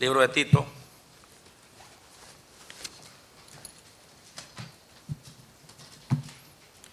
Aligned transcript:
Libro 0.00 0.22
de 0.22 0.28
Tito. 0.28 0.64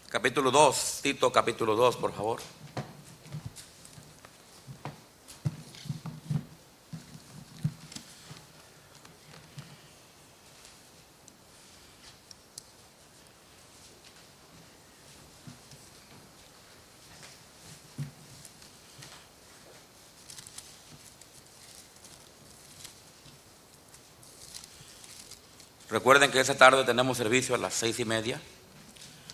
Capítulo 0.10 0.52
2, 0.52 1.00
Tito 1.02 1.32
capítulo 1.32 1.78
2, 1.78 1.96
por 1.96 2.12
favor. 2.12 2.42
Recuerden 26.08 26.32
que 26.32 26.40
esa 26.40 26.56
tarde 26.56 26.86
tenemos 26.86 27.18
servicio 27.18 27.54
a 27.54 27.58
las 27.58 27.74
seis 27.74 28.00
y 28.00 28.06
media. 28.06 28.40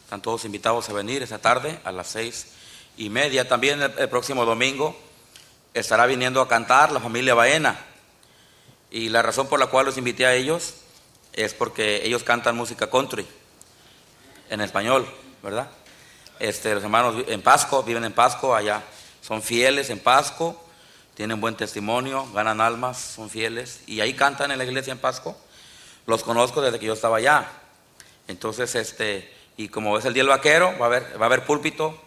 Están 0.06 0.24
todos 0.24 0.44
invitados 0.44 0.90
a 0.90 0.94
venir 0.94 1.22
esa 1.22 1.38
tarde 1.38 1.80
a 1.84 1.92
las 1.92 2.08
seis 2.08 2.48
y 2.98 3.12
media. 3.12 3.48
También 3.48 3.80
el, 3.80 3.94
el 3.96 4.10
próximo 4.10 4.44
domingo 4.44 4.98
estará 5.76 6.08
viniendo 6.08 6.42
a 6.42 6.48
cantar 6.48 6.92
la 6.92 7.00
familia 7.00 7.36
Baena. 7.36 7.80
Y 8.90 9.10
la 9.10 9.22
razón 9.22 9.46
por 9.46 9.60
la 9.60 9.68
cual 9.68 9.86
los 9.86 10.00
invité 10.00 10.26
a 10.26 10.34
ellos 10.34 10.74
es 11.34 11.54
porque 11.54 12.08
ellos 12.08 12.24
cantan 12.24 12.56
música 12.56 12.90
country 12.90 13.28
en 14.50 14.60
español, 14.60 15.08
¿verdad? 15.44 15.70
Este, 16.40 16.74
los 16.74 16.84
hermanos 16.84 17.24
en 17.28 17.44
Pasco, 17.44 17.84
viven 17.84 18.04
en 18.04 18.14
Pasco, 18.14 18.56
allá 18.56 18.82
son 19.22 19.44
fieles 19.44 19.92
en 19.92 20.00
Pasco, 20.00 20.60
tienen 21.14 21.40
buen 21.40 21.56
testimonio, 21.56 22.28
ganan 22.34 22.62
almas, 22.62 22.98
son 22.98 23.30
fieles 23.30 23.82
y 23.86 24.02
ahí 24.02 24.16
cantan 24.16 24.50
en 24.50 24.58
la 24.58 24.64
iglesia 24.64 24.92
en 24.92 24.98
Pasco. 24.98 25.38
Los 26.06 26.24
conozco 26.24 26.62
desde 26.62 26.80
que 26.80 26.86
yo 26.86 26.94
estaba 26.94 27.18
allá. 27.18 27.50
Entonces, 28.28 28.76
este, 28.76 29.34
y 29.58 29.70
como 29.70 29.98
es 29.98 30.06
el 30.06 30.14
día 30.14 30.24
del 30.24 30.30
vaquero, 30.30 30.74
va 30.80 30.86
a 30.86 30.88
haber, 30.88 31.20
va 31.20 31.26
a 31.26 31.28
haber 31.28 31.46
púlpito. 31.46 32.00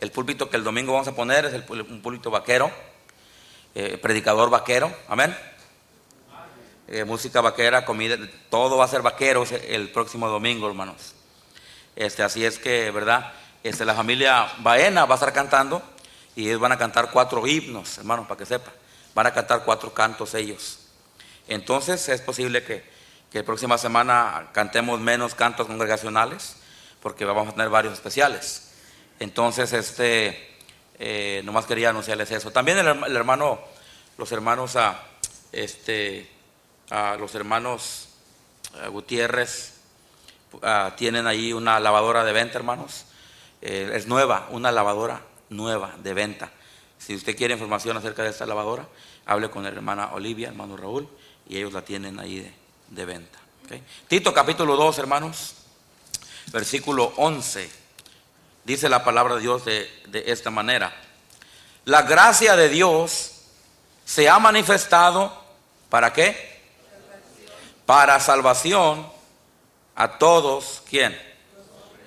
El 0.00 0.10
púlpito 0.10 0.48
que 0.48 0.56
el 0.56 0.64
domingo 0.64 0.92
vamos 0.92 1.08
a 1.08 1.14
poner 1.14 1.44
es 1.44 1.52
el, 1.52 1.64
un 1.68 2.00
púlpito 2.00 2.30
vaquero, 2.30 2.70
eh, 3.74 3.98
predicador 3.98 4.50
vaquero, 4.50 4.94
amén. 5.08 5.36
Eh, 6.88 7.04
música 7.04 7.40
vaquera, 7.40 7.84
comida, 7.84 8.16
todo 8.48 8.76
va 8.76 8.84
a 8.84 8.88
ser 8.88 9.02
vaquero 9.02 9.44
el 9.68 9.90
próximo 9.90 10.28
domingo, 10.28 10.66
hermanos. 10.66 11.14
Este, 11.94 12.22
así 12.22 12.44
es 12.44 12.58
que, 12.58 12.90
¿verdad? 12.90 13.32
Este, 13.62 13.84
la 13.84 13.94
familia 13.94 14.50
Baena 14.58 15.04
va 15.04 15.14
a 15.14 15.18
estar 15.18 15.32
cantando 15.32 15.82
y 16.34 16.48
ellos 16.48 16.60
van 16.60 16.72
a 16.72 16.78
cantar 16.78 17.10
cuatro 17.10 17.46
himnos, 17.46 17.98
hermanos, 17.98 18.26
para 18.26 18.38
que 18.38 18.46
sepa. 18.46 18.72
Van 19.14 19.26
a 19.26 19.32
cantar 19.32 19.64
cuatro 19.64 19.92
cantos 19.92 20.34
ellos. 20.34 20.78
Entonces 21.46 22.08
es 22.08 22.20
posible 22.22 22.64
que, 22.64 22.82
que 23.30 23.38
la 23.38 23.44
próxima 23.44 23.78
semana 23.78 24.48
cantemos 24.52 25.00
menos 25.00 25.34
cantos 25.34 25.66
congregacionales, 25.66 26.56
porque 27.00 27.24
vamos 27.24 27.48
a 27.48 27.52
tener 27.52 27.68
varios 27.68 27.94
especiales. 27.94 28.72
Entonces, 29.20 29.72
este, 29.72 30.56
eh, 30.98 31.42
nomás 31.44 31.66
quería 31.66 31.90
anunciarles 31.90 32.30
eso. 32.30 32.50
También 32.50 32.78
el, 32.78 33.16
hermano, 33.16 33.60
los 34.18 34.32
hermanos 34.32 34.76
a, 34.76 35.02
este, 35.52 36.28
a 36.90 37.16
los 37.16 37.34
hermanos 37.34 38.08
a 38.82 38.88
Gutiérrez 38.88 39.80
a, 40.62 40.94
tienen 40.96 41.26
ahí 41.26 41.52
una 41.52 41.78
lavadora 41.80 42.24
de 42.24 42.32
venta, 42.32 42.58
hermanos. 42.58 43.06
Eh, 43.62 43.92
es 43.94 44.06
nueva, 44.06 44.48
una 44.50 44.72
lavadora 44.72 45.22
nueva 45.50 45.94
de 46.02 46.14
venta. 46.14 46.50
Si 46.98 47.14
usted 47.14 47.36
quiere 47.36 47.54
información 47.54 47.96
acerca 47.96 48.22
de 48.22 48.30
esta 48.30 48.46
lavadora, 48.46 48.88
hable 49.26 49.50
con 49.50 49.62
la 49.62 49.68
hermana 49.68 50.12
Olivia, 50.12 50.48
hermano 50.48 50.76
Raúl, 50.76 51.08
y 51.48 51.56
ellos 51.56 51.72
la 51.72 51.82
tienen 51.82 52.18
ahí 52.20 52.40
de, 52.40 52.59
de 52.90 53.04
venta. 53.04 53.38
Tito 54.08 54.34
capítulo 54.34 54.76
2, 54.76 54.98
hermanos, 54.98 55.54
versículo 56.52 57.12
11. 57.16 57.70
Dice 58.64 58.88
la 58.88 59.04
palabra 59.04 59.36
de 59.36 59.40
Dios 59.40 59.64
de, 59.64 59.88
de 60.08 60.24
esta 60.26 60.50
manera. 60.50 60.92
La 61.84 62.02
gracia 62.02 62.56
de 62.56 62.68
Dios 62.68 63.32
se 64.04 64.28
ha 64.28 64.38
manifestado 64.38 65.32
para 65.88 66.12
qué? 66.12 66.60
Para 67.86 68.20
salvación 68.20 69.10
a 69.94 70.18
todos, 70.18 70.82
¿quién? 70.88 71.18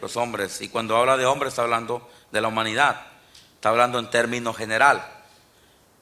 Los 0.01 0.17
hombres. 0.17 0.61
Y 0.61 0.69
cuando 0.69 0.97
habla 0.97 1.17
de 1.17 1.25
hombres 1.25 1.53
está 1.53 1.63
hablando 1.63 2.09
de 2.31 2.41
la 2.41 2.49
humanidad. 2.49 3.07
Está 3.55 3.69
hablando 3.69 3.99
en 3.99 4.09
términos 4.09 4.57
general. 4.57 5.05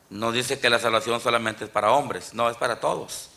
No 0.10 0.32
dice 0.32 0.60
que 0.60 0.70
la 0.70 0.80
salvación 0.80 1.22
solamente 1.22 1.66
es 1.66 1.70
para 1.70 1.92
hombres, 1.92 2.34
no, 2.34 2.50
es 2.50 2.58
para 2.58 2.80
todos. 2.80 3.31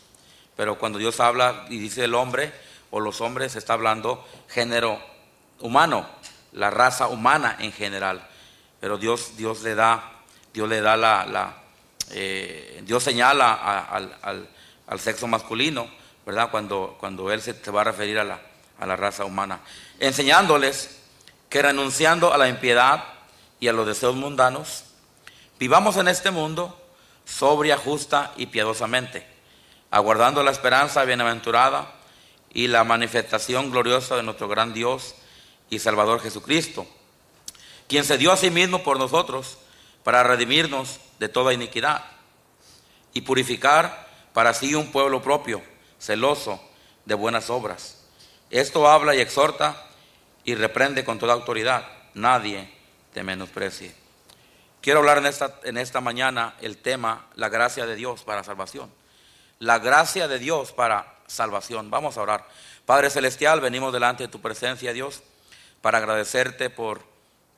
Pero 0.55 0.77
cuando 0.77 0.99
Dios 0.99 1.19
habla 1.19 1.65
y 1.69 1.77
dice 1.77 2.05
el 2.05 2.15
hombre 2.15 2.51
o 2.91 2.99
los 2.99 3.21
hombres, 3.21 3.55
está 3.55 3.73
hablando 3.73 4.25
género 4.47 4.99
humano, 5.59 6.07
la 6.53 6.69
raza 6.69 7.07
humana 7.07 7.57
en 7.59 7.71
general. 7.71 8.25
Pero 8.79 8.97
Dios, 8.97 9.35
Dios 9.35 9.63
le 9.63 9.75
da, 9.75 10.11
Dios 10.53 10.69
le 10.69 10.81
da 10.81 10.95
la, 10.95 11.57
eh, 12.11 12.81
Dios 12.85 13.03
señala 13.03 13.53
al, 13.53 14.47
al, 14.87 14.99
sexo 14.99 15.27
masculino, 15.27 15.89
¿verdad? 16.25 16.49
Cuando, 16.51 16.95
cuando 16.99 17.31
Él 17.31 17.41
se, 17.41 17.53
se 17.53 17.71
va 17.71 17.81
a 17.81 17.85
referir 17.85 18.19
a 18.19 18.23
la, 18.23 18.39
a 18.79 18.85
la 18.85 18.95
raza 18.95 19.25
humana. 19.25 19.59
Enseñándoles 19.99 21.01
que 21.49 21.61
renunciando 21.61 22.33
a 22.33 22.37
la 22.37 22.47
impiedad 22.47 23.03
y 23.59 23.67
a 23.67 23.73
los 23.73 23.87
deseos 23.87 24.15
mundanos, 24.15 24.85
vivamos 25.59 25.97
en 25.97 26.07
este 26.07 26.31
mundo 26.31 26.81
sobria, 27.25 27.77
justa 27.77 28.31
y 28.37 28.45
piadosamente 28.45 29.34
aguardando 29.95 30.43
la 30.43 30.51
esperanza 30.51 31.05
bienaventurada 31.05 31.89
y 32.53 32.67
la 32.67 32.83
manifestación 32.83 33.71
gloriosa 33.71 34.17
de 34.17 34.23
nuestro 34.23 34.49
gran 34.49 34.73
Dios 34.73 35.15
y 35.69 35.79
Salvador 35.79 36.19
Jesucristo, 36.19 36.85
quien 37.87 38.03
se 38.03 38.17
dio 38.17 38.33
a 38.33 38.37
sí 38.37 38.49
mismo 38.49 38.83
por 38.83 38.99
nosotros 38.99 39.57
para 40.03 40.21
redimirnos 40.21 40.99
de 41.17 41.29
toda 41.29 41.53
iniquidad 41.53 42.03
y 43.13 43.21
purificar 43.21 44.09
para 44.33 44.53
sí 44.53 44.75
un 44.75 44.91
pueblo 44.91 45.21
propio, 45.21 45.63
celoso 45.97 46.61
de 47.05 47.15
buenas 47.15 47.49
obras. 47.49 48.03
Esto 48.49 48.89
habla 48.89 49.15
y 49.15 49.21
exhorta 49.21 49.81
y 50.43 50.55
reprende 50.55 51.05
con 51.05 51.19
toda 51.19 51.31
autoridad. 51.31 51.87
Nadie 52.15 52.69
te 53.13 53.23
menosprecie. 53.23 53.95
Quiero 54.81 54.99
hablar 54.99 55.19
en 55.19 55.27
esta, 55.27 55.57
en 55.63 55.77
esta 55.77 56.01
mañana 56.01 56.55
el 56.59 56.79
tema, 56.79 57.27
la 57.35 57.47
gracia 57.47 57.85
de 57.85 57.95
Dios 57.95 58.23
para 58.23 58.43
salvación 58.43 58.91
la 59.65 59.79
gracia 59.79 60.27
de 60.27 60.37
Dios 60.37 60.71
para 60.71 61.15
salvación. 61.25 61.89
Vamos 61.89 62.17
a 62.17 62.21
orar. 62.21 62.47
Padre 62.85 63.09
Celestial, 63.09 63.61
venimos 63.61 63.91
delante 63.91 64.21
de 64.21 64.29
tu 64.29 64.39
presencia, 64.39 64.93
Dios, 64.93 65.23
para 65.81 65.97
agradecerte 65.97 66.69
por 66.69 67.01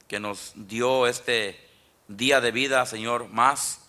que 0.07 0.17
nos 0.17 0.53
dio 0.55 1.05
este 1.05 1.59
día 2.07 2.39
de 2.39 2.51
vida, 2.51 2.85
Señor, 2.85 3.27
más, 3.27 3.81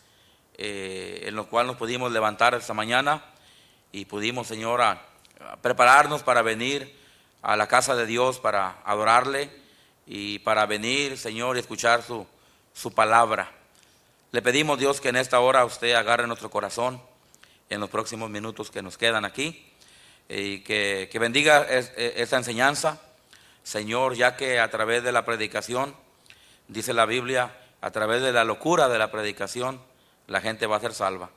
eh, 0.55 1.27
en 1.27 1.37
lo 1.37 1.47
cual 1.49 1.69
nos 1.69 1.77
pudimos 1.77 2.11
levantar 2.11 2.55
esta 2.55 2.75
mañana 2.75 3.23
y 3.93 4.07
pudimos, 4.07 4.49
Señor, 4.49 4.83
a, 4.83 5.01
prepararnos 5.63 6.25
para 6.25 6.43
venir 6.43 6.99
a 7.41 7.55
la 7.55 7.69
casa 7.69 7.95
de 7.95 8.05
Dios, 8.05 8.41
para 8.41 8.79
adorarle 8.85 9.49
y 10.09 10.41
para 10.41 10.67
venir, 10.67 11.19
Señor, 11.19 11.57
y 11.57 11.61
escuchar 11.61 12.03
su, 12.03 12.27
su 12.75 12.93
palabra. 12.93 13.53
Le 14.33 14.43
pedimos, 14.43 14.77
Dios, 14.77 15.01
que 15.01 15.11
en 15.11 15.17
esta 15.17 15.39
hora 15.39 15.65
usted 15.65 15.95
agarre 15.95 16.27
nuestro 16.27 16.51
corazón 16.51 17.01
en 17.71 17.81
los 17.81 17.91
próximos 17.91 18.31
minutos 18.31 18.71
que 18.71 18.83
nos 18.83 18.99
quedan 18.99 19.25
aquí. 19.25 19.67
Y 20.29 20.61
que, 20.61 21.09
que 21.11 21.19
bendiga 21.19 21.63
es, 21.63 21.93
esta 21.97 22.37
enseñanza, 22.37 23.01
Señor, 23.63 24.15
ya 24.15 24.37
que 24.37 24.61
a 24.61 24.71
través 24.71 25.03
de 25.03 25.13
la 25.13 25.25
predicación, 25.25 25.95
dice 26.69 26.93
la 26.93 27.07
Biblia, 27.07 27.57
a 27.81 27.91
través 27.91 28.23
de 28.23 28.33
la 28.33 28.45
locura 28.45 28.89
de 28.89 28.99
la 28.99 29.11
predicación, 29.11 29.81
la 30.27 30.41
gente 30.41 30.67
va 30.67 30.77
a 30.77 30.81
ser 30.81 30.93
salva. 30.95 31.31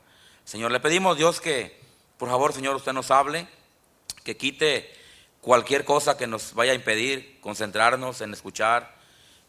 Señor, 0.43 0.71
le 0.71 0.79
pedimos 0.79 1.17
Dios 1.17 1.39
que, 1.39 1.79
por 2.17 2.29
favor, 2.29 2.53
Señor, 2.53 2.75
usted 2.75 2.93
nos 2.93 3.11
hable, 3.11 3.47
que 4.23 4.37
quite 4.37 4.91
cualquier 5.39 5.85
cosa 5.85 6.17
que 6.17 6.27
nos 6.27 6.53
vaya 6.53 6.71
a 6.73 6.75
impedir 6.75 7.39
concentrarnos 7.41 8.21
en 8.21 8.33
escuchar 8.33 8.95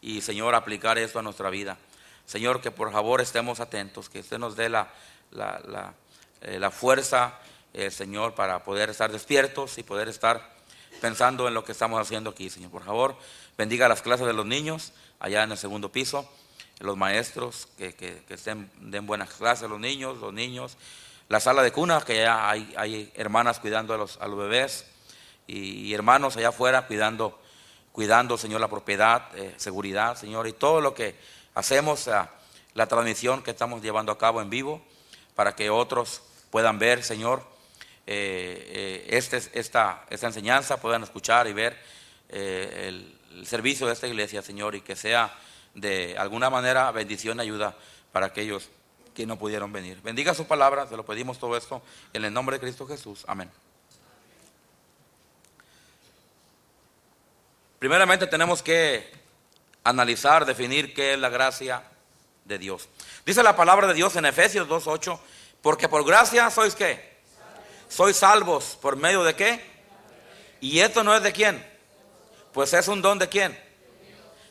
y, 0.01 0.21
Señor, 0.21 0.55
aplicar 0.55 0.97
esto 0.97 1.19
a 1.19 1.21
nuestra 1.21 1.49
vida. 1.49 1.77
Señor, 2.25 2.61
que 2.61 2.71
por 2.71 2.91
favor 2.91 3.19
estemos 3.21 3.59
atentos, 3.59 4.09
que 4.09 4.19
usted 4.21 4.37
nos 4.37 4.55
dé 4.55 4.69
la, 4.69 4.91
la 5.31 5.93
eh, 6.43 6.59
la 6.59 6.71
fuerza, 6.71 7.39
eh, 7.73 7.89
Señor, 7.89 8.35
para 8.35 8.63
poder 8.63 8.89
estar 8.89 9.11
despiertos 9.11 9.77
y 9.77 9.83
poder 9.83 10.09
estar 10.09 10.53
pensando 10.99 11.47
en 11.47 11.53
lo 11.53 11.63
que 11.63 11.71
estamos 11.71 11.99
haciendo 12.01 12.31
aquí, 12.31 12.49
Señor. 12.49 12.69
Por 12.69 12.83
favor, 12.83 13.15
bendiga 13.57 13.87
las 13.87 14.01
clases 14.01 14.27
de 14.27 14.33
los 14.33 14.45
niños 14.45 14.91
allá 15.19 15.43
en 15.43 15.51
el 15.51 15.57
segundo 15.57 15.91
piso, 15.91 16.29
los 16.79 16.97
maestros 16.97 17.69
que, 17.77 17.93
que, 17.93 18.21
estén, 18.29 18.69
den 18.79 19.07
buenas 19.07 19.29
clases 19.33 19.63
a 19.63 19.67
los 19.69 19.79
niños, 19.79 20.17
los 20.17 20.33
niños, 20.33 20.77
la 21.29 21.39
sala 21.39 21.63
de 21.63 21.71
cuna, 21.71 22.01
que 22.01 22.17
ya 22.17 22.49
hay, 22.49 22.73
hay 22.75 23.11
hermanas 23.15 23.59
cuidando 23.59 23.93
a 23.93 23.97
los, 23.97 24.17
a 24.17 24.27
los 24.27 24.37
bebés 24.37 24.85
y, 25.47 25.87
y, 25.87 25.93
hermanos 25.93 26.35
allá 26.35 26.49
afuera 26.49 26.87
cuidando, 26.87 27.39
cuidando, 27.93 28.37
Señor, 28.37 28.59
la 28.59 28.67
propiedad, 28.67 29.29
eh, 29.37 29.53
seguridad, 29.55 30.17
Señor, 30.17 30.47
y 30.47 30.53
todo 30.53 30.81
lo 30.81 30.93
que 30.93 31.15
hacemos, 31.55 32.09
la 32.73 32.87
transmisión 32.87 33.43
que 33.43 33.51
estamos 33.51 33.81
llevando 33.81 34.11
a 34.11 34.17
cabo 34.17 34.41
en 34.41 34.49
vivo 34.49 34.81
para 35.35 35.55
que 35.55 35.69
otros 35.69 36.21
puedan 36.53 36.77
ver, 36.77 37.03
Señor, 37.03 37.41
eh, 38.05 39.07
eh, 39.07 39.17
este, 39.17 39.41
esta, 39.53 40.05
esta 40.11 40.27
enseñanza, 40.27 40.77
puedan 40.77 41.01
escuchar 41.01 41.47
y 41.47 41.53
ver 41.53 41.75
eh, 42.29 42.89
el, 42.89 43.39
el 43.39 43.47
servicio 43.47 43.87
de 43.87 43.93
esta 43.93 44.05
iglesia, 44.05 44.43
Señor, 44.43 44.75
y 44.75 44.81
que 44.81 44.95
sea 44.95 45.35
de 45.73 46.15
alguna 46.15 46.51
manera 46.51 46.91
bendición 46.91 47.39
y 47.39 47.41
ayuda 47.41 47.75
para 48.11 48.27
aquellos 48.27 48.69
que 49.15 49.25
no 49.25 49.39
pudieron 49.39 49.73
venir. 49.73 49.99
Bendiga 50.03 50.35
su 50.35 50.45
palabra, 50.45 50.85
se 50.85 50.95
lo 50.95 51.03
pedimos 51.03 51.39
todo 51.39 51.57
esto 51.57 51.81
en 52.13 52.23
el 52.23 52.31
nombre 52.31 52.57
de 52.57 52.59
Cristo 52.59 52.85
Jesús. 52.85 53.23
Amén. 53.25 53.49
Primeramente 57.79 58.27
tenemos 58.27 58.61
que 58.61 59.11
analizar, 59.83 60.45
definir 60.45 60.93
qué 60.93 61.13
es 61.13 61.19
la 61.19 61.29
gracia 61.29 61.81
de 62.45 62.59
Dios. 62.59 62.89
Dice 63.25 63.41
la 63.41 63.55
palabra 63.55 63.87
de 63.87 63.95
Dios 63.95 64.15
en 64.17 64.25
Efesios 64.25 64.67
2.8, 64.67 65.19
porque 65.63 65.87
por 65.87 66.05
gracia 66.05 66.51
sois 66.51 66.75
qué? 66.75 67.13
Sois 67.87 68.17
salvos 68.17 68.77
por 68.81 68.97
medio 68.97 69.23
de 69.23 69.33
qué? 69.33 69.63
Y 70.59 70.81
esto 70.81 71.05
no 71.05 71.15
es 71.15 71.23
de 71.23 71.31
quién. 71.31 71.65
Pues 72.51 72.73
es 72.73 72.89
un 72.89 73.01
don 73.01 73.17
de 73.17 73.29
quién. 73.29 73.57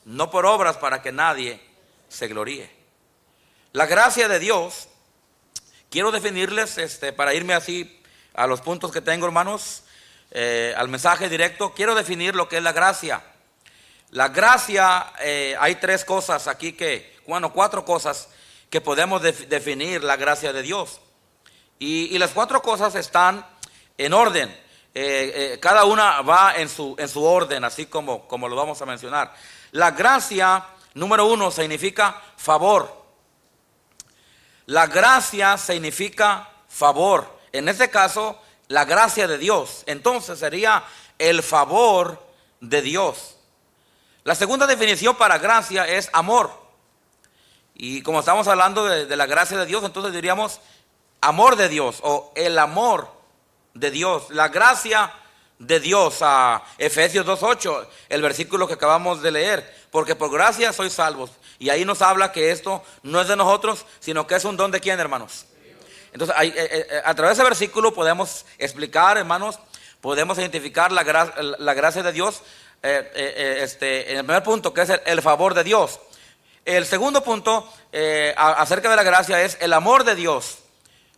No 0.06 0.30
por 0.30 0.46
obras 0.46 0.78
para 0.78 1.02
que 1.02 1.12
nadie 1.12 1.60
se 2.08 2.28
gloríe. 2.28 2.68
La 3.72 3.84
gracia 3.84 4.26
de 4.26 4.38
Dios, 4.38 4.88
quiero 5.90 6.12
definirles, 6.12 6.78
este, 6.78 7.12
para 7.12 7.34
irme 7.34 7.52
así 7.52 8.02
a 8.32 8.46
los 8.46 8.62
puntos 8.62 8.90
que 8.90 9.02
tengo, 9.02 9.26
hermanos, 9.26 9.82
eh, 10.30 10.72
al 10.78 10.88
mensaje 10.88 11.28
directo, 11.28 11.74
quiero 11.74 11.94
definir 11.94 12.34
lo 12.34 12.48
que 12.48 12.56
es 12.56 12.62
la 12.62 12.72
gracia. 12.72 13.22
La 14.12 14.28
gracia, 14.28 15.12
eh, 15.20 15.56
hay 15.60 15.74
tres 15.74 16.06
cosas 16.06 16.48
aquí 16.48 16.72
que, 16.72 17.18
bueno, 17.26 17.52
cuatro 17.52 17.84
cosas 17.84 18.28
que 18.72 18.80
podemos 18.80 19.20
definir 19.20 20.02
la 20.02 20.16
gracia 20.16 20.50
de 20.50 20.62
Dios. 20.62 20.98
Y, 21.78 22.16
las 22.18 22.30
cuatro 22.30 22.62
cosas 22.62 22.94
están 22.94 23.46
en 23.98 24.14
orden. 24.14 24.58
Eh, 24.94 25.58
cada 25.60 25.84
una 25.84 26.22
va 26.22 26.54
en 26.56 26.70
su, 26.70 26.96
en 26.98 27.06
su 27.06 27.22
orden, 27.22 27.64
así 27.64 27.84
como, 27.84 28.26
como 28.26 28.48
lo 28.48 28.56
vamos 28.56 28.80
a 28.80 28.86
mencionar. 28.86 29.34
La 29.72 29.90
gracia, 29.90 30.64
número 30.94 31.26
uno, 31.26 31.50
significa 31.50 32.18
favor. 32.38 33.04
La 34.64 34.86
gracia 34.86 35.58
significa 35.58 36.48
favor. 36.66 37.40
En 37.52 37.68
este 37.68 37.90
caso, 37.90 38.40
la 38.68 38.86
gracia 38.86 39.28
de 39.28 39.36
Dios. 39.36 39.82
Entonces 39.84 40.38
sería 40.38 40.82
el 41.18 41.42
favor 41.42 42.26
de 42.58 42.80
Dios. 42.80 43.36
La 44.24 44.34
segunda 44.34 44.66
definición 44.66 45.14
para 45.16 45.36
gracia 45.36 45.86
es 45.86 46.08
amor. 46.14 46.61
Y 47.74 48.02
como 48.02 48.20
estamos 48.20 48.48
hablando 48.48 48.84
de, 48.84 49.16
la 49.16 49.26
gracia 49.26 49.56
de 49.58 49.66
Dios, 49.66 49.82
entonces 49.84 50.12
diríamos 50.12 50.60
amor 51.20 51.56
de 51.56 51.68
Dios 51.68 52.00
o 52.02 52.32
el 52.34 52.58
amor 52.58 53.08
de 53.74 53.90
Dios. 53.90 54.24
La 54.30 54.48
gracia 54.48 55.12
de 55.58 55.80
Dios 55.80 56.18
a 56.20 56.62
Efesios 56.78 57.26
2.8, 57.26 57.86
el 58.08 58.22
versículo 58.22 58.66
que 58.66 58.74
acabamos 58.74 59.22
de 59.22 59.30
leer. 59.30 59.82
Porque 59.90 60.14
por 60.14 60.30
gracia 60.30 60.72
sois 60.72 60.92
salvos. 60.92 61.30
Y 61.58 61.70
ahí 61.70 61.84
nos 61.84 62.02
habla 62.02 62.32
que 62.32 62.50
esto 62.50 62.82
no 63.02 63.20
es 63.20 63.28
de 63.28 63.36
nosotros, 63.36 63.86
sino 64.00 64.26
que 64.26 64.34
es 64.34 64.44
un 64.44 64.56
don 64.56 64.70
de 64.70 64.80
quién, 64.80 64.98
hermanos. 64.98 65.46
Entonces, 66.12 66.36
eh, 66.40 66.52
eh, 66.56 67.02
a 67.04 67.14
través 67.14 67.36
de 67.36 67.42
ese 67.42 67.48
versículo 67.48 67.94
podemos 67.94 68.44
explicar, 68.58 69.16
hermanos, 69.16 69.58
podemos 70.00 70.38
identificar 70.38 70.92
la, 70.92 71.02
gracia 71.02 72.02
de 72.02 72.12
Dios 72.12 72.42
eh, 72.82 73.60
este, 73.62 74.12
en 74.12 74.18
el 74.18 74.24
primer 74.24 74.42
punto, 74.42 74.74
que 74.74 74.82
es 74.82 74.90
el, 75.06 75.22
favor 75.22 75.54
de 75.54 75.64
Dios. 75.64 76.00
El 76.64 76.86
segundo 76.86 77.22
punto 77.22 77.68
acerca 78.36 78.88
de 78.88 78.96
la 78.96 79.02
gracia 79.02 79.42
es 79.42 79.58
el 79.60 79.72
amor 79.72 80.04
de 80.04 80.14
Dios. 80.14 80.58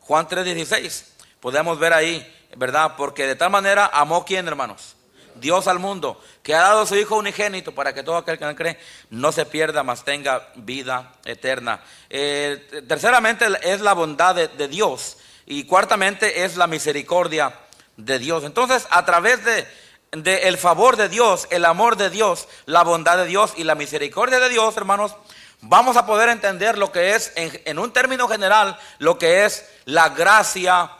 Juan 0.00 0.28
3:16. 0.28 1.04
Podemos 1.40 1.78
ver 1.78 1.92
ahí, 1.92 2.26
¿verdad? 2.56 2.94
Porque 2.96 3.26
de 3.26 3.36
tal 3.36 3.50
manera 3.50 3.90
amó 3.92 4.24
quién, 4.24 4.48
hermanos. 4.48 4.96
Dios 5.34 5.66
al 5.66 5.78
mundo, 5.78 6.20
que 6.42 6.54
ha 6.54 6.60
dado 6.60 6.86
su 6.86 6.96
Hijo 6.96 7.16
unigénito 7.16 7.74
para 7.74 7.92
que 7.92 8.02
todo 8.02 8.16
aquel 8.16 8.38
que 8.38 8.44
no 8.44 8.54
cree 8.54 8.78
no 9.10 9.32
se 9.32 9.46
pierda, 9.46 9.82
mas 9.82 10.04
tenga 10.04 10.48
vida 10.54 11.14
eterna. 11.24 11.82
Eh, 12.08 12.84
terceramente 12.86 13.46
es 13.62 13.80
la 13.80 13.94
bondad 13.94 14.34
de, 14.34 14.68
Dios 14.68 15.18
y 15.46 15.64
cuartamente 15.64 16.44
es 16.44 16.56
la 16.56 16.66
misericordia 16.66 17.52
de 17.96 18.18
Dios. 18.18 18.44
Entonces, 18.44 18.86
a 18.90 19.04
través 19.04 19.44
de, 19.44 19.66
el 20.12 20.56
favor 20.56 20.96
de 20.96 21.08
Dios, 21.08 21.48
el 21.50 21.64
amor 21.64 21.96
de 21.96 22.10
Dios, 22.10 22.46
la 22.66 22.84
bondad 22.84 23.16
de 23.16 23.26
Dios 23.26 23.54
y 23.56 23.64
la 23.64 23.74
misericordia 23.74 24.38
de 24.38 24.48
Dios, 24.48 24.76
hermanos, 24.76 25.16
vamos 25.64 25.96
a 25.96 26.06
poder 26.06 26.28
entender 26.28 26.78
lo 26.78 26.92
que 26.92 27.14
es, 27.14 27.32
en, 27.36 27.78
un 27.78 27.92
término 27.92 28.28
general, 28.28 28.78
lo 28.98 29.18
que 29.18 29.44
es 29.44 29.68
la 29.84 30.10
gracia 30.10 30.90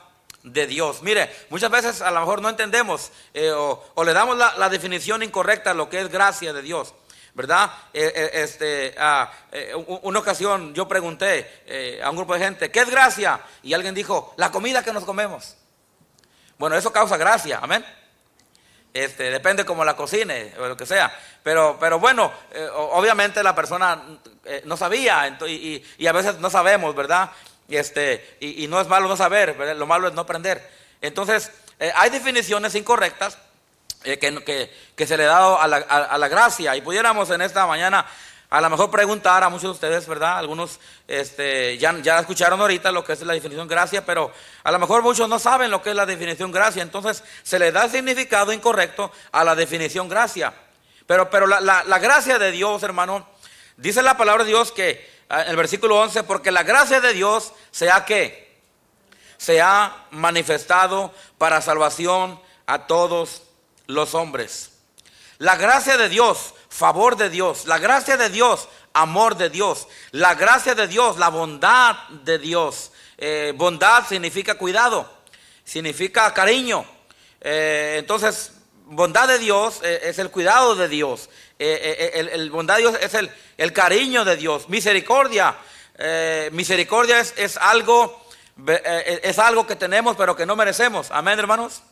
de 0.43 0.67
Dios. 0.67 1.01
Mire, 1.01 1.33
muchas 1.49 1.71
veces 1.71 2.01
a 2.01 2.11
lo 2.11 2.19
mejor 2.19 2.41
no 2.41 2.49
entendemos 2.49 3.11
eh, 3.33 3.51
o, 3.51 4.03
le 4.03 4.13
damos 4.13 4.37
la, 4.37 4.69
definición 4.69 5.23
incorrecta 5.23 5.71
a 5.71 5.73
lo 5.73 5.89
que 5.89 6.01
es 6.01 6.09
gracia 6.09 6.53
de 6.53 6.61
Dios. 6.61 6.93
¿Verdad? 7.33 7.69
Eh, 7.93 8.13
eh, 8.15 8.29
este, 8.43 8.95
una 10.03 10.19
ocasión 10.19 10.73
yo 10.73 10.87
pregunté 10.87 11.99
a 12.01 12.09
un 12.09 12.15
grupo 12.15 12.33
de 12.33 12.39
gente, 12.39 12.71
¿qué 12.71 12.79
es 12.79 12.89
gracia? 12.89 13.41
Y 13.61 13.73
alguien 13.73 13.93
dijo, 13.93 14.33
la 14.37 14.51
comida 14.51 14.83
que 14.83 14.93
nos 14.93 15.03
comemos. 15.03 15.57
Bueno, 16.57 16.77
eso 16.77 16.93
causa 16.93 17.17
gracia, 17.17 17.59
amén. 17.61 17.85
Este, 18.95 19.29
depende 19.29 19.65
cómo 19.65 19.83
la 19.83 19.97
cocine 19.97 20.53
o 20.57 20.67
lo 20.67 20.77
que 20.77 20.85
sea. 20.85 21.13
Pero, 21.43 21.75
pero 21.77 21.99
bueno, 21.99 22.31
obviamente 22.73 23.43
la 23.43 23.53
persona 23.53 24.01
no 24.63 24.77
sabía 24.77 25.37
y, 25.45 26.07
a 26.07 26.11
veces 26.13 26.39
no 26.39 26.49
sabemos, 26.49 26.95
¿verdad? 26.95 27.29
Y, 27.67 27.75
este, 27.75 28.37
y, 28.39 28.67
no 28.67 28.79
es 28.79 28.87
malo 28.87 29.09
no 29.09 29.17
saber, 29.17 29.57
lo 29.75 29.85
malo 29.85 30.07
es 30.07 30.13
no 30.13 30.21
aprender. 30.21 30.65
Entonces, 31.01 31.51
eh, 31.77 31.91
hay 31.93 32.09
definiciones 32.09 32.73
incorrectas 32.73 33.37
eh, 34.05 34.17
que, 34.17 34.71
que, 34.95 35.05
se 35.05 35.17
le 35.17 35.25
ha 35.25 35.27
dado 35.27 35.59
a 35.59 35.67
la, 35.67 35.77
a, 35.77 36.17
la, 36.17 36.27
gracia. 36.29 36.73
Y 36.77 36.81
pudiéramos 36.81 37.29
en 37.31 37.41
esta 37.41 37.67
mañana 37.67 38.05
a 38.49 38.61
lo 38.61 38.69
mejor 38.69 38.91
preguntar 38.91 39.43
a 39.43 39.49
muchos 39.49 39.63
de 39.63 39.71
ustedes, 39.71 40.07
¿verdad? 40.07 40.37
Algunos 40.37 40.79
este, 41.07 41.77
ya, 41.77 41.97
ya 41.99 42.19
escucharon 42.19 42.59
ahorita 42.61 42.91
lo 42.91 43.03
que 43.03 43.13
es 43.13 43.21
la 43.21 43.33
definición 43.33 43.67
gracia, 43.67 44.05
pero 44.05 44.31
a 44.63 44.71
lo 44.71 44.79
mejor 44.79 45.01
muchos 45.01 45.27
no 45.27 45.39
saben 45.39 45.71
lo 45.71 45.81
que 45.81 45.89
es 45.91 45.95
la 45.95 46.05
definición 46.05 46.51
gracia. 46.51 46.83
Entonces, 46.83 47.23
se 47.43 47.59
le 47.59 47.71
da 47.71 47.89
significado 47.89 48.53
incorrecto 48.53 49.11
a 49.31 49.43
la 49.43 49.55
definición 49.55 50.07
gracia. 50.07 50.53
Pero, 51.07 51.29
pero 51.29 51.47
la, 51.47 51.59
la, 51.59 51.83
la 51.83 51.99
gracia 51.99 52.39
de 52.39 52.51
Dios, 52.51 52.81
hermano, 52.83 53.27
dice 53.77 54.01
la 54.01 54.17
palabra 54.17 54.43
de 54.43 54.49
Dios 54.49 54.71
que 54.71 55.15
Ah, 55.27 55.41
en 55.41 55.49
el 55.49 55.55
versículo 55.55 55.99
11, 56.01 56.23
porque 56.23 56.51
la 56.51 56.63
gracia 56.63 57.01
de 57.01 57.13
Dios 57.13 57.51
se 57.71 57.89
ha 57.89 58.05
que 58.05 58.45
se 59.37 59.59
ha 59.59 60.05
manifestado 60.11 61.13
para 61.37 61.61
salvación 61.61 62.39
a 62.67 62.85
todos 62.85 63.41
los 63.87 64.13
hombres. 64.13 64.71
La 65.39 65.55
gracia 65.55 65.97
de 65.97 66.09
Dios, 66.09 66.53
favor 66.75 67.15
de 67.15 67.29
Dios, 67.29 67.65
la 67.65 67.77
gracia 67.79 68.17
de 68.17 68.29
Dios, 68.29 68.67
amor 68.93 69.37
de 69.37 69.49
Dios, 69.49 69.87
la 70.11 70.35
gracia 70.35 70.75
de 70.75 70.87
Dios, 70.87 71.17
la 71.17 71.29
bondad 71.29 71.95
de 72.09 72.37
Dios. 72.37 72.91
Eh, 73.17 73.53
bondad 73.55 74.05
significa 74.07 74.55
cuidado, 74.55 75.09
significa 75.63 76.33
cariño. 76.33 76.85
Eh, 77.39 77.95
entonces, 77.99 78.51
bondad 78.87 79.27
de 79.27 79.39
Dios 79.39 79.79
eh, 79.83 80.01
es 80.03 80.19
el 80.19 80.29
cuidado 80.29 80.75
de 80.75 80.89
Dios. 80.89 81.29
el, 81.57 82.49
bondad 82.51 82.75
de 82.75 82.81
Dios 82.81 82.97
es 83.01 83.13
el, 83.13 83.31
el 83.57 83.71
cariño 83.71 84.25
de 84.25 84.35
Dios, 84.35 84.67
misericordia. 84.67 85.55
Misericordia 86.51 87.21
es, 87.21 87.55
algo, 87.55 88.21
eh, 88.67 89.21
es 89.23 89.39
algo 89.39 89.65
que 89.65 89.77
tenemos 89.77 90.17
pero 90.17 90.35
que 90.35 90.45
no 90.45 90.57
merecemos. 90.57 91.09
Amén, 91.09 91.39
hermanos. 91.39 91.83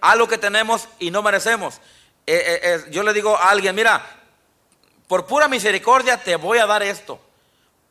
Algo 0.00 0.28
que 0.28 0.38
tenemos 0.38 0.88
y 1.00 1.10
no 1.10 1.22
merecemos. 1.22 1.80
Eh, 2.26 2.84
yo 2.90 3.02
le 3.02 3.12
digo 3.12 3.36
a 3.36 3.50
alguien, 3.50 3.74
mira, 3.74 4.04
por 5.06 5.26
pura 5.26 5.48
misericordia 5.48 6.22
te 6.22 6.36
voy 6.36 6.58
a 6.58 6.66
dar 6.66 6.82
esto. 6.82 7.20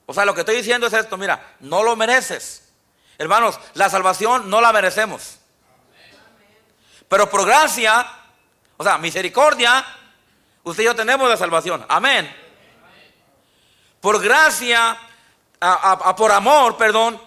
O 0.05 0.13
sea, 0.13 0.25
lo 0.25 0.33
que 0.33 0.41
estoy 0.41 0.57
diciendo 0.57 0.87
es 0.87 0.93
esto, 0.93 1.17
mira, 1.17 1.55
no 1.61 1.83
lo 1.83 1.95
mereces. 1.95 2.69
Hermanos, 3.17 3.59
la 3.73 3.89
salvación 3.89 4.49
no 4.49 4.61
la 4.61 4.73
merecemos. 4.73 5.39
Pero 7.07 7.29
por 7.29 7.45
gracia, 7.45 8.05
o 8.77 8.83
sea, 8.83 8.97
misericordia, 8.97 9.85
usted 10.63 10.83
y 10.83 10.85
yo 10.85 10.95
tenemos 10.95 11.29
la 11.29 11.37
salvación. 11.37 11.85
Amén 11.87 12.45
por 14.05 14.21
gracia, 14.21 14.95
por 16.15 16.31
amor, 16.31 16.77
perdón, 16.77 17.19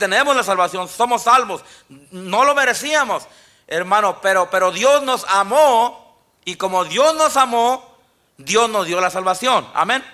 tenemos 0.00 0.34
la 0.34 0.42
salvación, 0.42 0.88
somos 0.88 1.22
salvos. 1.22 1.64
No 2.10 2.44
lo 2.44 2.56
merecíamos, 2.56 3.28
hermano, 3.66 4.20
pero, 4.20 4.50
pero 4.50 4.70
Dios 4.72 5.02
nos 5.02 5.24
amó 5.28 6.18
y 6.44 6.56
como 6.56 6.84
Dios 6.84 7.14
nos 7.14 7.36
amó, 7.36 7.96
Dios 8.36 8.68
nos 8.68 8.86
dio 8.86 9.00
la 9.00 9.10
salvación. 9.10 9.68
Amén. 9.74 10.04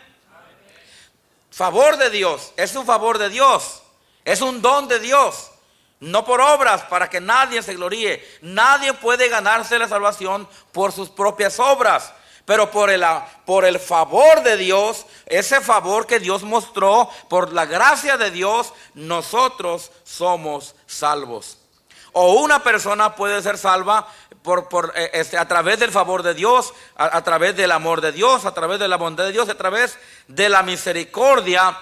Favor 1.50 1.96
de 1.96 2.10
Dios, 2.10 2.52
es 2.56 2.74
un 2.76 2.86
favor 2.86 3.18
de 3.18 3.28
Dios, 3.28 3.82
es 4.24 4.40
un 4.40 4.62
don 4.62 4.88
de 4.88 5.00
Dios. 5.00 5.50
No 5.98 6.24
por 6.24 6.40
obras, 6.40 6.82
para 6.84 7.10
que 7.10 7.20
nadie 7.20 7.62
se 7.62 7.74
gloríe. 7.74 8.26
Nadie 8.40 8.94
puede 8.94 9.28
ganarse 9.28 9.78
la 9.78 9.86
salvación 9.86 10.48
por 10.72 10.92
sus 10.92 11.10
propias 11.10 11.60
obras. 11.60 12.14
pero 12.46 12.70
por 12.70 12.90
el, 12.90 13.04
por 13.44 13.64
el 13.64 13.78
favor 13.78 14.42
de 14.42 14.56
Dios, 14.56 15.06
ese 15.26 15.60
favor 15.60 16.06
que 16.06 16.18
Dios 16.18 16.42
mostró, 16.42 17.08
por 17.28 17.52
la 17.52 17.64
gracia 17.64 18.16
de 18.16 18.32
Dios, 18.32 18.72
nosotros 18.94 19.92
somos 20.02 20.74
salvos. 20.86 21.59
O 22.12 22.34
una 22.34 22.62
persona 22.62 23.14
puede 23.14 23.42
ser 23.42 23.58
salva 23.58 24.06
por, 24.42 24.68
por 24.68 24.92
eh, 24.96 25.10
este, 25.14 25.38
a 25.38 25.46
través 25.46 25.78
del 25.78 25.90
favor 25.90 26.22
de 26.22 26.34
Dios, 26.34 26.72
a, 26.96 27.22
través 27.22 27.56
del 27.56 27.72
amor 27.72 28.00
de 28.00 28.12
Dios, 28.12 28.44
a 28.44 28.54
través 28.54 28.78
de 28.78 28.88
la 28.88 28.96
bondad 28.96 29.24
de 29.24 29.32
Dios, 29.32 29.48
a 29.48 29.54
través 29.54 29.98
de 30.28 30.48
la 30.48 30.62
misericordia 30.62 31.78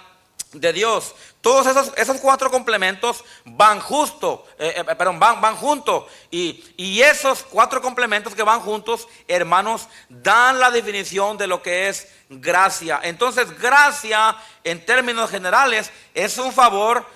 de 0.53 0.73
Dios. 0.73 1.15
Todos 1.41 1.67
esos, 1.67 1.93
esos 1.97 2.19
cuatro 2.19 2.51
complementos 2.51 3.25
van 3.45 3.81
justo, 3.81 4.47
eh, 4.59 4.75
eh, 4.77 4.95
perdón, 4.97 5.21
van, 5.21 5.41
van 5.41 5.57
juntos. 5.57 6.05
Y, 6.31 6.65
y, 6.77 7.01
esos 7.03 7.45
cuatro 7.45 7.81
complementos 7.81 8.35
que 8.35 8.43
van 8.43 8.61
juntos, 8.61 9.07
hermanos, 9.29 9.89
dan 10.09 10.59
la 10.59 10.71
definición 10.71 11.39
de 11.39 11.47
lo 11.47 11.63
que 11.63 11.89
es 11.89 12.09
gracia. 12.29 12.99
Entonces, 13.03 13.59
gracia, 13.61 14.37
en 14.65 14.85
términos 14.85 15.31
generales, 15.31 15.93
es 16.13 16.39
un 16.39 16.53
favor 16.53 17.07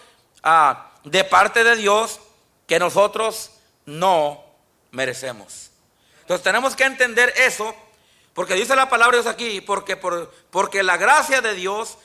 ah, 0.42 0.92
de 1.04 1.24
parte 1.24 1.64
de 1.64 1.76
Dios 1.76 2.20
que 2.66 2.78
nosotros 2.78 3.50
no 3.86 4.44
merecemos. 4.90 5.70
Entonces 6.20 6.44
tenemos 6.44 6.76
que 6.76 6.84
entender 6.84 7.32
eso, 7.36 7.74
porque 8.34 8.54
dice 8.54 8.76
la 8.76 8.88
palabra 8.88 9.16
de 9.16 9.22
Dios 9.22 9.34
aquí, 9.34 9.60
porque, 9.60 9.96
por, 9.96 10.32
porque 10.50 10.82
la 10.82 10.96
gracia 10.96 11.40
de 11.40 11.54
Dios 11.54 11.98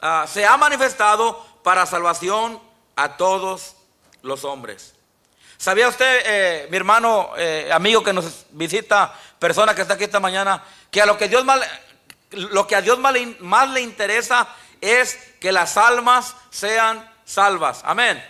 ah, 0.00 0.26
se 0.28 0.44
ha 0.44 0.56
manifestado 0.56 1.44
para 1.62 1.86
salvación 1.86 2.60
a 2.96 3.16
todos 3.16 3.76
los 4.22 4.44
hombres. 4.44 4.94
¿Sabía 5.56 5.88
usted, 5.88 6.22
eh, 6.24 6.66
mi 6.70 6.76
hermano, 6.76 7.30
eh, 7.36 7.70
amigo 7.72 8.02
que 8.02 8.12
nos 8.12 8.46
visita, 8.50 9.14
persona 9.38 9.74
que 9.74 9.82
está 9.82 9.94
aquí 9.94 10.04
esta 10.04 10.18
mañana, 10.18 10.62
que 10.90 11.00
a 11.00 11.06
lo 11.06 11.16
que 11.16 11.28
Dios 11.28 11.44
lo 12.32 12.66
que 12.66 12.74
a 12.74 12.82
Dios 12.82 12.98
más 12.98 13.70
le 13.70 13.80
interesa 13.80 14.48
es 14.80 15.14
que 15.38 15.52
las 15.52 15.76
almas 15.76 16.34
sean 16.50 17.08
salvas? 17.24 17.82
Amén. 17.84 18.22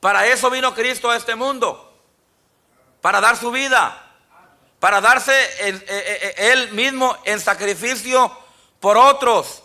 Para 0.00 0.26
eso 0.26 0.50
vino 0.50 0.74
Cristo 0.74 1.10
a 1.10 1.16
este 1.16 1.34
mundo 1.34 1.88
para 3.00 3.20
dar 3.20 3.36
su 3.36 3.50
vida, 3.50 4.04
para 4.80 5.00
darse 5.00 5.32
eh, 5.32 5.68
eh, 5.68 5.84
eh, 5.88 6.34
él 6.52 6.72
mismo 6.72 7.16
en 7.24 7.40
sacrificio 7.40 8.30
por 8.80 8.96
otros, 8.96 9.62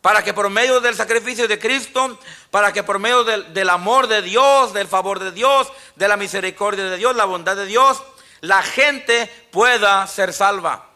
para 0.00 0.22
que 0.24 0.34
por 0.34 0.48
medio 0.50 0.80
del 0.80 0.94
sacrificio 0.96 1.46
de 1.46 1.58
Cristo, 1.58 2.18
para 2.50 2.72
que 2.72 2.82
por 2.82 2.98
medio 2.98 3.24
del, 3.24 3.52
del, 3.54 3.70
amor 3.70 4.08
de 4.08 4.22
Dios, 4.22 4.72
del 4.72 4.88
favor 4.88 5.20
de 5.20 5.30
Dios, 5.32 5.68
de 5.96 6.08
la 6.08 6.16
misericordia 6.16 6.84
de 6.84 6.96
Dios, 6.96 7.14
la 7.14 7.24
bondad 7.24 7.56
de 7.56 7.66
Dios, 7.66 8.02
la 8.40 8.62
gente 8.62 9.30
pueda 9.50 10.06
ser 10.06 10.32
salva. 10.32 10.86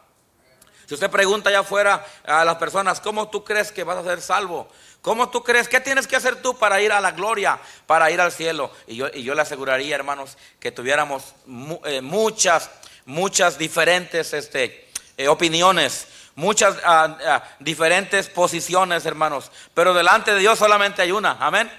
Si 0.87 0.95
usted 0.95 1.11
pregunta 1.11 1.51
allá 1.51 1.61
afuera 1.61 2.07
a 2.25 2.45
las 2.45 2.57
personas, 2.57 3.01
¿cómo 3.01 3.29
tú 3.29 3.45
crees 3.45 3.73
que 3.73 3.85
vas 3.85 3.99
a 3.99 4.05
ser 4.05 4.21
salvo? 4.21 4.69
¿Cómo 5.07 5.29
tú 5.29 5.45
crees? 5.45 5.69
¿Qué 5.69 5.79
tienes 5.79 6.09
que 6.09 6.17
hacer 6.17 6.43
tú 6.43 6.59
para 6.59 6.83
ir 6.83 6.91
a 6.91 7.01
la 7.01 7.13
gloria, 7.13 7.61
para 7.87 8.11
ir 8.11 8.21
al 8.21 8.33
cielo? 8.33 8.73
Y 8.89 8.97
yo, 8.97 9.07
y 9.15 9.23
yo 9.23 9.37
le 9.37 9.43
aseguraría, 9.43 9.95
hermanos, 9.95 10.37
que 10.59 10.73
tuviéramos 10.73 11.23
eh, 11.85 12.01
muchas, 12.01 12.69
muchas 13.05 13.57
diferentes 13.57 14.33
este, 14.33 14.91
eh, 15.17 15.29
opiniones, 15.29 16.09
muchas 16.35 16.75
ah, 16.85 17.19
ah, 17.25 17.45
diferentes 17.61 18.29
posiciones, 18.29 19.07
hermanos. 19.07 19.53
Pero 19.75 19.95
delante 19.95 20.35
de 20.35 20.41
Dios 20.41 20.59
solamente 20.59 21.03
hay 21.03 21.13
una. 21.13 21.37
Amén. 21.39 21.71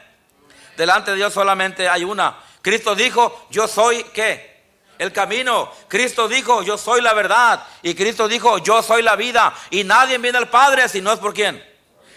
Delante 0.77 1.12
de 1.12 1.17
Dios 1.17 1.34
solamente 1.34 1.89
hay 1.89 2.05
una. 2.05 2.39
Cristo 2.62 2.96
dijo, 2.96 3.48
yo 3.50 3.67
soy 3.67 4.05
qué? 4.13 4.62
El 4.98 5.12
camino. 5.12 5.69
Cristo 5.89 6.29
dijo, 6.29 6.63
yo 6.63 6.77
soy 6.77 7.01
la 7.01 7.13
verdad. 7.13 7.62
Y 7.81 7.93
Cristo 7.93 8.29
dijo, 8.29 8.60
yo 8.60 8.81
soy 8.81 9.01
la 9.01 9.17
vida. 9.17 9.53
Y 9.69 9.84
nadie 9.84 10.17
viene 10.17 10.38
al 10.38 10.48
Padre 10.48 10.88
si 10.88 11.01
no 11.01 11.12
es 11.12 11.19
por 11.19 11.34
quién. 11.34 11.62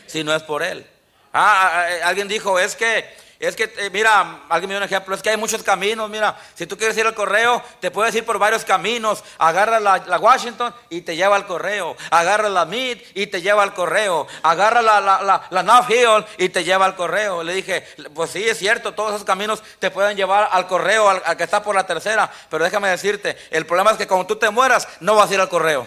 Si 0.06 0.22
no 0.22 0.32
es 0.32 0.44
por 0.44 0.62
Él. 0.62 0.88
Ah, 1.32 1.70
ah, 1.72 1.90
eh, 1.90 2.02
alguien 2.02 2.26
dijo, 2.26 2.58
es 2.58 2.74
que, 2.74 3.08
es 3.38 3.54
que, 3.54 3.72
eh, 3.78 3.88
mira, 3.92 4.42
alguien 4.48 4.68
me 4.68 4.74
dio 4.74 4.78
un 4.78 4.84
ejemplo, 4.84 5.14
es 5.14 5.22
que 5.22 5.30
hay 5.30 5.36
muchos 5.36 5.62
caminos, 5.62 6.10
mira, 6.10 6.36
si 6.54 6.66
tú 6.66 6.76
quieres 6.76 6.96
ir 6.98 7.06
al 7.06 7.14
correo, 7.14 7.62
te 7.78 7.92
puedes 7.92 8.12
ir 8.16 8.24
por 8.26 8.36
varios 8.38 8.64
caminos, 8.64 9.22
agarra 9.38 9.78
la, 9.78 10.18
Washington 10.18 10.74
y 10.88 11.02
te 11.02 11.14
lleva 11.14 11.36
al 11.36 11.46
correo, 11.46 11.96
agarra 12.10 12.48
la 12.48 12.64
Mead 12.64 12.98
y 13.14 13.28
te 13.28 13.40
lleva 13.40 13.62
al 13.62 13.74
correo, 13.74 14.26
agarra 14.42 14.82
la, 14.82 15.00
la, 15.00 15.48
la, 15.48 15.86
Hill 15.88 16.26
y 16.36 16.48
te 16.48 16.64
lleva 16.64 16.84
al 16.84 16.96
correo. 16.96 17.44
Le 17.44 17.54
dije, 17.54 17.86
pues 18.12 18.32
sí, 18.32 18.42
es 18.42 18.58
cierto, 18.58 18.92
todos 18.92 19.14
esos 19.14 19.24
caminos 19.24 19.62
te 19.78 19.92
pueden 19.92 20.16
llevar 20.16 20.48
al 20.50 20.66
correo, 20.66 21.08
al, 21.08 21.22
al 21.24 21.36
que 21.36 21.44
está 21.44 21.62
por 21.62 21.76
la 21.76 21.86
tercera, 21.86 22.28
pero 22.50 22.64
déjame 22.64 22.88
decirte, 22.88 23.38
el 23.52 23.66
problema 23.66 23.92
es 23.92 23.98
que 23.98 24.08
cuando 24.08 24.26
tú 24.26 24.34
te 24.34 24.50
mueras, 24.50 24.88
no 24.98 25.14
vas 25.14 25.30
a 25.30 25.34
ir 25.34 25.40
al 25.40 25.48
correo. 25.48 25.86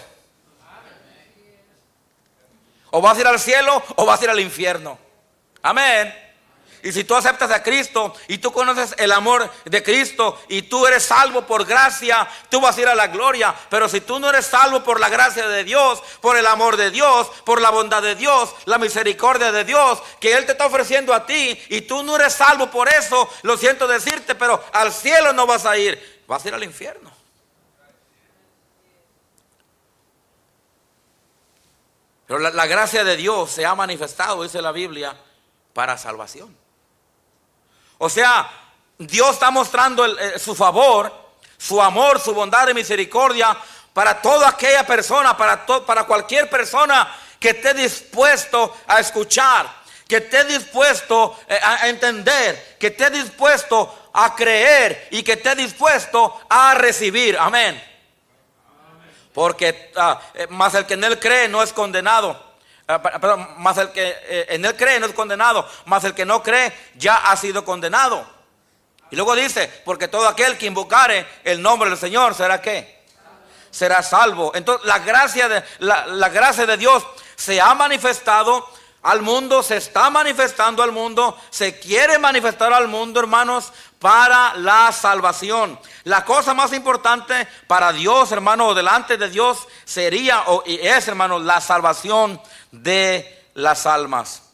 O 2.91 3.01
vas 3.01 3.17
a 3.17 3.21
ir 3.21 3.27
al 3.27 3.39
cielo 3.39 3.83
o 3.97 4.05
vas 4.05 4.21
a 4.21 4.23
ir 4.23 4.29
al 4.29 4.39
infierno. 4.39 5.03
Amén. 5.63 6.23
Y 6.83 6.91
si 6.91 7.05
tú 7.05 7.15
aceptas 7.15 7.49
a 7.49 7.63
Cristo 7.63 8.13
y 8.27 8.39
tú 8.39 8.51
conoces 8.51 8.93
el 8.97 9.13
amor 9.13 9.49
de 9.63 9.81
Cristo 9.81 10.37
y 10.49 10.63
tú 10.63 10.85
eres 10.85 11.03
salvo 11.03 11.43
por 11.43 11.65
gracia, 11.65 12.27
tú 12.49 12.59
vas 12.59 12.77
a 12.77 12.81
ir 12.81 12.87
a 12.89 12.95
la 12.95 13.07
gloria. 13.07 13.55
Pero 13.69 13.87
si 13.87 14.01
tú 14.01 14.19
no 14.19 14.29
eres 14.29 14.47
salvo 14.47 14.83
por 14.83 14.99
la 14.99 15.07
gracia 15.07 15.47
de 15.47 15.63
Dios, 15.63 16.03
por 16.19 16.35
el 16.35 16.45
amor 16.45 16.75
de 16.75 16.91
Dios, 16.91 17.27
por 17.45 17.61
la 17.61 17.69
bondad 17.69 18.01
de 18.01 18.15
Dios, 18.15 18.53
la 18.65 18.77
misericordia 18.77 19.53
de 19.53 19.63
Dios 19.63 20.03
que 20.19 20.33
Él 20.33 20.45
te 20.45 20.51
está 20.51 20.65
ofreciendo 20.65 21.13
a 21.13 21.25
ti 21.25 21.57
y 21.69 21.81
tú 21.81 22.03
no 22.03 22.17
eres 22.17 22.33
salvo 22.33 22.69
por 22.69 22.89
eso, 22.89 23.29
lo 23.43 23.55
siento 23.55 23.87
decirte, 23.87 24.35
pero 24.35 24.61
al 24.73 24.91
cielo 24.91 25.31
no 25.31 25.47
vas 25.47 25.65
a 25.65 25.77
ir, 25.77 26.23
vas 26.27 26.43
a 26.43 26.49
ir 26.49 26.53
al 26.53 26.65
infierno. 26.65 27.09
Pero 32.27 32.39
la, 32.39 32.49
la 32.49 32.67
gracia 32.67 33.05
de 33.05 33.15
Dios 33.15 33.51
se 33.51 33.65
ha 33.65 33.73
manifestado, 33.73 34.43
dice 34.43 34.61
la 34.61 34.73
Biblia 34.73 35.15
para 35.73 35.97
salvación. 35.97 36.55
O 37.97 38.09
sea, 38.09 38.49
Dios 38.97 39.31
está 39.31 39.51
mostrando 39.51 40.05
eh, 40.05 40.39
su 40.39 40.55
favor, 40.55 41.11
su 41.57 41.81
amor, 41.81 42.19
su 42.19 42.33
bondad 42.33 42.67
y 42.69 42.73
misericordia 42.73 43.57
para 43.93 44.21
toda 44.21 44.49
aquella 44.49 44.85
persona, 44.85 45.35
para, 45.37 45.65
para 45.65 46.03
cualquier 46.05 46.49
persona 46.49 47.15
que 47.39 47.49
esté 47.49 47.73
dispuesto 47.73 48.75
a 48.87 48.99
escuchar, 48.99 49.83
que 50.07 50.17
esté 50.17 50.45
dispuesto 50.45 51.39
eh, 51.47 51.59
a 51.61 51.87
entender, 51.87 52.77
que 52.79 52.87
esté 52.87 53.09
dispuesto 53.09 54.09
a 54.13 54.35
creer 54.35 55.07
y 55.11 55.23
que 55.23 55.33
esté 55.33 55.55
dispuesto 55.55 56.41
a 56.49 56.75
recibir. 56.75 57.37
Amén. 57.37 57.81
Porque 59.33 59.91
ah, 59.95 60.21
eh, 60.35 60.47
más 60.49 60.75
el 60.75 60.85
que 60.85 60.93
en 60.93 61.03
él 61.03 61.19
cree 61.19 61.47
no 61.47 61.63
es 61.63 61.73
condenado. 61.73 62.52
Ah, 62.87 63.01
perdón, 63.01 63.47
más 63.59 63.77
el 63.77 63.91
que 63.91 64.03
eh, 64.07 64.45
en 64.49 64.65
él 64.65 64.75
cree 64.75 64.99
no 64.99 65.05
es 65.05 65.13
condenado, 65.13 65.67
más 65.85 66.03
el 66.03 66.13
que 66.13 66.25
no 66.25 66.43
cree 66.43 66.73
ya 66.95 67.15
ha 67.15 67.37
sido 67.37 67.63
condenado. 67.63 68.25
Y 69.09 69.15
luego 69.15 69.35
dice, 69.35 69.71
porque 69.85 70.07
todo 70.07 70.27
aquel 70.27 70.57
que 70.57 70.65
invocare 70.65 71.25
el 71.43 71.61
nombre 71.61 71.89
del 71.89 71.97
Señor 71.97 72.35
será 72.35 72.61
qué? 72.61 73.03
Será 73.71 74.03
salvo. 74.03 74.51
Entonces 74.53 74.85
la 74.85 74.99
gracia 74.99 75.47
de, 75.47 75.63
la, 75.79 76.07
la 76.07 76.29
gracia 76.29 76.65
de 76.65 76.77
Dios 76.77 77.05
se 77.35 77.61
ha 77.61 77.73
manifestado 77.73 78.67
al 79.03 79.21
mundo, 79.21 79.63
se 79.63 79.77
está 79.77 80.09
manifestando 80.09 80.81
al 80.81 80.91
mundo, 80.91 81.37
se 81.49 81.79
quiere 81.79 82.17
manifestar 82.17 82.73
al 82.73 82.87
mundo, 82.87 83.19
hermanos, 83.19 83.71
para 84.03 84.53
la 84.55 84.91
salvación. 84.91 85.79
La 86.03 86.25
cosa 86.25 86.53
más 86.53 86.73
importante 86.73 87.47
para 87.67 87.93
Dios, 87.93 88.33
hermano, 88.33 88.73
delante 88.73 89.15
de 89.15 89.29
Dios 89.29 89.65
sería 89.85 90.41
o 90.47 90.61
es, 90.65 91.07
hermano, 91.07 91.39
la 91.39 91.61
salvación 91.61 92.41
de 92.69 93.47
las 93.53 93.85
almas. 93.85 94.51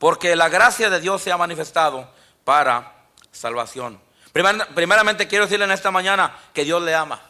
Porque 0.00 0.34
la 0.34 0.48
gracia 0.48 0.90
de 0.90 0.98
Dios 0.98 1.22
se 1.22 1.30
ha 1.30 1.36
manifestado 1.36 2.10
para 2.44 2.92
salvación. 3.30 4.00
Primeramente 4.32 5.28
quiero 5.28 5.44
decirle 5.44 5.66
en 5.66 5.70
esta 5.70 5.92
mañana 5.92 6.36
que 6.52 6.64
Dios 6.64 6.82
le 6.82 6.92
ama. 6.92 7.20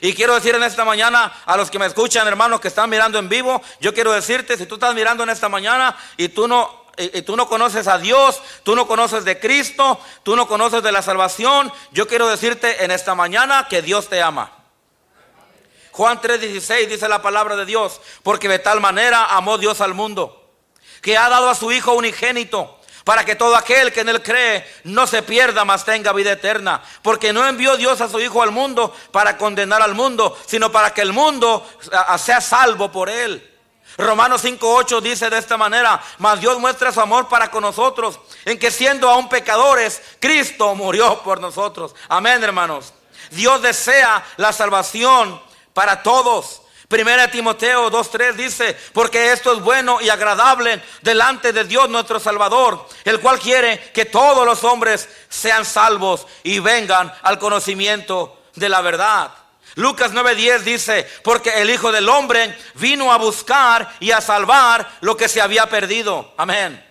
Y 0.00 0.14
quiero 0.14 0.34
decir 0.34 0.56
en 0.56 0.64
esta 0.64 0.84
mañana 0.84 1.32
a 1.46 1.56
los 1.56 1.70
que 1.70 1.78
me 1.78 1.86
escuchan, 1.86 2.26
hermanos, 2.26 2.60
que 2.60 2.66
están 2.66 2.90
mirando 2.90 3.20
en 3.20 3.28
vivo, 3.28 3.62
yo 3.78 3.94
quiero 3.94 4.10
decirte, 4.10 4.56
si 4.56 4.66
tú 4.66 4.74
estás 4.74 4.96
mirando 4.96 5.22
en 5.22 5.30
esta 5.30 5.48
mañana 5.48 5.96
y 6.16 6.30
tú 6.30 6.48
no, 6.48 6.81
y 6.96 7.22
tú 7.22 7.36
no 7.36 7.48
conoces 7.48 7.88
a 7.88 7.98
Dios, 7.98 8.40
tú 8.62 8.76
no 8.76 8.86
conoces 8.86 9.24
de 9.24 9.38
Cristo, 9.38 9.98
tú 10.22 10.36
no 10.36 10.46
conoces 10.46 10.82
de 10.82 10.92
la 10.92 11.02
salvación, 11.02 11.72
yo 11.92 12.06
quiero 12.06 12.28
decirte 12.28 12.84
en 12.84 12.90
esta 12.90 13.14
mañana 13.14 13.66
que 13.68 13.82
Dios 13.82 14.08
te 14.08 14.20
ama. 14.20 14.52
Juan 15.92 16.20
3:16 16.20 16.88
dice 16.88 17.08
la 17.08 17.22
palabra 17.22 17.54
de 17.56 17.66
Dios, 17.66 18.00
porque 18.22 18.48
de 18.48 18.58
tal 18.58 18.80
manera 18.80 19.26
amó 19.26 19.58
Dios 19.58 19.80
al 19.80 19.94
mundo, 19.94 20.50
que 21.02 21.18
ha 21.18 21.28
dado 21.28 21.50
a 21.50 21.54
su 21.54 21.70
Hijo 21.70 21.92
unigénito, 21.92 22.80
para 23.04 23.24
que 23.24 23.36
todo 23.36 23.56
aquel 23.56 23.92
que 23.92 24.00
en 24.00 24.08
él 24.08 24.22
cree 24.22 24.66
no 24.84 25.06
se 25.06 25.22
pierda, 25.22 25.64
mas 25.64 25.84
tenga 25.84 26.12
vida 26.12 26.32
eterna. 26.32 26.82
Porque 27.02 27.32
no 27.32 27.46
envió 27.46 27.76
Dios 27.76 28.00
a 28.00 28.08
su 28.08 28.20
Hijo 28.20 28.42
al 28.42 28.52
mundo 28.52 28.94
para 29.10 29.36
condenar 29.36 29.82
al 29.82 29.94
mundo, 29.94 30.38
sino 30.46 30.70
para 30.72 30.94
que 30.94 31.02
el 31.02 31.12
mundo 31.12 31.68
sea 32.18 32.40
salvo 32.40 32.90
por 32.92 33.10
él. 33.10 33.51
Romanos 34.02 34.44
5.8 34.44 35.00
dice 35.00 35.30
de 35.30 35.38
esta 35.38 35.56
manera, 35.56 36.02
mas 36.18 36.40
Dios 36.40 36.58
muestra 36.58 36.92
su 36.92 37.00
amor 37.00 37.28
para 37.28 37.50
con 37.50 37.62
nosotros, 37.62 38.18
en 38.44 38.58
que 38.58 38.70
siendo 38.70 39.08
aún 39.08 39.28
pecadores, 39.28 40.02
Cristo 40.20 40.74
murió 40.74 41.22
por 41.22 41.40
nosotros. 41.40 41.94
Amén, 42.08 42.42
hermanos. 42.42 42.92
Dios 43.30 43.62
desea 43.62 44.24
la 44.36 44.52
salvación 44.52 45.40
para 45.72 46.02
todos. 46.02 46.62
Primera 46.88 47.30
Timoteo 47.30 47.90
2.3 47.90 48.34
dice, 48.34 48.76
porque 48.92 49.32
esto 49.32 49.54
es 49.54 49.62
bueno 49.62 50.00
y 50.02 50.10
agradable 50.10 50.82
delante 51.00 51.54
de 51.54 51.64
Dios 51.64 51.88
nuestro 51.88 52.20
Salvador, 52.20 52.86
el 53.04 53.18
cual 53.20 53.38
quiere 53.38 53.92
que 53.92 54.04
todos 54.04 54.44
los 54.44 54.62
hombres 54.62 55.08
sean 55.30 55.64
salvos 55.64 56.26
y 56.42 56.58
vengan 56.58 57.10
al 57.22 57.38
conocimiento 57.38 58.42
de 58.54 58.68
la 58.68 58.82
verdad. 58.82 59.41
Lucas 59.74 60.12
9:10 60.12 60.58
dice, 60.60 61.08
porque 61.24 61.62
el 61.62 61.70
Hijo 61.70 61.92
del 61.92 62.08
Hombre 62.08 62.56
vino 62.74 63.12
a 63.12 63.18
buscar 63.18 63.94
y 64.00 64.10
a 64.10 64.20
salvar 64.20 64.98
lo 65.00 65.16
que 65.16 65.28
se 65.28 65.40
había 65.40 65.66
perdido. 65.66 66.34
Amén. 66.36 66.84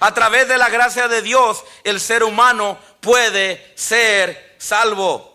A 0.00 0.14
través 0.14 0.48
de 0.48 0.58
la 0.58 0.68
gracia 0.68 1.08
de 1.08 1.22
Dios, 1.22 1.64
el 1.84 2.00
ser 2.00 2.22
humano 2.22 2.78
puede 3.00 3.72
ser 3.76 4.56
salvo. 4.58 5.28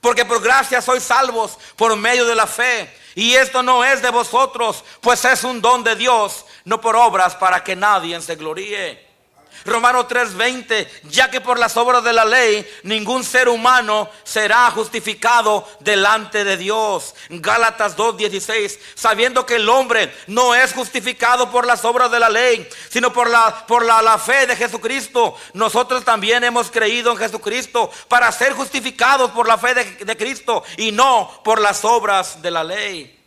Porque 0.00 0.24
por 0.24 0.42
gracia 0.42 0.82
sois 0.82 1.02
salvos 1.02 1.58
por 1.76 1.96
medio 1.96 2.26
de 2.26 2.34
la 2.34 2.46
fe. 2.46 2.94
Y 3.14 3.34
esto 3.34 3.62
no 3.62 3.84
es 3.84 4.02
de 4.02 4.10
vosotros, 4.10 4.84
pues 5.00 5.24
es 5.24 5.44
un 5.44 5.62
don 5.62 5.84
de 5.84 5.94
Dios, 5.94 6.44
no 6.64 6.80
por 6.80 6.96
obras 6.96 7.34
para 7.36 7.62
que 7.62 7.76
nadie 7.76 8.20
se 8.20 8.34
gloríe. 8.34 9.13
Romano 9.64 10.06
3:20, 10.06 10.88
ya 11.04 11.30
que 11.30 11.40
por 11.40 11.58
las 11.58 11.76
obras 11.76 12.04
de 12.04 12.12
la 12.12 12.24
ley 12.24 12.66
ningún 12.82 13.24
ser 13.24 13.48
humano 13.48 14.10
será 14.22 14.70
justificado 14.70 15.66
delante 15.80 16.44
de 16.44 16.56
Dios. 16.56 17.14
Gálatas 17.30 17.96
2:16, 17.96 18.78
sabiendo 18.94 19.46
que 19.46 19.56
el 19.56 19.68
hombre 19.68 20.14
no 20.26 20.54
es 20.54 20.72
justificado 20.72 21.50
por 21.50 21.66
las 21.66 21.84
obras 21.84 22.10
de 22.10 22.20
la 22.20 22.28
ley, 22.28 22.68
sino 22.90 23.12
por 23.12 23.30
la 23.30 23.66
por 23.66 23.84
la, 23.84 24.02
la 24.02 24.18
fe 24.18 24.46
de 24.46 24.56
Jesucristo. 24.56 25.36
Nosotros 25.54 26.04
también 26.04 26.44
hemos 26.44 26.70
creído 26.70 27.12
en 27.12 27.18
Jesucristo 27.18 27.90
para 28.08 28.30
ser 28.32 28.52
justificados 28.52 29.30
por 29.30 29.48
la 29.48 29.58
fe 29.58 29.74
de, 29.74 29.84
de 30.04 30.16
Cristo 30.16 30.62
y 30.76 30.92
no 30.92 31.40
por 31.42 31.60
las 31.60 31.84
obras 31.84 32.42
de 32.42 32.50
la 32.50 32.64
ley. 32.64 33.23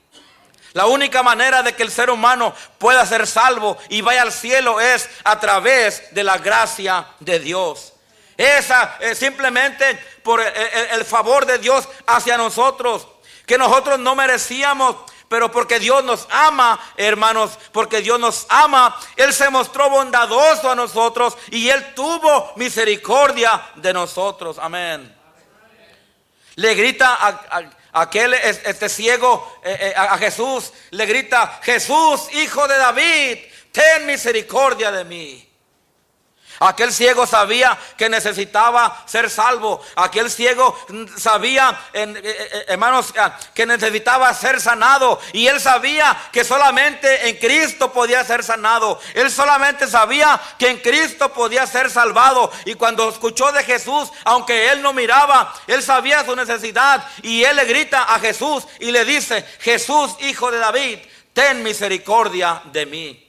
La 0.77 0.85
única 0.85 1.23
manera 1.23 1.63
de 1.63 1.73
que 1.73 1.81
el 1.81 1.89
ser 1.89 2.11
humano 2.11 2.53
pueda 2.77 3.03
ser 3.03 3.25
salvo 3.25 3.79
y 3.89 4.01
vaya 4.01 4.21
al 4.21 4.31
cielo 4.31 4.79
es 4.79 5.09
a 5.23 5.39
través 5.39 6.13
de 6.13 6.23
la 6.23 6.37
gracia 6.37 7.07
de 7.19 7.39
Dios. 7.39 7.93
Esa 8.37 8.95
es 8.99 9.17
simplemente 9.17 9.95
por 10.21 10.39
el, 10.39 11.03
favor 11.03 11.47
de 11.47 11.57
Dios 11.57 11.89
hacia 12.05 12.37
nosotros, 12.37 13.07
que 13.47 13.57
nosotros 13.57 13.97
no 13.97 14.13
merecíamos, 14.13 14.97
pero 15.27 15.51
porque 15.51 15.79
Dios 15.79 16.03
nos 16.03 16.27
ama, 16.29 16.79
hermanos, 16.95 17.57
porque 17.71 18.01
Dios 18.01 18.19
nos 18.19 18.45
ama, 18.47 18.95
Él 19.15 19.33
se 19.33 19.49
mostró 19.49 19.89
bondadoso 19.89 20.69
a 20.69 20.75
nosotros 20.75 21.35
y 21.49 21.69
Él 21.69 21.95
tuvo 21.95 22.53
misericordia 22.55 23.71
de 23.77 23.93
nosotros. 23.93 24.59
Amén. 24.59 25.11
Le 26.53 26.75
grita 26.75 27.17
a, 27.19 27.63
Aquel 28.01 28.33
este 28.33 28.89
ciego 28.89 29.59
eh, 29.63 29.77
eh, 29.81 29.93
a 29.95 30.17
Jesús 30.17 30.71
le 30.91 31.05
grita, 31.05 31.59
Jesús, 31.63 32.27
hijo 32.33 32.67
de 32.67 32.77
David, 32.77 33.37
ten 33.71 34.05
misericordia 34.05 34.91
de 34.91 35.03
mí. 35.03 35.46
Aquel 36.59 36.91
ciego 36.91 37.27
sabía 37.27 37.77
que 37.97 38.09
necesitaba 38.09 39.03
ser 39.05 39.29
salvo. 39.29 39.81
Aquel 39.95 40.29
ciego 40.31 40.77
sabía, 41.17 41.79
eh, 41.93 42.13
eh, 42.23 42.65
hermanos, 42.69 43.13
ah, 43.17 43.37
que 43.53 43.65
necesitaba 43.65 44.33
ser 44.33 44.59
sanado. 44.59 45.19
Y 45.33 45.47
él 45.47 45.59
sabía 45.59 46.17
que 46.31 46.43
solamente 46.43 47.29
en 47.29 47.37
Cristo 47.37 47.91
podía 47.91 48.23
ser 48.23 48.43
sanado. 48.43 48.99
Él 49.13 49.29
solamente 49.29 49.87
sabía 49.87 50.39
que 50.57 50.69
en 50.69 50.77
Cristo 50.79 51.31
podía 51.33 51.67
ser 51.67 51.91
salvado. 51.91 52.51
Y 52.65 52.73
cuando 52.73 53.09
escuchó 53.09 53.51
de 53.51 53.63
Jesús, 53.63 54.09
aunque 54.23 54.71
él 54.71 54.81
no 54.81 54.93
miraba, 54.93 55.53
él 55.67 55.83
sabía 55.83 56.25
su 56.25 56.35
necesidad. 56.35 57.07
Y 57.21 57.43
él 57.43 57.55
le 57.55 57.65
grita 57.65 58.13
a 58.13 58.19
Jesús 58.19 58.65
y 58.79 58.91
le 58.91 59.05
dice, 59.05 59.45
Jesús, 59.59 60.15
hijo 60.19 60.51
de 60.51 60.59
David, 60.59 60.99
ten 61.33 61.61
misericordia 61.61 62.61
de 62.65 62.85
mí. 62.85 63.26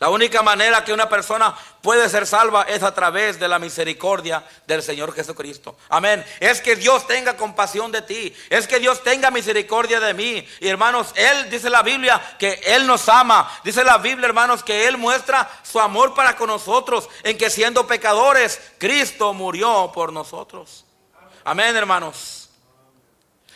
La 0.00 0.10
única 0.10 0.42
manera 0.42 0.84
que 0.84 0.92
una 0.92 1.08
persona 1.08 1.56
puede 1.82 2.08
ser 2.08 2.24
salva 2.24 2.62
es 2.62 2.84
a 2.84 2.94
través 2.94 3.40
de 3.40 3.48
la 3.48 3.58
misericordia 3.58 4.44
del 4.64 4.80
Señor 4.80 5.12
Jesucristo. 5.12 5.76
Amén. 5.88 6.24
Es 6.38 6.60
que 6.60 6.76
Dios 6.76 7.04
tenga 7.08 7.36
compasión 7.36 7.90
de 7.90 8.02
ti. 8.02 8.32
Es 8.48 8.68
que 8.68 8.78
Dios 8.78 9.02
tenga 9.02 9.32
misericordia 9.32 9.98
de 9.98 10.14
mí. 10.14 10.46
Y 10.60 10.68
hermanos, 10.68 11.08
Él 11.16 11.50
dice 11.50 11.68
la 11.68 11.82
Biblia 11.82 12.36
que 12.38 12.60
Él 12.64 12.86
nos 12.86 13.08
ama. 13.08 13.50
Dice 13.64 13.82
la 13.82 13.98
Biblia, 13.98 14.28
hermanos, 14.28 14.62
que 14.62 14.86
Él 14.86 14.98
muestra 14.98 15.50
su 15.64 15.80
amor 15.80 16.14
para 16.14 16.36
con 16.36 16.46
nosotros. 16.46 17.08
En 17.24 17.36
que 17.36 17.50
siendo 17.50 17.88
pecadores, 17.88 18.60
Cristo 18.78 19.34
murió 19.34 19.90
por 19.92 20.12
nosotros. 20.12 20.84
Amén, 21.42 21.74
hermanos. 21.74 22.50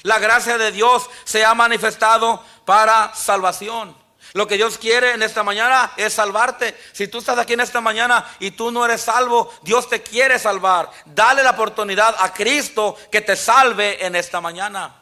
La 0.03 0.19
gracia 0.19 0.59
de 0.59 0.73
Dios 0.73 1.09
se 1.23 1.45
ha 1.45 1.55
manifestado 1.55 2.43
para 2.65 3.15
salvación. 3.15 4.02
Lo 4.35 4.47
que 4.47 4.57
Dios 4.57 4.79
quiere 4.79 5.13
en 5.13 5.23
esta 5.23 5.43
mañana 5.43 5.93
es 5.97 6.15
salvarte. 6.15 6.77
Si 6.93 7.09
tú 7.09 7.19
estás 7.19 7.39
aquí 7.39 7.53
en 7.53 7.61
esta 7.61 7.81
mañana 7.81 8.25
y 8.39 8.53
tú 8.53 8.71
no 8.71 8.85
eres 8.85 9.03
salvo, 9.03 9.53
Dios 9.63 9.89
te 9.91 10.03
quiere 10.03 10.39
salvar. 10.39 10.91
Dale 11.05 11.43
la 11.43 11.51
oportunidad 11.51 12.15
a 12.19 12.33
Cristo 12.33 12.97
que 13.11 13.21
te 13.21 13.37
salve 13.37 14.05
en 14.05 14.17
esta 14.17 14.41
mañana. 14.41 14.95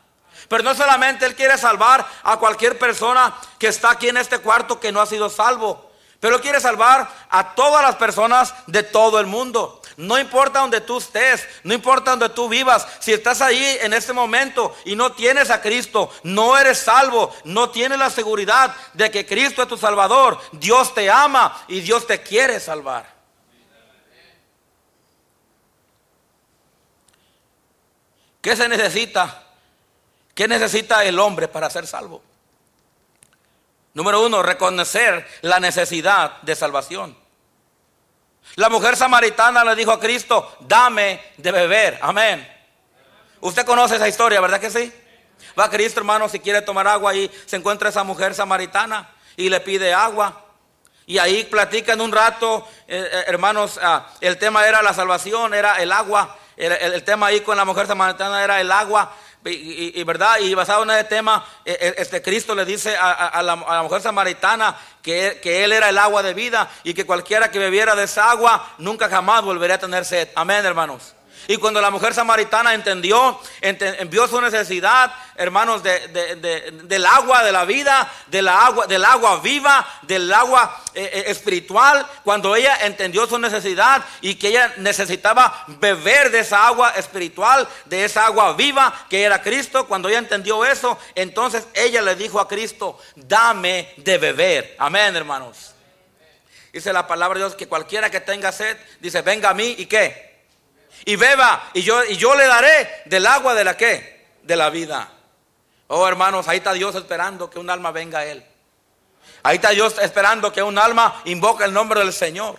Pero 0.49 0.65
no 0.65 0.75
solamente 0.75 1.27
Él 1.27 1.37
quiere 1.37 1.57
salvar 1.59 2.05
a 2.25 2.39
cualquier 2.39 2.77
persona 2.77 3.37
que 3.57 3.69
está 3.69 3.91
aquí 3.91 4.09
en 4.09 4.17
este 4.17 4.39
cuarto 4.39 4.81
que 4.81 4.91
no 4.91 5.01
ha 5.01 5.07
sido 5.07 5.31
salvo. 5.31 5.93
Pero 6.19 6.41
quiere 6.41 6.61
salvar 6.61 7.09
a 7.31 7.55
todas 7.55 7.83
las 7.83 7.97
personas 7.97 8.53
de 8.67 8.83
todo 8.83 9.21
el 9.21 9.27
mundo. 9.27 9.80
No 10.01 10.19
importa 10.19 10.61
donde 10.61 10.81
tú 10.81 10.97
estés, 10.97 11.47
no 11.63 11.75
importa 11.75 12.13
donde 12.13 12.31
tú 12.31 12.49
vivas, 12.49 12.87
si 13.01 13.13
estás 13.13 13.43
ahí 13.43 13.77
en 13.83 13.93
este 13.93 14.15
momento 14.15 14.75
y 14.87 14.97
no 14.97 15.13
tienes 15.13 15.51
a 15.51 15.61
Cristo, 15.61 16.11
no 16.23 16.57
eres 16.57 16.79
salvo, 16.79 17.37
no 17.45 17.69
tienes 17.69 17.99
la 17.99 18.09
seguridad 18.09 18.75
de 18.95 19.11
que 19.11 19.27
Cristo 19.27 19.61
es 19.61 19.69
tu 19.69 19.77
Salvador, 19.77 20.41
Dios 20.53 20.95
te 20.95 21.11
ama 21.11 21.67
y 21.69 21.83
Dios 21.83 22.07
te 22.07 22.23
quiere 22.23 22.59
salvar. 22.61 23.15
¿Qué 28.41 28.57
se 28.57 28.69
necesita? 28.71 29.49
¿Qué 30.35 30.49
necesita 30.49 31.05
el 31.05 31.19
hombre 31.19 31.47
para 31.47 31.69
ser 31.69 31.87
salvo? 31.87 32.23
Número 33.93 34.25
uno, 34.25 34.43
reconocer 34.43 35.29
la 35.43 35.61
necesidad 35.61 36.41
de 36.41 36.57
salvación. 36.57 37.20
La 38.57 38.69
mujer 38.69 38.97
samaritana 38.97 39.65
le 39.65 39.75
dijo 39.75 39.93
a 39.93 40.01
Cristo, 40.01 40.57
dame 40.61 41.21
de 41.37 41.53
beber. 41.53 41.99
Amén. 42.03 42.47
Usted 43.41 43.65
conoce 43.65 43.97
esa 43.97 44.09
historia, 44.09 44.41
¿verdad 44.41 44.61
que 44.61 44.71
sí? 44.71 44.93
Va 45.59 45.65
a 45.65 45.71
Cristo, 45.71 46.01
hermano, 46.01 46.29
si 46.29 46.41
quiere 46.41 46.63
tomar 46.63 46.87
agua 46.87 47.15
y 47.15 47.31
se 47.47 47.57
encuentra 47.57 47.89
esa 47.89 48.05
mujer 48.05 48.35
samaritana 48.35 49.09
y 49.37 49.49
le 49.49 49.61
pide 49.61 49.95
agua. 49.95 50.45
Y 51.07 51.19
ahí 51.19 51.45
platican 51.45 52.01
un 52.01 52.13
rato, 52.13 52.69
eh, 52.87 53.09
eh, 53.11 53.25
hermanos, 53.27 53.81
ah, 53.83 54.07
el 54.21 54.39
tema 54.39 54.67
era 54.67 54.83
la 54.83 54.95
salvación, 54.95 55.55
era 55.55 55.81
el 55.83 55.91
agua. 55.93 56.37
el, 56.57 57.03
tema 57.05 57.29
ahí 57.29 57.41
con 57.41 57.57
la 57.57 57.65
mujer 57.65 57.87
samaritana 57.87 58.45
era 58.45 58.61
el 58.61 58.71
agua. 58.71 59.17
Y, 59.43 60.05
verdad, 60.05 60.39
y 60.41 60.55
basado 60.55 60.83
en 60.83 60.91
ese 60.91 61.05
tema, 61.05 61.45
e, 61.65 61.73
e, 61.73 61.95
este 62.03 62.21
Cristo 62.21 62.55
le 62.55 62.67
dice 62.67 62.95
a, 62.95 63.43
la, 63.43 63.57
mujer 63.83 64.03
samaritana 64.03 64.77
que, 65.01 65.41
que, 65.43 65.65
Él 65.65 65.73
era 65.73 65.89
el 65.89 65.97
agua 65.97 66.23
de 66.23 66.35
vida 66.35 66.71
y 66.85 66.93
que 66.93 67.07
cualquiera 67.07 67.51
que 67.51 67.59
bebiera 67.59 67.95
de 67.95 68.05
esa 68.05 68.31
agua 68.31 68.75
nunca 68.77 69.09
jamás 69.09 69.43
volvería 69.43 69.77
a 69.77 69.79
tener 69.79 70.05
sed. 70.05 70.29
Amén, 70.35 70.67
hermanos. 70.67 71.15
Y 71.49 71.57
cuando 71.57 71.81
la 71.81 71.91
mujer 71.91 72.15
samaritana 72.15 72.75
entendió, 72.75 73.41
envió 73.61 74.29
su 74.29 74.41
necesidad, 74.41 75.13
hermanos, 75.37 75.83
del 75.83 77.07
agua 77.07 77.43
de 77.43 77.53
la 77.53 77.65
vida, 77.65 78.11
del 78.27 78.49
agua, 78.49 78.87
del 78.87 79.05
agua 79.05 79.41
viva, 79.41 79.87
del 80.03 80.33
agua 80.33 80.81
eh, 80.95 81.11
eh, 81.13 81.25
espiritual, 81.27 82.07
cuando 82.25 82.55
ella 82.55 82.79
entendió 82.83 83.27
su 83.27 83.39
necesidad 83.39 84.05
y 84.21 84.35
que 84.35 84.49
ella 84.49 84.75
necesitaba 84.77 85.65
beber 85.67 86.31
de 86.31 86.41
esa 86.41 86.67
agua 86.67 86.91
espiritual, 86.91 87.67
de 87.87 88.05
esa 88.05 88.27
agua 88.27 88.53
viva 88.53 89.07
que 89.09 89.23
era 89.23 89.43
Cristo, 89.43 89.87
cuando 89.87 90.09
ella 90.09 90.19
entendió 90.19 90.65
eso, 90.65 90.99
entonces 91.15 91.67
ella 91.75 92.03
le 92.03 92.15
dijo 92.15 92.39
a 92.39 92.49
Cristo, 92.49 92.99
dame 93.17 93.93
de 93.97 94.19
beber. 94.19 94.77
Amén, 94.79 95.17
hermanos. 95.17 95.75
Dice 96.73 96.93
la 96.93 97.07
palabra 97.07 97.39
de 97.39 97.45
Dios 97.45 97.57
que 97.57 97.67
cualquiera 97.67 98.11
que 98.11 98.21
tenga 98.21 98.53
sed, 98.53 98.77
dice, 99.01 99.23
venga 99.23 99.51
a 99.51 99.55
mí 99.55 99.75
y 99.79 99.87
qué 99.87 100.30
y 101.05 101.17
beba 101.17 101.71
y 101.75 101.83
yo, 101.83 102.05
y 102.05 102.17
yo 102.17 102.35
le 102.35 102.47
daré 102.47 103.03
del 103.07 103.27
agua 103.27 103.55
de 103.55 103.65
la 103.65 103.77
que, 103.77 104.39
de 104.43 104.57
la 104.57 104.71
vida. 104.71 105.09
Oh 105.89 106.07
hermanos, 106.07 106.47
ahí 106.49 106.59
está 106.59 106.73
Dios 106.73 106.95
esperando 106.95 107.51
que 107.51 107.59
un 107.59 107.69
alma 107.69 107.91
venga 107.91 108.21
a 108.21 108.25
Él. 108.25 108.45
Ahí 109.43 109.57
está 109.57 109.71
Dios 109.71 109.97
esperando 110.01 110.53
que 110.53 110.63
un 110.63 110.79
alma 110.79 111.23
invoque 111.25 111.65
el 111.65 111.73
nombre 111.73 112.01
del 112.01 112.13
Señor. 112.13 112.59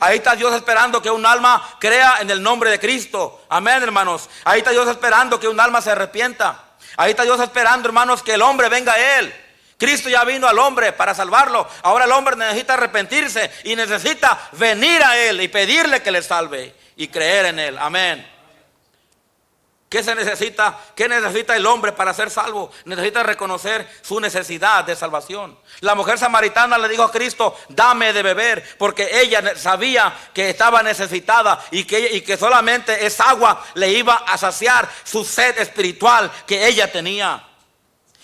Ahí 0.00 0.18
está 0.18 0.36
Dios 0.36 0.54
esperando 0.54 1.00
que 1.00 1.10
un 1.10 1.24
alma 1.24 1.76
crea 1.80 2.18
en 2.20 2.30
el 2.30 2.42
nombre 2.42 2.70
de 2.70 2.78
Cristo. 2.78 3.44
Amén, 3.48 3.82
hermanos. 3.82 4.28
Ahí 4.44 4.58
está 4.58 4.70
Dios 4.70 4.86
esperando 4.88 5.40
que 5.40 5.48
un 5.48 5.58
alma 5.58 5.80
se 5.80 5.90
arrepienta. 5.90 6.64
Ahí 6.96 7.10
está 7.10 7.22
Dios 7.22 7.40
esperando, 7.40 7.88
hermanos, 7.88 8.22
que 8.22 8.34
el 8.34 8.42
hombre 8.42 8.68
venga 8.68 8.92
a 8.92 9.18
Él. 9.18 9.34
Cristo 9.78 10.08
ya 10.08 10.24
vino 10.24 10.46
al 10.46 10.58
hombre 10.58 10.92
para 10.92 11.14
salvarlo. 11.14 11.66
Ahora 11.82 12.04
el 12.04 12.12
hombre 12.12 12.36
necesita 12.36 12.74
arrepentirse 12.74 13.50
y 13.64 13.76
necesita 13.76 14.38
venir 14.52 15.02
a 15.02 15.16
Él 15.16 15.40
y 15.40 15.48
pedirle 15.48 16.02
que 16.02 16.10
le 16.10 16.22
salve 16.22 16.74
y 16.98 17.08
creer 17.08 17.46
en 17.46 17.58
Él. 17.58 17.78
Amén. 17.78 18.38
¿Qué 19.88 20.02
se 20.02 20.14
necesita? 20.14 20.78
¿Qué 20.94 21.08
necesita 21.08 21.56
el 21.56 21.64
hombre 21.64 21.92
para 21.92 22.12
ser 22.12 22.28
salvo? 22.28 22.70
Necesita 22.84 23.22
reconocer 23.22 23.88
su 24.02 24.20
necesidad 24.20 24.84
de 24.84 24.94
salvación. 24.94 25.58
La 25.80 25.94
mujer 25.94 26.18
samaritana 26.18 26.76
le 26.76 26.88
dijo 26.88 27.04
a 27.04 27.10
Cristo, 27.10 27.56
dame 27.70 28.12
de 28.12 28.22
beber, 28.22 28.76
porque 28.76 29.08
ella 29.18 29.56
sabía 29.56 30.14
que 30.34 30.50
estaba 30.50 30.82
necesitada 30.82 31.64
y 31.70 31.84
que, 31.84 32.16
y 32.16 32.20
que 32.20 32.36
solamente 32.36 33.06
esa 33.06 33.30
agua 33.30 33.64
le 33.74 33.90
iba 33.90 34.16
a 34.16 34.36
saciar 34.36 34.86
su 35.04 35.24
sed 35.24 35.58
espiritual 35.58 36.30
que 36.46 36.66
ella 36.66 36.92
tenía. 36.92 37.47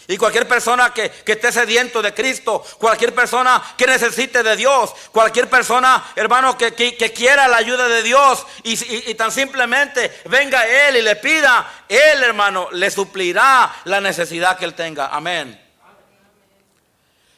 Y 0.06 0.18
cualquier 0.18 0.46
persona 0.46 0.92
que, 0.92 1.10
esté 1.24 1.50
sediento 1.50 2.02
de 2.02 2.12
Cristo, 2.12 2.62
cualquier 2.78 3.14
persona 3.14 3.62
que 3.76 3.86
necesite 3.86 4.42
de 4.42 4.54
Dios, 4.54 4.92
cualquier 5.10 5.48
persona, 5.48 6.12
hermano, 6.14 6.58
que, 6.58 6.72
quiera 7.14 7.48
la 7.48 7.56
ayuda 7.56 7.88
de 7.88 8.02
Dios 8.02 8.46
y, 8.64 9.14
tan 9.14 9.32
simplemente 9.32 10.22
venga 10.26 10.66
Él 10.66 10.96
y 10.96 11.02
le 11.02 11.16
pida, 11.16 11.84
Él, 11.88 12.22
hermano, 12.22 12.68
le 12.72 12.90
suplirá 12.90 13.74
la 13.84 14.00
necesidad 14.00 14.58
que 14.58 14.66
Él 14.66 14.74
tenga. 14.74 15.06
Amén. 15.06 15.60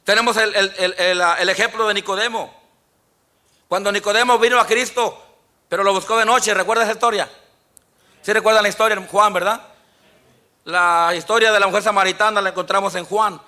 Tenemos 0.02 0.36
el, 0.36 0.54
el 0.54 1.48
ejemplo 1.48 1.86
de 1.86 1.94
Nicodemo. 1.94 2.52
Cuando 3.68 3.92
Nicodemo 3.92 4.38
vino 4.38 4.58
a 4.58 4.66
Cristo, 4.66 5.24
pero 5.68 5.84
lo 5.84 5.92
buscó 5.92 6.16
de 6.16 6.24
noche, 6.24 6.54
¿recuerda 6.54 6.84
esa 6.84 6.92
historia? 6.92 7.28
¿Sí 8.22 8.32
recuerdan 8.32 8.64
la 8.64 8.68
historia, 8.68 9.00
Juan, 9.08 9.32
verdad? 9.32 9.75
La 10.66 11.14
historia 11.14 11.52
de 11.52 11.60
la 11.60 11.68
mujer 11.68 11.84
samaritana 11.84 12.40
la 12.40 12.48
encontramos 12.48 12.92
en 12.96 13.04
Juan. 13.04 13.40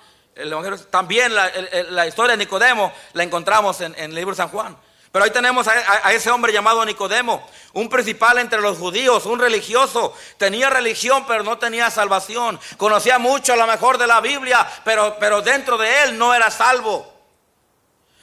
también 0.89 1.35
la, 1.35 2.07
historia 2.07 2.31
de 2.31 2.45
Nicodemo 2.45 2.93
la 3.11 3.23
encontramos 3.23 3.81
en, 3.81 3.93
el 3.97 4.15
libro 4.15 4.31
de 4.31 4.37
San 4.37 4.47
Juan. 4.47 4.77
Pero 5.11 5.25
ahí 5.25 5.31
tenemos 5.31 5.67
a, 5.67 6.13
ese 6.13 6.31
hombre 6.31 6.53
llamado 6.53 6.85
Nicodemo, 6.85 7.45
un 7.73 7.89
principal 7.89 8.37
entre 8.37 8.61
los 8.61 8.77
judíos, 8.77 9.25
un 9.25 9.37
religioso. 9.37 10.13
Tenía 10.37 10.69
religión, 10.69 11.25
pero 11.27 11.43
no 11.43 11.57
tenía 11.57 11.91
salvación. 11.91 12.57
Conocía 12.77 13.19
mucho 13.19 13.51
a 13.51 13.57
lo 13.57 13.67
mejor 13.67 13.97
de 13.97 14.07
la 14.07 14.21
Biblia, 14.21 14.65
pero, 14.85 15.17
pero 15.19 15.41
dentro 15.41 15.77
de 15.77 16.03
él 16.03 16.17
no 16.17 16.33
era 16.33 16.49
salvo. 16.49 17.05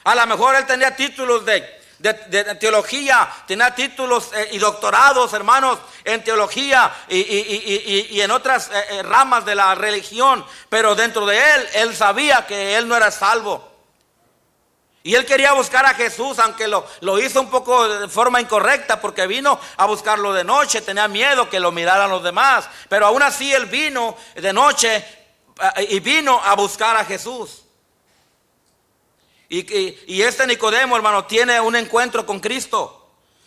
A 0.04 0.14
lo 0.14 0.26
mejor 0.26 0.54
él 0.54 0.64
tenía 0.64 0.96
títulos 0.96 1.44
de 1.44 1.62
de, 1.98 2.14
teología, 2.56 3.28
tenía 3.46 3.74
títulos 3.74 4.30
eh, 4.34 4.50
y 4.52 4.58
doctorados, 4.58 5.32
hermanos, 5.32 5.78
en 6.04 6.22
teología 6.22 6.92
y, 7.08 8.20
en 8.20 8.30
otras 8.30 8.70
eh, 8.70 8.84
eh, 8.90 9.02
ramas 9.02 9.44
de 9.44 9.54
la 9.54 9.74
religión, 9.74 10.44
pero 10.68 10.94
dentro 10.94 11.24
de 11.26 11.38
él, 11.38 11.68
él 11.74 11.96
sabía 11.96 12.46
que 12.46 12.76
él 12.76 12.86
no 12.86 12.96
era 12.96 13.10
salvo. 13.10 13.72
Y 15.02 15.14
él 15.14 15.24
quería 15.24 15.52
buscar 15.52 15.86
a 15.86 15.94
Jesús, 15.94 16.38
aunque 16.40 16.66
lo, 16.66 16.84
lo, 17.00 17.18
hizo 17.20 17.40
un 17.40 17.48
poco 17.48 17.88
de 17.88 18.08
forma 18.08 18.40
incorrecta, 18.40 19.00
porque 19.00 19.28
vino 19.28 19.58
a 19.76 19.86
buscarlo 19.86 20.32
de 20.32 20.42
noche, 20.42 20.80
tenía 20.80 21.06
miedo 21.06 21.48
que 21.48 21.60
lo 21.60 21.70
miraran 21.70 22.10
los 22.10 22.24
demás. 22.24 22.68
Pero 22.88 23.06
aún 23.06 23.22
así 23.22 23.52
él 23.52 23.66
vino 23.66 24.16
de 24.34 24.52
noche 24.52 25.04
y 25.88 26.00
vino 26.00 26.42
a 26.44 26.56
buscar 26.56 26.96
a 26.96 27.04
Jesús. 27.04 27.65
Y, 29.48 30.22
este 30.22 30.46
Nicodemo, 30.46 30.96
hermano, 30.96 31.24
tiene 31.24 31.60
un 31.60 31.76
encuentro 31.76 32.26
con 32.26 32.40
Cristo. 32.40 33.02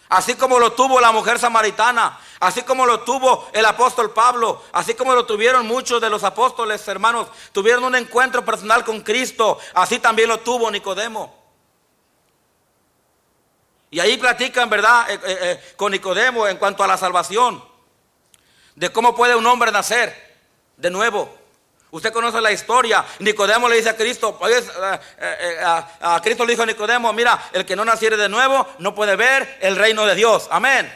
Así 0.07 0.33
como 0.35 0.57
lo 0.57 0.71
tuvo 0.73 0.99
la 0.99 1.11
mujer 1.11 1.37
samaritana, 1.37 2.19
así 2.39 2.63
como 2.63 2.87
lo 2.87 3.01
tuvo 3.01 3.47
el 3.53 3.63
apóstol 3.63 4.11
Pablo, 4.11 4.63
así 4.71 4.95
como 4.95 5.13
lo 5.13 5.27
tuvieron 5.27 5.67
muchos 5.67 6.01
de 6.01 6.09
los 6.09 6.23
apóstoles, 6.23 6.87
hermanos, 6.87 7.27
tuvieron 7.51 7.83
un 7.83 7.95
encuentro 7.95 8.43
personal 8.43 8.83
con 8.83 9.01
Cristo, 9.01 9.59
así 9.75 9.99
también 9.99 10.29
lo 10.29 10.39
tuvo 10.39 10.71
Nicodemo. 10.71 11.37
Y 13.91 13.99
ahí 13.99 14.17
platican, 14.17 14.67
¿verdad?, 14.67 15.11
eh, 15.11 15.19
eh, 15.23 15.37
eh, 15.41 15.73
con 15.75 15.91
Nicodemo 15.91 16.47
en 16.47 16.57
cuanto 16.57 16.83
a 16.83 16.87
la 16.87 16.97
salvación, 16.97 17.63
de 18.75 18.91
cómo 18.91 19.15
puede 19.15 19.35
un 19.35 19.45
hombre 19.45 19.71
nacer 19.71 20.37
de 20.77 20.89
nuevo. 20.89 21.38
Usted 21.91 22.13
conoce 22.13 22.39
la 22.39 22.51
historia. 22.51 23.03
Nicodemo 23.19 23.67
le 23.67 23.77
dice 23.77 23.89
a 23.89 23.97
Cristo, 23.97 24.39
eh, 24.47 24.63
eh, 24.87 24.99
eh, 25.19 25.57
a, 25.61 26.21
Cristo 26.21 26.45
le 26.45 26.53
dijo 26.53 26.63
a 26.63 26.67
Nicodemo, 26.67 27.11
mira, 27.13 27.49
el 27.51 27.65
que 27.65 27.75
no 27.75 27.83
naciere 27.83 28.15
de 28.15 28.29
nuevo 28.29 28.67
no 28.77 28.93
puede 28.93 29.15
ver 29.15 29.57
el 29.61 29.75
reino 29.75 30.05
de 30.05 30.13
Dios. 30.13 30.47
Amén. 30.51 30.91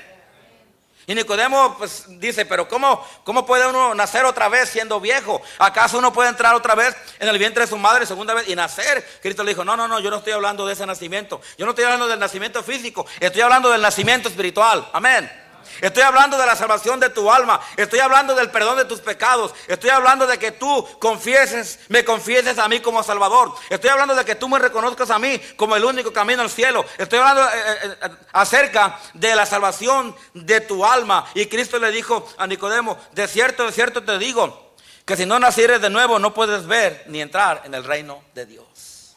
Y 1.06 1.16
Nicodemo 1.16 1.78
pues, 1.78 2.06
dice, 2.20 2.46
pero 2.46 2.68
¿cómo, 2.68 3.06
¿cómo 3.24 3.46
puede 3.46 3.68
uno 3.68 3.94
nacer 3.94 4.24
otra 4.24 4.48
vez 4.50 4.70
siendo 4.70 5.02
viejo? 5.02 5.42
¿Acaso 5.58 5.98
uno 5.98 6.14
puede 6.14 6.30
entrar 6.30 6.56
otra 6.56 6.76
vez 6.76 6.96
en 7.20 7.28
el 7.28 7.38
vientre 7.38 7.64
de 7.64 7.68
su 7.68 7.78
madre 7.78 8.06
segunda 8.06 8.34
vez 8.36 8.48
y 8.48 8.56
nacer? 8.56 9.06
Cristo 9.22 9.44
le 9.44 9.52
dijo, 9.52 9.66
no, 9.66 9.76
no, 9.76 9.88
no, 9.88 10.00
yo 10.00 10.10
no 10.10 10.18
estoy 10.18 10.34
hablando 10.34 10.66
de 10.66 10.74
ese 10.74 10.86
nacimiento. 10.86 11.42
Yo 11.58 11.66
no 11.66 11.72
estoy 11.72 11.86
hablando 11.86 12.08
del 12.08 12.20
nacimiento 12.20 12.64
físico, 12.64 13.06
estoy 13.20 13.42
hablando 13.42 13.70
del 13.70 13.82
nacimiento 13.82 14.30
espiritual. 14.30 14.88
Amén. 14.94 15.43
Estoy 15.82 16.04
hablando 16.04 16.38
de 16.38 16.46
la 16.46 16.56
salvación 16.56 17.00
de 17.00 17.10
tu 17.10 17.32
alma. 17.32 17.60
Estoy 17.78 18.00
hablando 18.00 18.36
del 18.36 18.50
perdón 18.50 18.78
de 18.78 18.86
tus 18.86 19.00
pecados. 19.00 19.54
Estoy 19.68 19.90
hablando 19.90 20.28
de 20.28 20.38
que 20.38 20.52
tú 20.52 20.88
confieses, 21.00 21.80
me 21.90 22.04
confieses 22.04 22.58
a 22.58 22.68
mí 22.68 22.80
como 22.80 23.04
Salvador. 23.04 23.54
Estoy 23.70 23.90
hablando 23.90 24.16
de 24.16 24.26
que 24.26 24.36
tú 24.36 24.48
me 24.50 24.60
reconozcas 24.60 25.10
a 25.10 25.20
mí 25.20 25.40
como 25.56 25.76
el 25.76 25.86
único 25.86 26.12
camino 26.14 26.42
al 26.42 26.50
cielo. 26.50 26.86
Estoy 26.98 27.20
hablando 27.20 27.44
eh, 27.44 27.48
eh, 27.84 27.98
eh, 28.04 28.10
acerca 28.34 29.00
de 29.14 29.36
la 29.36 29.46
salvación 29.46 30.16
de 30.34 30.62
tu 30.62 30.86
alma. 30.86 31.26
Y 31.34 31.46
Cristo 31.48 31.80
le 31.80 31.92
dijo 31.92 32.28
a 32.38 32.48
Nicodemo, 32.48 32.98
de 33.12 33.28
cierto, 33.28 33.66
de 33.66 33.72
cierto 33.72 34.04
te 34.04 34.18
digo, 34.18 34.76
que 35.06 35.18
si 35.18 35.26
no 35.26 35.40
nacieres 35.40 35.82
de 35.82 35.90
nuevo 35.90 36.20
no 36.20 36.34
puedes 36.34 36.66
ver 36.66 37.04
ni 37.08 37.22
entrar 37.22 37.62
en 37.66 37.74
el 37.74 37.84
reino 37.84 38.24
de 38.34 38.46
Dios. 38.46 39.16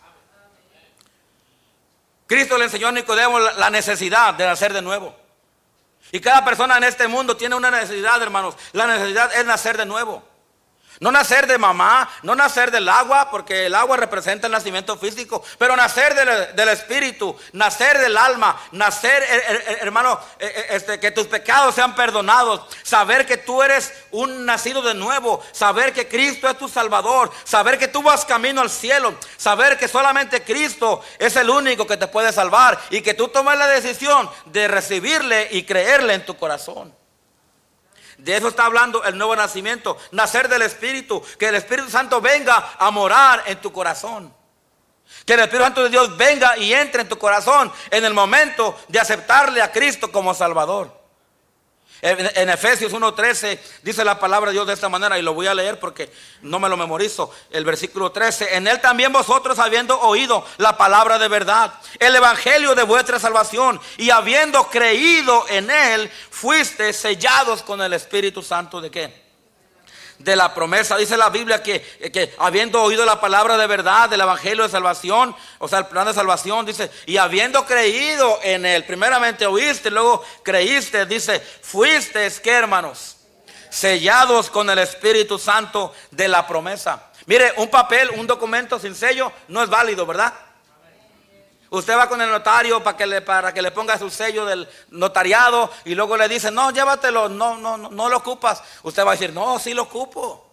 Cristo 2.26 2.58
le 2.58 2.64
enseñó 2.64 2.88
a 2.88 2.92
Nicodemo 2.92 3.38
la 3.38 3.70
necesidad 3.70 4.34
de 4.34 4.46
nacer 4.46 4.72
de 4.72 4.82
nuevo. 4.82 5.25
Y 6.12 6.20
cada 6.20 6.44
persona 6.44 6.76
en 6.76 6.84
este 6.84 7.08
mundo 7.08 7.36
tiene 7.36 7.54
una 7.54 7.70
necesidad, 7.70 8.22
hermanos. 8.22 8.54
La 8.72 8.86
necesidad 8.86 9.34
es 9.34 9.44
nacer 9.44 9.76
de 9.76 9.86
nuevo. 9.86 10.22
No 11.00 11.12
nacer 11.12 11.46
de 11.46 11.58
mamá, 11.58 12.08
no 12.22 12.34
nacer 12.34 12.70
del 12.70 12.88
agua, 12.88 13.30
porque 13.30 13.66
el 13.66 13.74
agua 13.74 13.96
representa 13.96 14.46
el 14.46 14.52
nacimiento 14.52 14.96
físico, 14.96 15.42
pero 15.58 15.76
nacer 15.76 16.14
del, 16.54 16.68
espíritu, 16.68 17.36
nacer 17.52 17.98
del 17.98 18.16
alma, 18.16 18.60
nacer, 18.72 19.22
hermano, 19.80 20.18
eh, 20.38 20.52
eh, 20.54 20.66
este, 20.70 20.98
que 20.98 21.10
tus 21.10 21.26
pecados 21.26 21.74
sean 21.74 21.94
perdonados, 21.94 22.62
saber 22.82 23.26
que 23.26 23.36
tú 23.36 23.62
eres 23.62 23.92
un 24.10 24.46
nacido 24.46 24.82
de 24.82 24.94
nuevo, 24.94 25.42
saber 25.52 25.92
que 25.92 26.08
Cristo 26.08 26.48
es 26.48 26.56
tu 26.56 26.68
Salvador, 26.68 27.30
saber 27.44 27.78
que 27.78 27.88
tú 27.88 28.02
vas 28.02 28.24
camino 28.24 28.60
al 28.60 28.70
cielo, 28.70 29.14
saber 29.36 29.78
que 29.78 29.88
solamente 29.88 30.42
Cristo 30.42 31.02
es 31.18 31.36
el 31.36 31.50
único 31.50 31.86
que 31.86 31.96
te 31.96 32.08
puede 32.08 32.32
salvar 32.32 32.80
y 32.90 33.02
que 33.02 33.14
tú 33.14 33.28
tomes 33.28 33.58
la 33.58 33.66
decisión 33.66 34.28
de 34.46 34.68
recibirle 34.68 35.48
y 35.50 35.64
creerle 35.64 36.14
en 36.14 36.24
tu 36.24 36.36
corazón. 36.36 36.94
De 38.18 38.36
eso 38.36 38.48
está 38.48 38.64
hablando 38.64 39.04
el 39.04 39.18
nuevo 39.18 39.36
nacimiento, 39.36 39.98
nacer 40.12 40.48
del 40.48 40.62
Espíritu, 40.62 41.22
que 41.38 41.48
el 41.48 41.54
Espíritu 41.54 41.90
Santo 41.90 42.20
venga 42.20 42.74
a 42.78 42.90
morar 42.90 43.42
en 43.46 43.60
tu 43.60 43.72
corazón. 43.72 44.34
Que 45.24 45.34
el 45.34 45.40
Espíritu 45.40 45.64
Santo 45.64 45.82
de 45.84 45.90
Dios 45.90 46.16
venga 46.16 46.56
y 46.56 46.72
entre 46.72 47.02
en 47.02 47.08
tu 47.08 47.18
corazón 47.18 47.72
en 47.90 48.04
el 48.04 48.14
momento 48.14 48.78
de 48.88 48.98
aceptarle 48.98 49.62
a 49.62 49.70
Cristo 49.70 50.10
como 50.10 50.34
Salvador. 50.34 51.05
En, 52.02 52.50
Efesios 52.50 52.92
1.13 52.92 53.58
dice 53.82 54.04
la 54.04 54.18
palabra 54.18 54.50
de 54.50 54.54
Dios 54.54 54.66
de 54.66 54.74
esta 54.74 54.88
manera 54.88 55.18
y 55.18 55.22
lo 55.22 55.32
voy 55.32 55.46
a 55.46 55.54
leer 55.54 55.80
porque 55.80 56.12
no 56.42 56.58
me 56.60 56.68
lo 56.68 56.76
memorizo. 56.76 57.32
El 57.50 57.64
versículo 57.64 58.12
13. 58.12 58.56
En 58.56 58.66
él 58.66 58.80
también 58.80 59.12
vosotros 59.12 59.58
habiendo 59.58 59.98
oído 60.00 60.44
la 60.58 60.76
palabra 60.76 61.18
de 61.18 61.28
verdad, 61.28 61.72
el 61.98 62.14
evangelio 62.14 62.74
de 62.74 62.82
vuestra 62.82 63.18
salvación 63.18 63.80
y 63.96 64.10
habiendo 64.10 64.68
creído 64.68 65.46
en 65.48 65.70
él, 65.70 66.10
fuiste 66.30 66.92
sellados 66.92 67.62
con 67.62 67.80
el 67.80 67.94
Espíritu 67.94 68.42
Santo 68.42 68.80
de 68.80 68.90
qué? 68.90 69.25
De 70.18 70.36
la 70.36 70.54
promesa. 70.54 70.96
Dice 70.96 71.16
la 71.16 71.30
Biblia 71.30 71.62
que, 71.62 71.80
que, 72.12 72.34
habiendo 72.38 72.82
oído 72.82 73.04
la 73.04 73.20
palabra 73.20 73.56
de 73.56 73.66
verdad 73.66 74.08
del 74.08 74.20
Evangelio 74.20 74.64
de 74.64 74.70
salvación, 74.70 75.34
o 75.58 75.68
sea, 75.68 75.80
el 75.80 75.86
plan 75.86 76.06
de 76.06 76.14
salvación, 76.14 76.66
dice, 76.66 76.90
y 77.06 77.16
habiendo 77.16 77.64
creído 77.66 78.38
en 78.42 78.66
él, 78.66 78.84
primeramente 78.84 79.46
oíste, 79.46 79.90
luego 79.90 80.24
creíste, 80.42 81.06
dice, 81.06 81.40
fuiste, 81.40 82.30
¿qué 82.42 82.52
hermanos? 82.52 83.16
Sellados 83.70 84.48
con 84.50 84.70
el 84.70 84.78
Espíritu 84.78 85.38
Santo 85.38 85.92
de 86.10 86.28
la 86.28 86.46
promesa. 86.46 87.10
Mire, 87.26 87.52
un 87.56 87.68
papel, 87.68 88.10
un 88.10 88.26
documento 88.26 88.78
sin 88.78 88.94
sello 88.94 89.32
no 89.48 89.62
es 89.62 89.68
válido, 89.68 90.06
¿verdad? 90.06 90.32
Usted 91.70 91.96
va 91.96 92.08
con 92.08 92.20
el 92.20 92.30
notario 92.30 92.82
para 92.82 92.96
que 92.96 93.06
le, 93.06 93.20
para 93.22 93.52
que 93.52 93.60
le 93.60 93.72
ponga 93.72 93.98
su 93.98 94.08
sello 94.08 94.46
del 94.46 94.68
notariado 94.90 95.70
y 95.84 95.94
luego 95.94 96.16
le 96.16 96.28
dice, 96.28 96.50
no, 96.50 96.70
llévatelo, 96.70 97.28
no, 97.28 97.56
no, 97.56 97.76
no, 97.76 98.08
lo 98.08 98.16
ocupas. 98.16 98.62
Usted 98.82 99.04
va 99.04 99.10
a 99.10 99.14
decir, 99.14 99.32
no, 99.32 99.58
sí 99.58 99.74
lo 99.74 99.82
ocupo. 99.82 100.48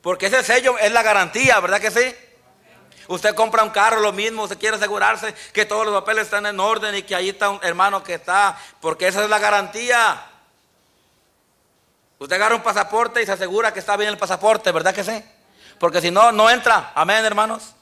Porque 0.00 0.26
ese 0.26 0.42
sello 0.42 0.78
es 0.78 0.90
la 0.92 1.02
garantía, 1.02 1.60
¿verdad 1.60 1.80
que 1.80 1.90
sí? 1.90 2.14
Usted 3.08 3.34
compra 3.34 3.62
un 3.62 3.70
carro, 3.70 4.00
lo 4.00 4.12
mismo, 4.12 4.44
usted 4.44 4.58
quiere 4.58 4.76
asegurarse 4.76 5.34
que 5.52 5.66
todos 5.66 5.84
los 5.84 5.94
papeles 5.94 6.24
están 6.24 6.46
en 6.46 6.58
orden 6.58 6.94
y 6.94 7.02
que 7.02 7.14
ahí 7.14 7.28
está 7.28 7.50
un 7.50 7.60
hermano 7.62 8.02
que 8.02 8.14
está, 8.14 8.58
porque 8.80 9.08
esa 9.08 9.22
es 9.22 9.30
la 9.30 9.38
garantía. 9.38 10.24
Usted 12.18 12.36
agarra 12.36 12.56
un 12.56 12.62
pasaporte 12.62 13.22
y 13.22 13.26
se 13.26 13.32
asegura 13.32 13.72
que 13.72 13.80
está 13.80 13.96
bien 13.96 14.08
el 14.08 14.18
pasaporte, 14.18 14.72
¿verdad 14.72 14.94
que 14.94 15.04
sí? 15.04 15.22
Porque 15.78 16.00
si 16.00 16.10
no, 16.10 16.32
no 16.32 16.48
entra. 16.48 16.92
Amén, 16.94 17.24
hermanos. 17.24 17.74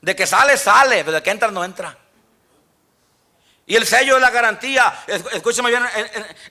De 0.00 0.14
que 0.14 0.26
sale, 0.26 0.56
sale, 0.56 1.04
pero 1.04 1.16
de 1.16 1.22
que 1.22 1.30
entra, 1.30 1.50
no 1.50 1.64
entra. 1.64 1.98
Y 3.66 3.76
el 3.76 3.86
sello 3.86 4.16
es 4.16 4.22
la 4.22 4.30
garantía. 4.30 5.04
Escúchame 5.06 5.70
bien 5.70 5.82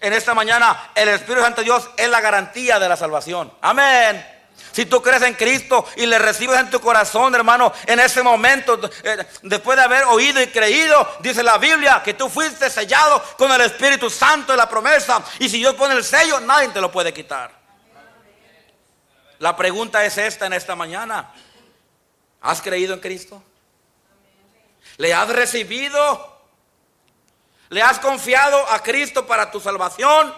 en, 0.01 0.13
esta 0.13 0.33
mañana. 0.33 0.91
El 0.95 1.09
Espíritu 1.09 1.41
Santo 1.41 1.61
de 1.61 1.65
Dios 1.65 1.89
es 1.95 2.09
la 2.09 2.21
garantía 2.21 2.79
de 2.79 2.89
la 2.89 2.97
salvación. 2.97 3.53
Amén. 3.61 4.25
Si 4.71 4.87
tú 4.87 5.03
crees 5.03 5.21
en 5.21 5.35
Cristo 5.35 5.85
y 5.95 6.07
le 6.07 6.17
recibes 6.17 6.59
en 6.59 6.71
tu 6.71 6.79
corazón, 6.79 7.35
hermano, 7.35 7.71
en 7.85 7.99
ese 7.99 8.23
momento, 8.23 8.79
eh, 9.03 9.23
después 9.43 9.77
de 9.77 9.83
haber 9.83 10.05
oído 10.05 10.41
y 10.41 10.47
creído, 10.47 11.07
dice 11.19 11.43
la 11.43 11.59
Biblia 11.59 12.01
que 12.03 12.15
tú 12.15 12.27
fuiste 12.27 12.71
sellado 12.71 13.23
con 13.37 13.51
el 13.51 13.61
Espíritu 13.61 14.09
Santo 14.09 14.53
de 14.53 14.57
la 14.57 14.67
promesa. 14.67 15.23
Y 15.37 15.47
si 15.47 15.59
Dios 15.59 15.75
pone 15.75 15.93
el 15.93 16.03
sello, 16.03 16.39
nadie 16.39 16.69
te 16.69 16.81
lo 16.81 16.91
puede 16.91 17.13
quitar. 17.13 17.51
La 19.37 19.55
pregunta 19.55 20.03
es 20.03 20.17
esta 20.17 20.47
en 20.47 20.53
esta 20.53 20.75
mañana. 20.75 21.31
¿Has 22.41 22.59
creído 22.59 22.95
en 22.95 22.99
Cristo? 22.99 23.43
¿Le 24.97 25.13
has 25.13 25.29
recibido? 25.29 26.32
¿Le 27.69 27.81
has 27.81 27.99
confiado 27.99 28.69
a 28.69 28.81
Cristo 28.83 29.25
para 29.25 29.49
tu 29.49 29.59
salvación? 29.59 30.33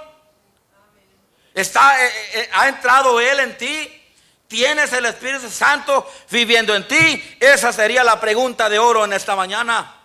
¿Está, 1.53 2.05
eh, 2.05 2.11
eh, 2.33 2.49
¿Ha 2.53 2.67
entrado 2.67 3.19
Él 3.19 3.39
en 3.39 3.57
ti? 3.57 4.03
¿Tienes 4.47 4.93
el 4.93 5.05
Espíritu 5.05 5.49
Santo 5.49 6.09
viviendo 6.29 6.75
en 6.75 6.87
ti? 6.87 7.37
Esa 7.39 7.73
sería 7.73 8.03
la 8.03 8.19
pregunta 8.19 8.69
de 8.69 8.77
oro 8.77 9.05
en 9.05 9.13
esta 9.13 9.35
mañana. 9.35 9.95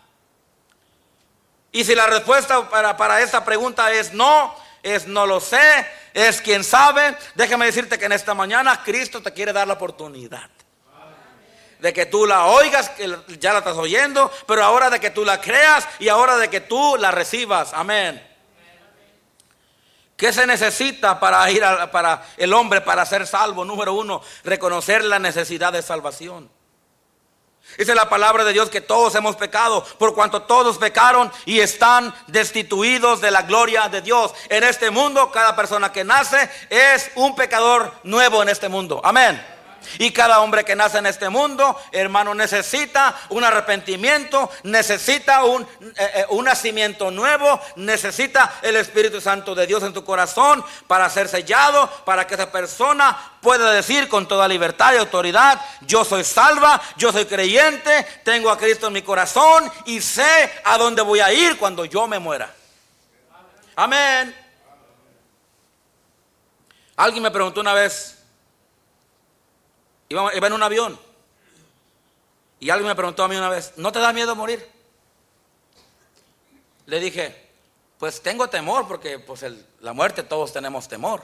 Y 1.73 1.85
si 1.85 1.95
la 1.95 2.07
respuesta 2.07 2.69
para, 2.69 2.97
para 2.97 3.21
esta 3.21 3.45
pregunta 3.45 3.93
es 3.93 4.13
no, 4.13 4.55
es 4.83 5.07
no 5.07 5.27
lo 5.27 5.41
sé, 5.41 5.87
es 6.15 6.41
quien 6.41 6.65
sabe, 6.65 7.17
déjame 7.35 7.67
decirte 7.67 7.99
que 7.99 8.07
en 8.07 8.13
esta 8.13 8.35
mañana 8.35 8.83
Cristo 8.83 9.23
te 9.23 9.33
quiere 9.33 9.53
dar 9.53 9.69
la 9.69 9.75
oportunidad. 9.75 10.51
De 11.81 11.93
que 11.93 12.07
tú 12.07 12.27
la 12.27 12.47
oigas, 12.47 12.91
que 12.91 13.09
ya 13.39 13.53
la 13.53 13.61
estás 13.61 13.77
oyendo, 13.77 14.31
pero 14.47 14.65
ahora 14.65 14.91
de 14.91 15.01
que 15.01 15.11
tú 15.11 15.25
la 15.25 15.41
creas 15.41 15.89
y 15.99 16.09
ahora 16.09 16.37
de 16.37 16.51
que 16.51 16.61
tú 16.61 16.97
la 16.99 17.11
recibas. 17.11 17.73
Amén. 17.73 18.27
¿Qué 20.21 20.35
se 20.35 20.47
necesita 20.47 21.19
para 21.19 21.51
ir 21.51 21.63
para 21.91 22.23
el 22.37 22.53
hombre 22.53 22.83
para 22.83 23.07
ser 23.07 23.27
salvo? 23.27 23.65
Número 23.65 23.95
uno, 23.95 24.21
reconocer 24.45 25.03
la 25.03 25.19
necesidad 25.19 25.73
de 25.73 25.81
salvación. 25.81 26.51
Dice 27.79 27.95
la 27.95 28.09
palabra 28.09 28.45
de 28.45 28.53
Dios 28.53 28.69
que 28.69 28.83
todos 28.83 29.15
hemos 29.15 29.37
pecado, 29.37 29.83
por 29.99 30.15
cuanto 30.15 30.43
todos 30.43 30.77
pecaron 30.77 31.33
y 31.47 31.61
están 31.61 32.15
destituidos 32.27 33.23
de 33.23 33.31
la 33.31 33.43
gloria 33.43 33.89
de 33.89 34.03
Dios. 34.03 34.35
En 34.51 34.65
este 34.65 34.91
mundo, 34.91 35.31
cada 35.31 35.57
persona 35.57 35.91
que 35.91 36.05
nace 36.05 36.51
es 36.69 37.11
un 37.15 37.35
pecador 37.35 37.91
nuevo 38.03 38.43
en 38.43 38.51
este 38.51 38.69
mundo. 38.69 39.01
Amén. 39.03 39.60
Y 39.99 40.13
cada 40.13 40.41
hombre 40.41 40.65
que 40.65 40.77
nace 40.77 40.99
en 40.99 41.07
este 41.07 41.29
mundo, 41.29 41.79
hermano, 41.93 42.35
necesita 42.35 43.17
un 43.31 43.45
arrepentimiento, 43.45 44.51
necesita 44.65 45.45
un, 45.45 45.63
eh, 45.63 46.11
eh, 46.15 46.27
un, 46.31 46.45
nacimiento 46.45 47.11
nuevo, 47.11 47.61
necesita 47.77 48.55
el 48.63 48.77
Espíritu 48.77 49.21
Santo 49.21 49.55
de 49.55 49.67
Dios 49.67 49.83
en 49.83 49.93
tu 49.93 50.05
corazón 50.05 50.65
para 50.87 51.09
ser 51.11 51.29
sellado, 51.29 51.89
para 52.05 52.27
que 52.27 52.35
esa 52.35 52.51
persona 52.51 53.17
pueda 53.41 53.71
decir 53.73 54.09
con 54.09 54.27
toda 54.27 54.49
libertad 54.49 54.95
y 54.95 54.99
autoridad, 54.99 55.61
yo 55.83 56.05
soy 56.05 56.25
salva, 56.25 56.81
yo 56.97 57.13
soy 57.13 57.27
creyente, 57.27 58.07
tengo 58.25 58.51
a 58.51 58.59
Cristo 58.59 58.89
en 58.89 58.93
mi 58.93 59.03
corazón 59.03 59.71
y 59.87 60.01
sé 60.01 60.53
a 60.65 60.79
dónde 60.79 61.03
voy 61.03 61.21
a 61.21 61.33
ir 61.33 61.57
cuando 61.59 61.85
yo 61.85 62.07
me 62.07 62.19
muera. 62.19 62.53
Amén. 63.77 64.37
Alguien 66.97 67.23
me 67.23 67.31
preguntó 67.31 67.61
una 67.61 67.73
vez, 67.73 68.20
Iba, 70.11 70.33
en 70.33 70.53
un 70.53 70.63
avión. 70.63 70.99
Y 72.59 72.69
alguien 72.69 72.89
me 72.89 72.97
preguntó 72.97 73.23
a 73.23 73.29
mí 73.29 73.37
una 73.37 73.49
vez, 73.49 73.73
¿no 73.77 73.93
te 73.93 74.01
da 74.01 74.13
miedo 74.13 74.35
morir? 74.35 74.69
Le 76.87 76.99
dije, 76.99 77.49
pues 77.97 78.21
tengo 78.21 78.49
temor 78.49 78.89
porque 78.89 79.21
pues 79.21 79.47
la 79.81 79.93
muerte 79.93 80.25
todos 80.25 80.53
tenemos 80.53 80.89
temor. 80.89 81.23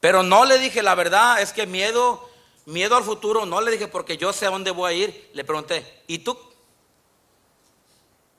Pero 0.00 0.22
no 0.22 0.46
le 0.46 0.58
dije 0.58 0.82
la 0.82 0.94
verdad, 0.94 1.42
es 1.42 1.52
que 1.52 1.66
miedo, 1.66 2.26
miedo 2.64 2.96
al 2.96 3.04
futuro, 3.04 3.44
no 3.44 3.60
le 3.60 3.70
dije 3.70 3.86
porque 3.86 4.16
yo 4.16 4.32
sé 4.32 4.46
a 4.46 4.50
dónde 4.50 4.70
voy 4.70 4.92
a 4.92 4.96
ir. 4.96 5.30
Le 5.34 5.44
pregunté, 5.44 6.02
¿y 6.06 6.20
tú? 6.20 6.38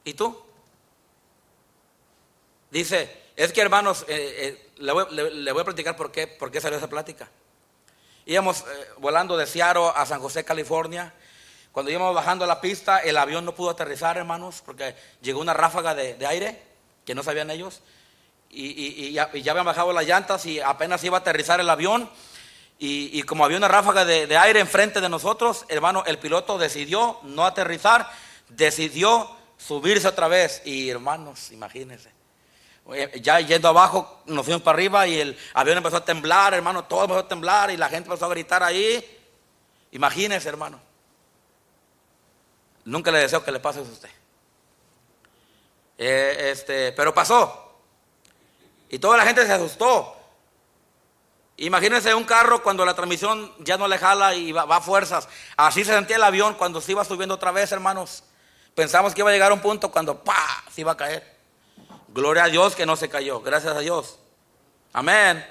¿Y 0.06 0.16
tú? 0.16 0.42
Dice, 2.72 3.26
es 3.36 3.54
que 3.54 3.62
hermanos, 3.62 4.06
eh, 4.08 4.58
eh, 4.68 4.72
le, 4.78 4.92
voy, 5.52 5.62
a 5.62 5.66
platicar 5.66 5.96
por 5.96 6.12
qué, 6.12 6.26
por 6.26 6.50
qué 6.50 6.60
salió 6.60 6.80
esa 6.80 6.90
plática. 6.90 7.30
Íbamos 8.26 8.62
eh, 8.62 8.64
volando 9.00 9.36
de 9.36 9.46
Seattle 9.46 9.92
a 9.96 10.06
San 10.06 10.22
José, 10.22 10.46
California. 10.46 11.14
Cuando 11.72 11.92
íbamos 11.92 12.16
bajando 12.16 12.46
la 12.46 12.62
pista, 12.62 13.00
el 13.00 13.18
avión 13.18 13.44
no 13.44 13.54
pudo 13.54 13.72
aterrizar, 13.72 14.18
hermanos, 14.18 14.62
porque 14.66 14.96
llegó 15.22 15.42
una 15.42 15.54
ráfaga 15.54 15.94
de, 15.96 16.26
aire 16.26 16.62
que 17.06 17.16
no 17.16 17.24
sabían 17.24 17.50
ellos. 17.50 17.82
Y, 18.50 19.12
ya, 19.12 19.24
habían 19.24 19.66
bajado 19.66 19.92
las 19.92 20.06
llantas 20.06 20.46
y 20.46 20.60
apenas 20.60 21.04
iba 21.04 21.18
a 21.18 21.22
aterrizar 21.22 21.60
el 21.60 21.70
avión. 21.70 22.10
Y, 22.78 23.24
como 23.24 23.44
había 23.44 23.58
una 23.58 23.68
ráfaga 23.68 24.06
de, 24.06 24.28
de 24.28 24.38
aire 24.38 24.60
enfrente 24.60 25.02
de 25.02 25.10
nosotros, 25.10 25.66
hermano, 25.68 26.04
el 26.06 26.20
piloto 26.20 26.58
decidió 26.58 27.20
no 27.24 27.46
aterrizar, 27.46 28.10
decidió 28.50 29.36
subirse 29.58 30.08
otra 30.08 30.28
vez. 30.28 30.62
Y 30.66 30.90
hermanos, 30.90 31.52
imagínense 31.52 32.23
ya 33.22 33.40
yendo 33.40 33.70
abajo, 33.70 34.24
nos 34.26 34.46
fuimos 34.46 34.62
para 34.62 34.76
arriba 34.76 35.08
y 35.08 35.20
el 35.20 35.38
avión 35.54 35.78
empezó 35.78 35.98
a 35.98 36.06
temblar, 36.06 36.54
hermano, 36.54 36.84
todo 36.84 37.04
empezó 37.04 37.20
a 37.20 37.28
temblar 37.28 37.72
y 37.72 37.78
la 37.78 37.90
gente 37.90 38.10
empezó 38.10 38.26
a 38.26 38.30
gritar 38.30 38.62
ahí. 38.62 39.04
Imagínese, 39.92 40.50
hermano. 40.50 40.80
Nunca 42.86 43.12
le 43.12 43.20
deseo 43.20 43.44
que 43.44 43.52
le 43.52 43.60
pase 43.60 43.82
eso 43.82 43.90
a 43.90 43.94
usted. 43.94 44.10
Eh, 45.98 46.52
este, 46.52 46.92
pero 46.92 47.14
pasó. 47.14 47.80
Y 48.90 49.00
toda 49.00 49.18
la 49.18 49.26
gente 49.26 49.46
se 49.46 49.54
asustó. 49.54 50.18
Imagínense 51.58 52.14
un 52.14 52.26
carro 52.26 52.62
cuando 52.62 52.84
la 52.86 52.96
transmisión 52.96 53.54
ya 53.60 53.78
no 53.78 53.88
le 53.88 53.98
jala 53.98 54.36
y 54.36 54.52
va, 54.52 54.66
va, 54.66 54.78
a 54.78 54.82
fuerzas. 54.82 55.30
Así 55.56 55.86
se 55.86 55.94
sentía 55.94 56.18
el 56.18 56.24
avión 56.24 56.56
cuando 56.56 56.82
se 56.82 56.92
iba 56.92 57.06
subiendo 57.06 57.36
otra 57.36 57.52
vez, 57.52 57.72
hermanos. 57.72 58.24
Pensamos 58.76 59.14
que 59.14 59.22
iba 59.22 59.30
a 59.30 59.34
llegar 59.34 59.52
a 59.52 59.54
un 59.54 59.62
punto 59.62 59.92
cuando 59.92 60.22
¡pa! 60.24 60.64
se 60.72 60.82
iba 60.82 60.92
a 60.92 60.98
caer. 60.98 61.33
Gloria 62.14 62.44
a 62.44 62.50
Dios 62.50 62.76
que 62.76 62.86
no 62.86 62.96
se 62.96 63.10
cayó. 63.10 63.42
Gracias 63.42 63.76
a 63.76 63.80
Dios. 63.80 64.20
Amén. 64.94 65.44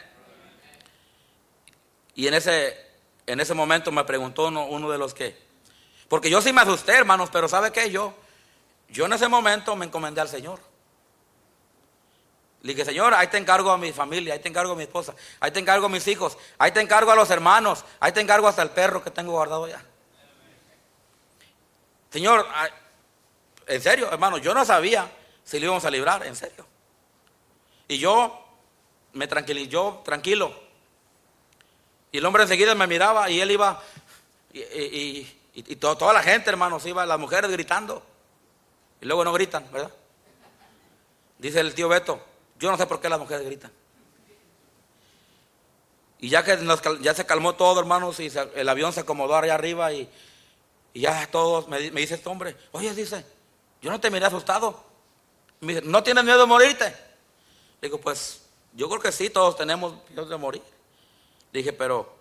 Y 2.15 2.29
en 2.29 2.35
ese, 2.35 2.79
en 3.27 3.41
ese 3.41 3.53
momento 3.53 3.91
me 3.91 4.05
preguntó 4.05 4.47
uno, 4.47 4.91
de 4.91 4.97
los 4.97 5.13
que. 5.13 5.37
Porque 6.09 6.31
yo 6.31 6.41
sí 6.41 6.53
me 6.53 6.61
asusté, 6.61 6.93
hermanos, 6.93 7.31
pero 7.33 7.49
¿sabe 7.49 7.73
qué? 7.73 7.91
Yo, 7.91 8.15
yo 8.89 9.07
en 9.07 9.13
ese 9.13 9.27
momento 9.27 9.75
me 9.75 9.87
encomendé 9.87 10.21
al 10.21 10.29
Señor. 10.29 10.61
Le 12.61 12.75
dije, 12.75 12.85
Señor, 12.85 13.13
ahí 13.13 13.27
te 13.27 13.39
encargo 13.39 13.73
a 13.73 13.77
mi 13.77 13.93
familia, 13.93 14.35
ahí 14.35 14.39
te 14.39 14.49
encargo 14.49 14.75
a 14.75 14.77
mi 14.77 14.85
esposa, 14.85 15.17
ahí 15.41 15.51
te 15.51 15.59
encargo 15.59 15.87
a 15.87 15.89
mis 15.89 16.07
hijos, 16.07 16.39
ahí 16.59 16.71
te 16.71 16.81
encargo 16.81 17.11
a 17.11 17.17
los 17.17 17.29
hermanos, 17.31 17.85
ahí 17.99 18.13
te 18.13 18.21
encargo 18.21 18.47
hasta 18.47 18.63
el 18.63 18.71
perro 18.71 19.03
que 19.03 19.11
tengo 19.11 19.33
guardado 19.33 19.67
ya. 19.67 19.83
Señor, 22.11 22.47
en 23.67 23.83
serio, 23.83 24.09
hermano, 24.13 24.39
yo 24.39 24.55
no 24.55 24.65
sabía 24.65 25.11
si 25.45 25.59
lo 25.59 25.67
íbamos 25.67 25.85
a 25.85 25.91
librar, 25.91 26.27
en 26.27 26.37
serio. 26.37 26.67
Y 27.89 27.99
yo 27.99 28.43
me 29.13 29.27
tranquilé, 29.27 29.69
yo 29.69 30.03
tranquilo. 30.05 30.55
Y 32.11 32.19
el 32.19 32.27
hombre 32.27 32.43
enseguida 32.43 32.75
me 32.75 32.87
miraba 32.87 33.31
y 33.31 33.41
él 33.41 33.51
iba, 33.51 33.83
y, 34.53 35.27
toda 35.77 36.13
la 36.13 36.23
gente, 36.23 36.51
hermanos, 36.51 36.85
iba, 36.87 37.05
las 37.07 37.19
mujeres 37.19 37.51
gritando. 37.51 38.03
Y 39.01 39.07
luego 39.07 39.25
no 39.25 39.33
gritan, 39.33 39.67
¿verdad? 39.73 39.91
Dice 41.39 41.61
el 41.61 41.75
tío 41.75 41.89
Beto, 41.89 42.23
yo 42.59 42.71
no 42.71 42.77
sé 42.77 42.87
por 42.87 43.01
qué 43.01 43.09
las 43.09 43.19
mujeres 43.19 43.45
gritan. 43.45 43.73
Y 46.21 46.29
ya 46.29 46.45
que 46.45 46.57
ya 47.01 47.15
se 47.15 47.27
calmó 47.27 47.55
todo, 47.55 47.81
hermanos, 47.81 48.21
y 48.21 48.31
el 48.55 48.69
avión 48.69 48.93
se 48.93 49.01
acomodó 49.01 49.37
allá 49.37 49.55
arriba 49.55 49.93
y, 49.93 50.09
ya 50.95 51.27
todos, 51.31 51.67
me, 51.69 51.91
me, 51.91 52.03
dice 52.03 52.15
este 52.15 52.29
hombre, 52.29 52.55
oye, 52.71 52.95
dice, 52.95 53.25
yo 53.81 53.91
no 53.91 53.99
te 54.01 54.11
miré 54.11 54.27
asustado. 54.27 54.92
Me 55.63 55.75
dice, 55.75 55.87
¿no 55.87 56.03
tienes 56.03 56.25
miedo 56.25 56.41
de 56.41 56.47
morirte? 56.47 56.93
digo, 57.81 58.01
pues 58.01 58.43
yo 58.73 58.89
creo 58.89 59.01
que 59.01 59.13
sí, 59.13 59.31
todos 59.31 59.57
tenemos 59.57 59.95
miedo 60.09 60.27
de 60.27 60.37
morir. 60.37 60.63
dije, 61.53 61.73
pero 61.73 62.17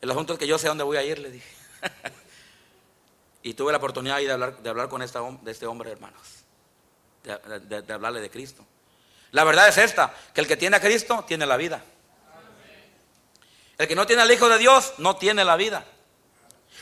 el 0.00 0.10
asunto 0.12 0.34
es 0.34 0.38
que 0.38 0.46
yo 0.46 0.58
sé 0.58 0.68
dónde 0.68 0.84
voy 0.84 0.96
a 0.96 1.02
ir, 1.02 1.18
le 1.18 1.30
dije. 1.30 1.56
y 3.42 3.54
tuve 3.54 3.72
la 3.72 3.78
oportunidad 3.78 4.18
de 4.18 4.30
hablar, 4.30 4.58
de 4.58 4.70
hablar 4.70 4.88
con 4.88 5.02
esta, 5.02 5.20
de 5.42 5.50
este 5.50 5.66
hombre, 5.66 5.90
hermanos. 5.90 6.20
De, 7.24 7.92
hablarle 7.92 8.20
de 8.20 8.30
Cristo. 8.30 8.64
La 9.32 9.42
verdad 9.42 9.66
es 9.66 9.78
esta, 9.78 10.14
que 10.32 10.40
el 10.40 10.46
que 10.46 10.56
tiene 10.56 10.76
a 10.76 10.80
Cristo 10.80 11.24
tiene 11.26 11.46
la 11.46 11.56
vida. 11.56 11.82
El 13.76 13.88
que 13.88 13.96
no 13.96 14.06
tiene 14.06 14.22
al 14.22 14.30
Hijo 14.30 14.48
de 14.48 14.58
Dios 14.58 14.94
no 14.98 15.16
tiene 15.16 15.44
la 15.44 15.56
vida. 15.56 15.84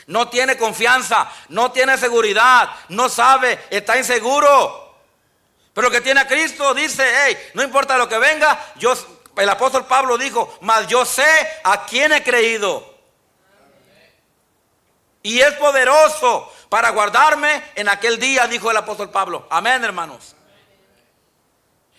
No 0.05 0.29
tiene 0.29 0.57
confianza, 0.57 1.31
no 1.49 1.71
tiene 1.71 1.97
seguridad, 1.97 2.69
no 2.89 3.09
sabe, 3.09 3.65
está 3.71 3.97
inseguro. 3.97 4.82
Pero 5.73 5.89
que 5.89 6.01
tiene 6.01 6.19
a 6.21 6.27
Cristo 6.27 6.73
dice, 6.73 7.03
hey, 7.25 7.37
no 7.55 7.63
importa 7.63 7.97
lo 7.97 8.07
que 8.07 8.17
venga, 8.19 8.73
yo, 8.75 8.93
el 9.37 9.49
apóstol 9.49 9.85
Pablo 9.85 10.17
dijo, 10.17 10.57
mas 10.61 10.87
yo 10.87 11.03
sé 11.05 11.25
a 11.63 11.85
quién 11.85 12.11
he 12.13 12.23
creído. 12.23 12.93
Y 15.23 15.39
es 15.39 15.53
poderoso 15.53 16.51
para 16.69 16.89
guardarme 16.89 17.63
en 17.75 17.89
aquel 17.89 18.19
día, 18.19 18.45
dijo 18.47 18.69
el 18.69 18.77
apóstol 18.77 19.09
Pablo. 19.09 19.47
Amén, 19.49 19.83
hermanos. 19.83 20.35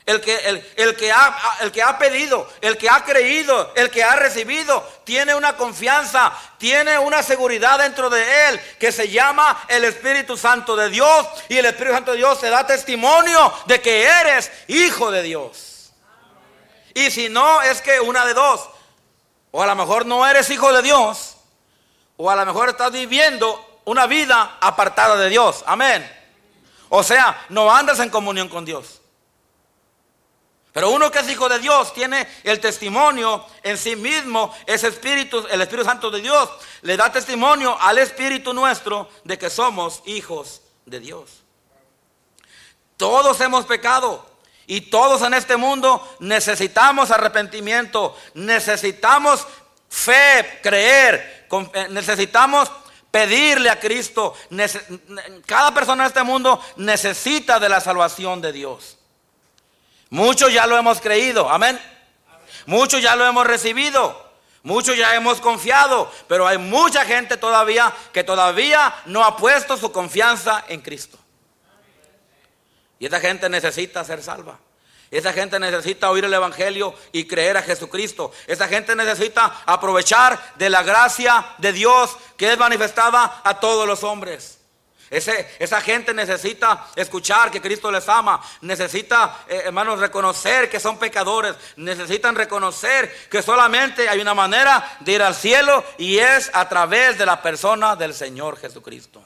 El 0.06 0.20
que, 0.20 0.62
el, 0.76 0.96
que 0.96 1.10
ha, 1.10 1.34
el 1.60 1.72
que 1.72 1.82
ha 1.82 1.96
pedido, 1.96 2.46
el 2.60 2.76
que 2.76 2.90
ha 2.90 3.02
creído, 3.04 3.72
el 3.74 3.90
que 3.90 4.04
ha 4.04 4.14
recibido, 4.16 4.86
tiene 5.04 5.34
una 5.34 5.56
confianza, 5.56 6.30
tiene 6.58 6.98
una 6.98 7.22
seguridad 7.22 7.78
dentro 7.78 8.10
de 8.10 8.48
él 8.48 8.60
que 8.78 8.92
se 8.92 9.08
llama 9.08 9.64
el 9.66 9.82
Espíritu 9.84 10.36
Santo 10.36 10.76
de 10.76 10.90
Dios. 10.90 11.26
Y 11.48 11.56
el 11.56 11.64
Espíritu 11.64 11.94
Santo 11.94 12.10
de 12.10 12.18
Dios 12.18 12.38
te 12.38 12.50
da 12.50 12.66
testimonio 12.66 13.50
de 13.64 13.80
que 13.80 14.04
eres 14.04 14.50
hijo 14.68 15.10
de 15.10 15.22
Dios. 15.22 15.92
Y 16.92 17.10
si 17.10 17.30
no, 17.30 17.62
es 17.62 17.80
que 17.80 17.98
una 17.98 18.26
de 18.26 18.34
dos. 18.34 18.68
O 19.52 19.62
a 19.62 19.66
lo 19.66 19.74
mejor 19.74 20.04
no 20.04 20.26
eres 20.26 20.50
hijo 20.50 20.70
de 20.72 20.82
Dios. 20.82 21.36
O 22.18 22.30
a 22.30 22.36
lo 22.36 22.44
mejor 22.44 22.68
estás 22.68 22.92
viviendo 22.92 23.80
una 23.86 24.06
vida 24.06 24.58
apartada 24.60 25.16
de 25.16 25.30
Dios. 25.30 25.64
Amén. 25.66 26.06
O 26.90 27.02
sea, 27.02 27.46
no 27.48 27.74
andas 27.74 28.00
en 28.00 28.10
comunión 28.10 28.50
con 28.50 28.66
Dios. 28.66 29.00
Pero 30.74 30.90
uno 30.90 31.08
que 31.08 31.20
es 31.20 31.30
hijo 31.30 31.48
de 31.48 31.60
Dios 31.60 31.94
tiene 31.94 32.26
el 32.42 32.58
testimonio 32.58 33.46
en 33.62 33.78
sí 33.78 33.94
mismo, 33.94 34.52
ese 34.66 34.88
espíritu, 34.88 35.46
el 35.48 35.62
Espíritu 35.62 35.88
Santo 35.88 36.10
de 36.10 36.20
Dios, 36.20 36.50
le 36.82 36.96
da 36.96 37.12
testimonio 37.12 37.80
al 37.80 37.98
espíritu 37.98 38.52
nuestro 38.52 39.08
de 39.22 39.38
que 39.38 39.50
somos 39.50 40.02
hijos 40.04 40.62
de 40.84 40.98
Dios. 40.98 41.30
Todos 42.96 43.40
hemos 43.40 43.66
pecado 43.66 44.26
y 44.66 44.80
todos 44.80 45.22
en 45.22 45.34
este 45.34 45.56
mundo 45.56 46.04
necesitamos 46.18 47.12
arrepentimiento, 47.12 48.18
necesitamos 48.34 49.46
fe, 49.88 50.58
creer, 50.60 51.46
eh, 51.72 51.86
necesitamos 51.90 52.68
pedirle 53.12 53.70
a 53.70 53.78
Cristo. 53.78 54.34
Cada 55.46 55.72
persona 55.72 56.02
en 56.02 56.08
este 56.08 56.24
mundo 56.24 56.60
necesita 56.78 57.60
de 57.60 57.68
la 57.68 57.80
salvación 57.80 58.40
de 58.40 58.50
Dios. 58.50 58.98
Muchos 60.14 60.52
ya 60.52 60.64
lo 60.68 60.78
hemos 60.78 61.00
creído, 61.00 61.50
amén. 61.50 61.76
Muchos 62.66 63.02
ya 63.02 63.16
lo 63.16 63.26
hemos 63.26 63.44
recibido. 63.44 64.22
Muchos 64.62 64.96
ya 64.96 65.16
hemos 65.16 65.40
confiado, 65.40 66.08
pero 66.28 66.46
hay 66.46 66.56
mucha 66.56 67.04
gente 67.04 67.36
todavía 67.36 67.92
que 68.12 68.22
todavía 68.22 68.94
no 69.06 69.24
ha 69.24 69.36
puesto 69.36 69.76
su 69.76 69.90
confianza 69.90 70.64
en 70.68 70.82
Cristo. 70.82 71.18
Y 73.00 73.06
esa 73.06 73.18
gente 73.18 73.48
necesita 73.48 74.04
ser 74.04 74.22
salva. 74.22 74.60
Esa 75.10 75.32
gente 75.32 75.58
necesita 75.58 76.08
oír 76.12 76.24
el 76.24 76.34
Evangelio 76.34 76.94
y 77.10 77.26
creer 77.26 77.56
a 77.56 77.62
Jesucristo. 77.62 78.30
Esa 78.46 78.68
gente 78.68 78.94
necesita 78.94 79.62
aprovechar 79.66 80.54
de 80.54 80.70
la 80.70 80.84
gracia 80.84 81.44
de 81.58 81.72
Dios 81.72 82.16
que 82.36 82.52
es 82.52 82.58
manifestada 82.58 83.40
a 83.42 83.58
todos 83.58 83.84
los 83.84 84.04
hombres 84.04 84.53
esa 85.14 85.80
gente 85.80 86.12
necesita 86.12 86.88
escuchar 86.96 87.50
que 87.50 87.60
Cristo 87.60 87.90
les 87.90 88.08
ama. 88.08 88.40
Necesita, 88.62 89.44
eh, 89.48 89.62
hermanos, 89.66 90.00
reconocer 90.00 90.68
que 90.68 90.80
son 90.80 90.98
pecadores. 90.98 91.54
Necesitan 91.76 92.34
reconocer 92.34 93.28
que 93.30 93.42
solamente 93.42 94.08
hay 94.08 94.20
una 94.20 94.34
manera 94.34 94.96
de 95.00 95.12
ir 95.12 95.22
al 95.22 95.34
cielo 95.34 95.84
y 95.98 96.18
es 96.18 96.50
a 96.52 96.68
través 96.68 97.16
de 97.18 97.26
la 97.26 97.40
persona 97.40 97.96
del 97.96 98.14
Señor 98.14 98.58
Jesucristo. 98.58 99.22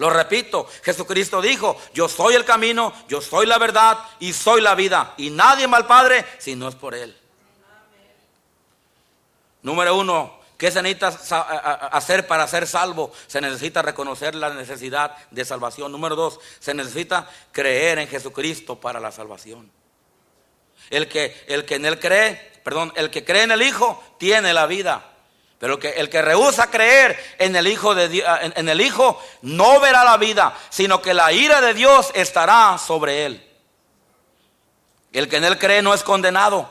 Lo 0.00 0.08
repito, 0.08 0.66
Jesucristo 0.82 1.42
dijo, 1.42 1.78
yo 1.92 2.08
soy 2.08 2.34
el 2.34 2.46
camino, 2.46 2.92
yo 3.06 3.20
soy 3.20 3.44
la 3.44 3.58
verdad 3.58 3.98
y 4.18 4.32
soy 4.32 4.62
la 4.62 4.74
vida. 4.74 5.12
Y 5.18 5.28
nadie 5.28 5.66
va 5.66 5.76
al 5.76 5.86
Padre 5.86 6.24
si 6.38 6.56
no 6.56 6.68
es 6.68 6.74
por 6.74 6.94
Él. 6.94 7.14
Número 9.62 9.94
uno, 9.94 10.39
¿Qué 10.60 10.70
se 10.70 10.82
necesita 10.82 11.08
hacer 11.90 12.26
para 12.26 12.46
ser 12.46 12.66
salvo? 12.66 13.10
Se 13.28 13.40
necesita 13.40 13.80
reconocer 13.80 14.34
la 14.34 14.50
necesidad 14.50 15.16
de 15.30 15.46
salvación. 15.46 15.90
Número 15.90 16.16
dos, 16.16 16.38
se 16.58 16.74
necesita 16.74 17.26
creer 17.50 17.98
en 17.98 18.08
Jesucristo 18.08 18.78
para 18.78 19.00
la 19.00 19.10
salvación. 19.10 19.72
El 20.90 21.08
que, 21.08 21.34
el 21.48 21.64
que 21.64 21.76
en 21.76 21.86
él 21.86 21.98
cree, 21.98 22.60
perdón, 22.62 22.92
el 22.96 23.08
que 23.08 23.24
cree 23.24 23.44
en 23.44 23.52
el 23.52 23.62
Hijo 23.62 24.04
tiene 24.18 24.52
la 24.52 24.66
vida. 24.66 25.02
Pero 25.58 25.76
el 25.76 25.78
que, 25.78 25.88
el 25.92 26.10
que 26.10 26.20
rehúsa 26.20 26.70
creer 26.70 27.18
en 27.38 27.56
el, 27.56 27.66
Hijo 27.66 27.94
de 27.94 28.22
en 28.54 28.68
el 28.68 28.82
Hijo 28.82 29.18
no 29.40 29.80
verá 29.80 30.04
la 30.04 30.18
vida, 30.18 30.54
sino 30.68 31.00
que 31.00 31.14
la 31.14 31.32
ira 31.32 31.62
de 31.62 31.72
Dios 31.72 32.10
estará 32.12 32.76
sobre 32.76 33.24
él. 33.24 33.50
El 35.14 35.26
que 35.26 35.38
en 35.38 35.44
él 35.44 35.58
cree 35.58 35.80
no 35.80 35.94
es 35.94 36.02
condenado, 36.02 36.68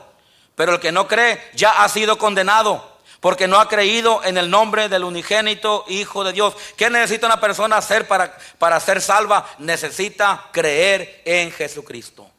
pero 0.54 0.74
el 0.74 0.78
que 0.78 0.92
no 0.92 1.08
cree 1.08 1.42
ya 1.54 1.82
ha 1.82 1.88
sido 1.88 2.18
condenado 2.18 2.89
porque 3.20 3.46
no 3.46 3.60
ha 3.60 3.68
creído 3.68 4.24
en 4.24 4.38
el 4.38 4.50
nombre 4.50 4.88
del 4.88 5.04
unigénito 5.04 5.84
Hijo 5.88 6.24
de 6.24 6.32
Dios. 6.32 6.56
¿Qué 6.76 6.88
necesita 6.88 7.26
una 7.26 7.40
persona 7.40 7.76
hacer 7.76 8.08
para, 8.08 8.36
para 8.58 8.80
ser 8.80 9.00
salva? 9.00 9.46
Necesita 9.58 10.48
creer 10.52 11.22
en 11.24 11.52
Jesucristo. 11.52 12.30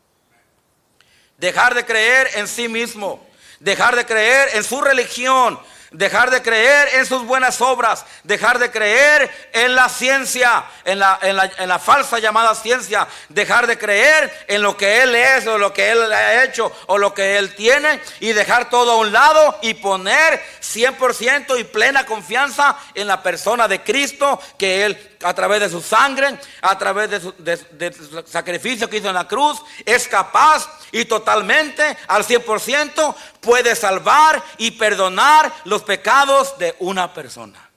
Dejar 1.38 1.76
de 1.76 1.86
creer 1.86 2.30
en 2.36 2.48
sí 2.48 2.68
mismo, 2.68 3.26
dejar 3.60 3.96
de 3.96 4.06
creer 4.06 4.50
en 4.54 4.64
su 4.64 4.82
religión, 4.82 5.60
dejar 5.92 6.32
de 6.32 6.42
creer 6.42 6.88
en 6.96 7.06
sus 7.06 7.26
buenas 7.26 7.60
obras, 7.60 8.06
dejar 8.24 8.60
de 8.60 8.72
creer 8.72 9.30
en 9.52 9.76
la 9.76 9.90
ciencia, 9.90 10.64
en 10.86 11.00
la, 11.00 11.20
en 11.22 11.68
la, 11.68 11.80
falsa 11.80 12.20
llamada 12.20 12.56
ciencia, 12.56 13.08
dejar 13.30 13.68
de 13.68 13.78
creer 13.78 14.32
en 14.48 14.62
lo 14.62 14.78
que 14.78 15.02
Él 15.02 15.14
es 15.14 15.46
o 15.48 15.58
lo 15.58 15.74
que 15.74 15.92
Él 15.92 16.12
ha 16.12 16.44
hecho 16.44 16.72
o 16.88 16.98
lo 16.98 17.14
que 17.14 17.38
Él 17.38 17.54
tiene. 17.56 18.00
Y 18.22 18.32
dejar 18.32 18.70
todo 18.70 18.94
a 18.94 18.98
un 18.98 19.12
lado 19.12 19.60
y 19.62 19.74
poner 19.76 20.42
100% 20.62 21.60
y 21.60 21.64
plena 21.66 22.06
confianza 22.06 22.78
en 22.96 23.08
la 23.08 23.22
persona 23.22 23.68
de 23.68 23.82
Cristo 23.82 24.42
que 24.58 24.86
Él 24.86 25.11
a 25.24 25.34
través 25.34 25.60
de 25.60 25.70
su 25.70 25.82
sangre, 25.82 26.40
a 26.62 26.78
través 26.78 27.10
de 27.10 27.94
su, 27.94 28.24
sacrificio 28.26 28.90
que 28.90 28.98
hizo 28.98 29.10
en 29.10 29.16
la 29.16 29.28
cruz, 29.28 29.62
es 29.86 30.08
capaz 30.08 30.68
y 30.92 31.06
totalmente 31.06 31.98
al 32.08 32.24
100% 32.24 33.16
puede 33.40 33.76
salvar 33.76 34.42
y 34.58 34.72
perdonar 34.72 35.52
los 35.66 35.84
pecados 35.84 36.58
de 36.58 36.76
una 36.80 37.14
persona. 37.14 37.70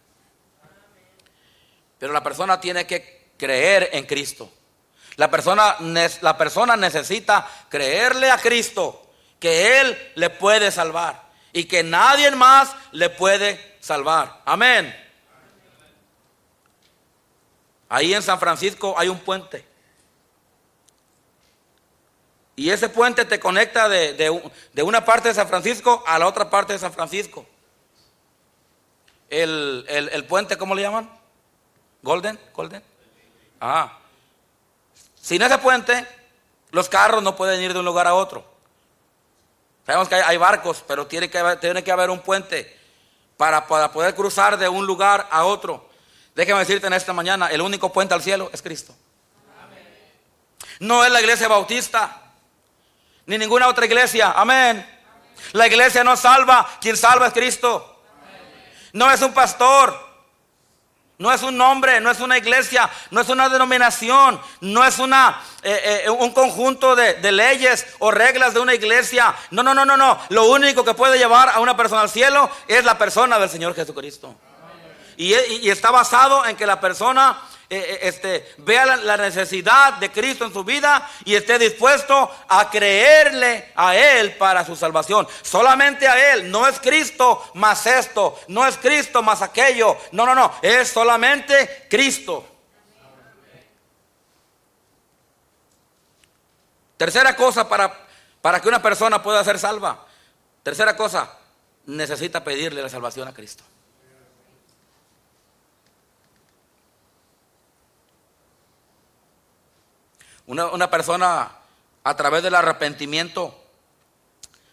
Pero 1.99 2.13
la 2.13 2.23
persona 2.23 2.61
tiene 2.61 2.87
que 2.87 3.33
creer 3.39 3.91
en 3.93 4.07
Cristo. 4.07 4.51
La 5.17 5.31
persona, 5.31 5.77
la 6.21 6.37
persona 6.37 6.77
necesita 6.77 7.49
creerle 7.69 8.31
a 8.31 8.39
Cristo 8.39 9.13
que 9.39 9.81
Él 9.81 10.13
le 10.17 10.31
puede 10.31 10.71
salvar 10.71 11.23
y 11.53 11.65
que 11.65 11.83
nadie 11.85 12.31
más 12.33 12.75
le 12.93 13.11
puede 13.11 13.77
salvar. 13.81 14.41
Amén. 14.45 15.04
Ahí 17.89 18.15
en 18.15 18.23
San 18.23 18.39
Francisco 18.39 18.95
hay 18.97 19.09
un 19.09 19.19
puente. 19.19 19.65
Y 22.57 22.71
ese 22.71 22.89
puente 22.89 23.25
te 23.25 23.41
conecta 23.41 23.89
de, 23.89 24.53
una 24.83 25.05
parte 25.05 25.29
de 25.29 25.35
San 25.35 25.49
Francisco 25.49 26.03
a 26.07 26.19
la 26.19 26.27
otra 26.27 26.49
parte 26.51 26.73
de 26.73 26.79
San 26.79 26.93
Francisco. 26.93 27.45
El, 29.29 30.25
puente, 30.29 30.57
¿cómo 30.57 30.75
le 30.75 30.83
llaman? 30.83 31.11
Golden, 32.03 32.39
Golden. 32.55 32.83
Ah. 33.61 33.99
Sin 35.21 35.43
ese 35.43 35.59
puente, 35.59 36.07
los 36.71 36.89
carros 36.89 37.23
no 37.23 37.35
pueden 37.35 37.61
ir 37.61 37.73
de 37.73 37.79
un 37.81 37.85
lugar 37.85 38.07
a 38.07 38.15
otro. 38.15 38.45
Sabemos 39.85 40.09
que 40.09 40.15
hay, 40.15 40.37
barcos, 40.37 40.85
pero 40.87 41.07
tiene 41.07 41.29
que, 41.29 41.39
haber, 41.39 41.61
tiene 41.61 41.83
que 41.83 41.91
haber 41.91 42.09
un 42.11 42.21
puente 42.21 42.79
para, 43.37 43.67
para 43.67 43.91
poder 43.91 44.15
cruzar 44.15 44.57
de 44.57 44.69
un 44.69 44.87
lugar 44.87 45.27
a 45.31 45.45
otro. 45.45 45.89
Déjame 46.35 46.61
decirte 46.61 46.87
en 46.87 46.93
esta 46.93 47.13
mañana, 47.13 47.49
el 47.49 47.61
único 47.61 47.93
puente 47.93 48.15
al 48.15 48.23
cielo 48.23 48.51
es 48.53 48.61
Cristo. 48.61 48.95
No 50.81 51.05
es 51.05 51.13
la 51.13 51.21
iglesia 51.21 51.47
bautista, 51.47 52.23
ni 53.27 53.39
ninguna 53.39 53.69
otra 53.69 53.87
iglesia. 53.87 54.33
Amén. 54.33 54.85
La 55.53 55.67
iglesia 55.67 56.03
no 56.03 56.17
salva, 56.17 56.69
quien 56.81 56.97
salva 56.97 57.29
es 57.29 57.33
Cristo. 57.33 58.03
No 58.93 59.11
es 59.11 59.23
un 59.23 59.33
pastor, 59.33 59.97
no 61.19 61.33
es 61.33 61.43
un 61.43 61.57
nombre, 61.57 62.01
no 62.01 62.11
es 62.11 62.21
una 62.21 62.37
iglesia, 62.37 62.91
no 63.11 63.21
es 63.21 63.29
una 63.29 63.49
denominación, 63.49 64.41
no 64.61 64.85
es 64.85 64.99
una, 64.99 65.41
eh, 65.63 66.03
eh, 66.05 66.11
un 66.11 66.33
conjunto 66.33 66.97
de, 66.97 67.15
de, 67.15 67.33
leyes 67.33 67.87
o 68.01 68.11
reglas 68.11 68.55
de 68.55 68.61
una 68.61 68.75
iglesia. 68.75 69.35
No, 69.51 69.63
no, 69.63 69.75
no, 69.75 69.85
no, 69.85 69.97
no. 69.97 70.19
Lo 70.31 70.51
único 70.51 70.85
que 70.85 70.95
puede 70.95 71.19
llevar 71.19 71.51
a 71.51 71.61
una 71.61 71.77
persona 71.77 72.03
al 72.03 72.11
cielo 72.11 72.51
es 72.67 72.85
la 72.85 72.99
persona 72.99 73.39
del 73.39 73.51
Señor 73.51 73.75
Jesucristo. 73.75 74.35
Y, 75.17 75.69
está 75.69 75.91
basado 75.91 76.45
en 76.47 76.57
que 76.57 76.67
la 76.67 76.81
persona 76.81 77.41
eh, 77.71 77.79
eh, 77.79 77.99
este, 78.03 78.55
vea 78.59 78.97
la, 78.97 79.17
necesidad 79.17 79.95
de 79.95 80.11
Cristo 80.11 80.45
en 80.45 80.53
su 80.53 80.65
vida 80.65 81.09
y 81.25 81.35
esté 81.35 81.59
dispuesto 81.59 82.31
a 82.49 82.71
creerle 82.71 83.73
a 83.75 83.97
Él 83.97 84.37
para 84.37 84.65
su 84.65 84.77
salvación. 84.77 85.27
Solamente 85.43 86.07
a 86.07 86.35
Él, 86.35 86.51
no 86.51 86.67
es 86.67 86.79
Cristo 86.79 87.51
más 87.55 87.87
esto, 87.87 88.39
no 88.49 88.67
es 88.67 88.77
Cristo 88.77 89.23
más 89.23 89.43
aquello, 89.43 89.97
no, 90.13 90.27
no, 90.27 90.35
no, 90.35 90.53
es 90.63 90.89
solamente 90.89 91.87
Cristo. 91.89 92.47
Tercera 96.97 97.35
cosa 97.35 97.69
para, 97.69 98.07
para 98.41 98.61
que 98.61 98.69
una 98.69 98.81
persona 98.81 99.23
pueda 99.23 99.43
ser 99.43 99.59
salva. 99.59 100.07
Tercera 100.63 100.97
cosa, 100.97 101.31
necesita 101.87 102.43
pedirle 102.43 102.83
la 102.83 102.89
salvación 102.89 103.29
a 103.29 103.35
Cristo. 103.35 103.65
Una, 110.47 110.91
persona 110.91 111.51
a 112.03 112.17
través 112.17 112.43
del 112.43 112.55
arrepentimiento 112.55 113.55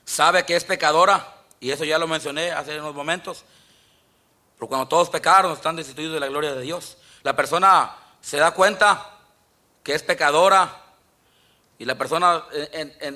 sabe 0.04 0.46
que 0.46 0.56
es 0.56 0.64
pecadora, 0.64 1.36
y 1.60 1.72
eso 1.72 1.86
ya 1.86 1.98
lo 1.98 2.08
mencioné 2.08 2.52
hace 2.52 2.80
unos 2.80 2.94
momentos, 2.94 3.46
pero 4.58 4.68
cuando 4.68 4.88
todos 4.88 5.10
pecaron 5.10 5.54
están 5.54 5.76
destituidos 5.76 6.14
de 6.16 6.20
la 6.20 6.28
gloria 6.28 6.54
de 6.54 6.62
Dios. 6.62 6.98
La 7.24 7.36
persona 7.36 7.96
se 8.20 8.38
da 8.38 8.52
cuenta 8.52 9.18
que 9.84 9.96
es 9.96 10.04
pecadora 10.04 10.82
y 11.80 11.86
la 11.86 11.96
persona 11.96 12.44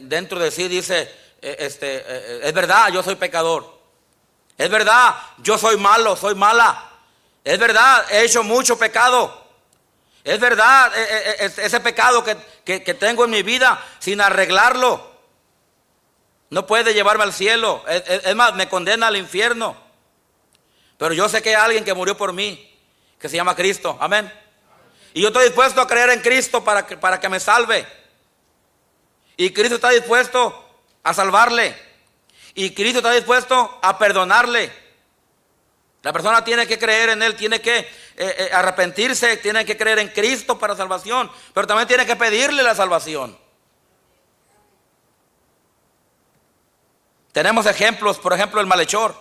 dentro 0.01 0.39
de 0.39 0.49
sí 0.49 0.68
dice, 0.68 1.01
eh, 1.41 1.58
este, 1.60 1.97
eh, 1.97 2.39
es 2.43 2.53
verdad, 2.53 2.89
yo 2.91 3.03
soy 3.03 3.16
pecador. 3.16 3.80
Es 4.58 4.70
verdad, 4.70 5.16
yo 5.38 5.58
soy 5.58 5.78
malo, 5.78 6.16
soy 6.16 6.34
mala. 6.34 6.89
Es 7.43 7.60
verdad, 7.60 8.06
he 8.10 8.24
hecho 8.24 8.43
mucho 8.43 8.80
pecado. 8.80 9.44
Es 10.26 10.39
verdad, 10.39 10.91
eh, 10.95 11.51
ese 11.57 11.80
pecado 11.82 12.23
que, 12.23 12.80
tengo 12.95 13.26
en 13.26 13.30
mi 13.30 13.43
vida 13.43 13.80
sin 13.99 14.19
arreglarlo. 14.19 15.13
No 16.49 16.65
puede 16.65 16.95
llevarme 16.95 17.23
al 17.23 17.32
cielo. 17.32 17.86
Es, 17.88 18.36
más, 18.36 18.55
me 18.55 18.67
condena 18.67 19.05
al 19.05 19.17
infierno. 19.17 19.78
Pero 20.97 21.13
yo 21.13 21.30
sé 21.30 21.43
que 21.43 21.49
hay 21.49 21.63
alguien 21.63 21.86
que 21.86 21.93
murió 21.93 22.17
por 22.17 22.34
mí, 22.34 22.76
que 23.19 23.30
se 23.30 23.36
llama 23.36 23.55
Cristo. 23.55 23.97
Amén. 24.01 24.34
Y 25.13 25.21
yo 25.21 25.28
estoy 25.28 25.45
dispuesto 25.45 25.80
a 25.80 25.88
creer 25.88 26.09
en 26.09 26.21
Cristo 26.21 26.63
para 26.63 26.88
que, 26.88 26.97
para 26.97 27.19
que 27.19 27.30
me 27.30 27.39
salve. 27.39 27.86
Y 29.38 29.51
Cristo 29.51 29.76
está 29.76 29.91
dispuesto 29.91 30.80
a 31.03 31.13
salvarle. 31.13 31.80
Y 32.55 32.73
Cristo 32.73 32.97
está 32.97 33.11
dispuesto 33.11 33.78
a 33.80 33.99
perdonarle. 33.99 34.71
La 36.01 36.11
persona 36.11 36.43
tiene 36.43 36.65
que 36.65 36.80
creer 36.80 37.09
en 37.09 37.21
Él, 37.21 37.36
tiene 37.36 37.61
que 37.61 37.88
eh, 38.18 38.36
eh, 38.38 38.49
arrepentirse, 38.53 39.38
tiene 39.38 39.66
que 39.66 39.76
creer 39.76 39.99
en 39.99 40.07
Cristo 40.07 40.57
para 40.57 40.76
salvación, 40.76 41.30
pero 41.53 41.68
también 41.68 41.88
tiene 41.88 42.05
que 42.05 42.16
pedirle 42.16 42.63
la 42.63 42.74
salvación. 42.74 43.38
Tenemos 47.34 47.66
ejemplos, 47.66 48.18
por 48.18 48.32
ejemplo, 48.32 48.61
el 48.61 48.68
malhechor. 48.68 49.13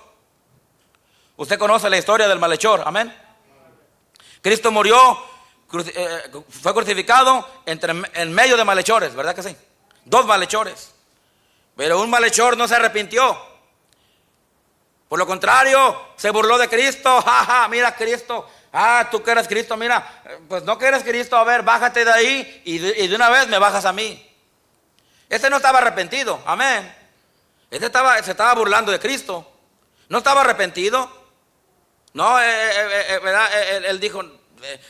Usted 1.36 1.59
conoce 1.59 1.90
la 1.90 1.99
historia 1.99 2.28
del 2.28 2.38
malhechor, 2.38 2.82
amén. 2.86 3.12
Cristo 4.40 4.70
murió, 4.70 5.18
eh, 5.72 6.30
fue 6.49 6.72
crucificado 6.72 7.49
entre, 7.66 7.92
en 8.14 8.32
medio 8.32 8.57
de 8.57 8.64
malhechores, 8.64 9.14
¿verdad 9.16 9.34
que 9.34 9.42
sí? 9.42 9.57
Dos 10.05 10.24
malhechores. 10.26 10.95
Pero 11.76 12.01
un 12.01 12.11
malhechor 12.11 12.57
no 12.57 12.68
se 12.68 12.76
arrepintió. 12.76 13.36
Por 15.09 15.18
lo 15.18 15.26
contrario, 15.26 16.01
se 16.16 16.30
burló 16.30 16.59
de 16.59 16.68
Cristo. 16.68 17.20
Ja, 17.26 17.66
mira 17.68 17.95
Cristo. 17.95 18.49
Ah, 18.76 19.06
tú 19.08 19.22
que 19.22 19.30
eres 19.30 19.46
Cristo, 19.46 19.76
mira. 19.76 20.04
Pues 20.48 20.64
no 20.64 20.76
que 20.76 20.86
eres 20.86 21.04
Cristo, 21.04 21.36
a 21.36 21.44
ver, 21.44 21.62
bájate 21.62 22.04
de 22.04 22.10
ahí 22.10 22.62
y 22.64 22.78
de, 22.78 23.14
una 23.14 23.30
vez 23.30 23.46
me 23.46 23.60
bajas 23.60 23.84
a 23.84 23.92
mí. 23.92 24.28
Este 25.28 25.48
no 25.48 25.58
estaba 25.58 25.78
arrepentido, 25.78 26.42
amén. 26.44 26.92
Este 27.70 27.86
estaba, 27.86 28.20
se 28.20 28.32
estaba 28.32 28.52
burlando 28.54 28.90
de 28.90 28.98
Cristo. 28.98 29.48
No 30.08 30.18
estaba 30.18 30.40
arrepentido. 30.40 31.08
No, 32.14 32.40
eh, 32.40 32.44
eh, 32.46 33.06
eh, 33.10 33.20
¿verdad? 33.22 33.48
Él, 33.86 34.00
dijo, 34.00 34.24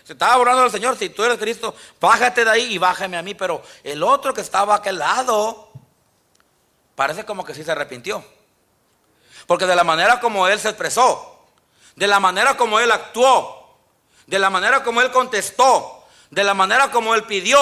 se 0.03 0.14
estaba 0.14 0.39
burlando 0.39 0.62
del 0.62 0.70
Señor, 0.70 0.97
si 0.97 1.11
tú 1.11 1.22
eres 1.22 1.37
Cristo, 1.37 1.74
bájate 2.01 2.43
de 2.43 2.51
ahí 2.51 2.72
y 2.72 2.78
bájame 2.78 3.18
a 3.18 3.22
mí. 3.22 3.35
Pero 3.35 3.62
el 3.82 4.03
otro 4.03 4.32
que 4.32 4.41
estaba 4.41 4.72
a 4.72 4.78
aquel 4.78 4.99
lado, 4.99 5.70
parece 6.95 7.26
como 7.26 7.45
que 7.45 7.55
sí 7.55 7.62
se 7.62 7.72
arrepintió. 7.72 8.24
Porque 9.47 9.66
de 9.66 9.76
la 9.76 9.85
manera 9.85 10.20
como 10.20 10.49
él 10.49 10.59
se 10.59 10.70
expresó, 10.70 11.51
de 11.97 12.07
la 12.07 12.18
manera 12.18 12.57
como 12.57 12.80
él 12.80 12.91
actuó, 12.91 13.64
de 14.27 14.39
la 14.39 14.51
manera 14.51 14.83
como 14.83 15.01
él 15.01 15.11
contestó, 15.11 16.05
de 16.31 16.45
la 16.45 16.55
manera 16.55 16.91
como 16.91 17.14
él 17.14 17.25
pidió, 17.25 17.59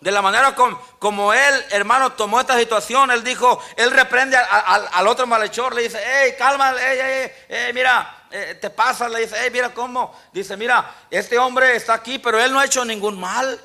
de 0.00 0.10
la 0.10 0.20
manera 0.20 0.54
como, 0.98 1.32
él, 1.32 1.64
hermano, 1.70 2.12
tomó 2.12 2.38
esta 2.38 2.58
situación, 2.58 3.10
él 3.10 3.24
dijo, 3.24 3.58
él 3.76 3.90
reprende 3.90 4.36
al 4.36 5.08
otro 5.08 5.26
malhechor, 5.26 5.74
le 5.74 5.82
dice, 5.82 5.98
hey, 6.04 6.34
calma, 6.36 6.74
hey, 6.78 7.30
mira, 7.72 8.26
eh, 8.30 8.58
te 8.60 8.68
pasa, 8.68 9.08
le 9.08 9.20
dice, 9.20 9.36
hey, 9.38 9.48
mira 9.50 9.72
cómo, 9.72 10.14
dice, 10.30 10.58
mira, 10.58 10.94
este 11.10 11.38
hombre 11.38 11.74
está 11.76 11.94
aquí, 11.94 12.18
pero 12.18 12.38
él 12.38 12.52
no 12.52 12.58
ha 12.58 12.66
hecho 12.66 12.84
ningún 12.84 13.18
mal. 13.18 13.58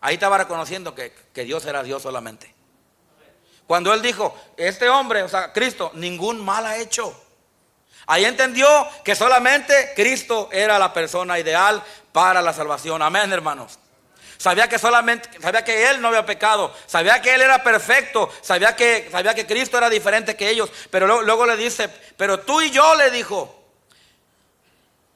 Ahí 0.00 0.14
estaba 0.14 0.38
reconociendo 0.38 0.94
que, 0.94 1.12
que 1.34 1.44
Dios 1.44 1.66
era 1.66 1.82
Dios 1.82 2.02
solamente. 2.02 2.54
Cuando 3.66 3.92
él 3.92 4.00
dijo, 4.00 4.34
este 4.56 4.88
hombre, 4.88 5.22
o 5.22 5.28
sea, 5.28 5.52
Cristo, 5.52 5.90
ningún 5.94 6.42
mal 6.42 6.64
ha 6.64 6.78
hecho. 6.78 7.25
Ahí 8.06 8.24
entendió 8.24 8.68
que 9.04 9.14
solamente 9.14 9.92
Cristo 9.96 10.48
era 10.52 10.78
la 10.78 10.92
persona 10.92 11.38
ideal 11.38 11.82
para 12.12 12.42
la 12.42 12.52
salvación. 12.52 13.02
Amén, 13.02 13.32
hermanos. 13.32 13.78
Sabía 14.38 14.68
que 14.68 14.78
solamente, 14.78 15.30
sabía 15.40 15.64
que 15.64 15.88
él 15.88 16.00
no 16.00 16.08
había 16.08 16.26
pecado, 16.26 16.74
sabía 16.86 17.22
que 17.22 17.34
él 17.34 17.40
era 17.40 17.62
perfecto, 17.62 18.30
sabía 18.42 18.76
que, 18.76 19.08
sabía 19.10 19.34
que 19.34 19.46
Cristo 19.46 19.78
era 19.78 19.88
diferente 19.88 20.36
que 20.36 20.50
ellos, 20.50 20.70
pero 20.90 21.06
luego, 21.06 21.22
luego 21.22 21.46
le 21.46 21.56
dice, 21.56 21.88
pero 22.16 22.40
tú 22.40 22.60
y 22.60 22.70
yo 22.70 22.94
le 22.96 23.10
dijo, 23.10 23.64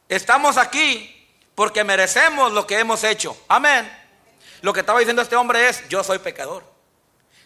estamos 0.08 0.56
aquí 0.56 1.28
porque 1.54 1.84
merecemos 1.84 2.52
lo 2.52 2.66
que 2.66 2.78
hemos 2.78 3.04
hecho. 3.04 3.36
Amén. 3.46 3.90
Lo 4.62 4.72
que 4.72 4.80
estaba 4.80 4.98
diciendo 4.98 5.22
este 5.22 5.36
hombre 5.36 5.68
es, 5.68 5.86
yo 5.88 6.02
soy 6.02 6.18
pecador. 6.18 6.64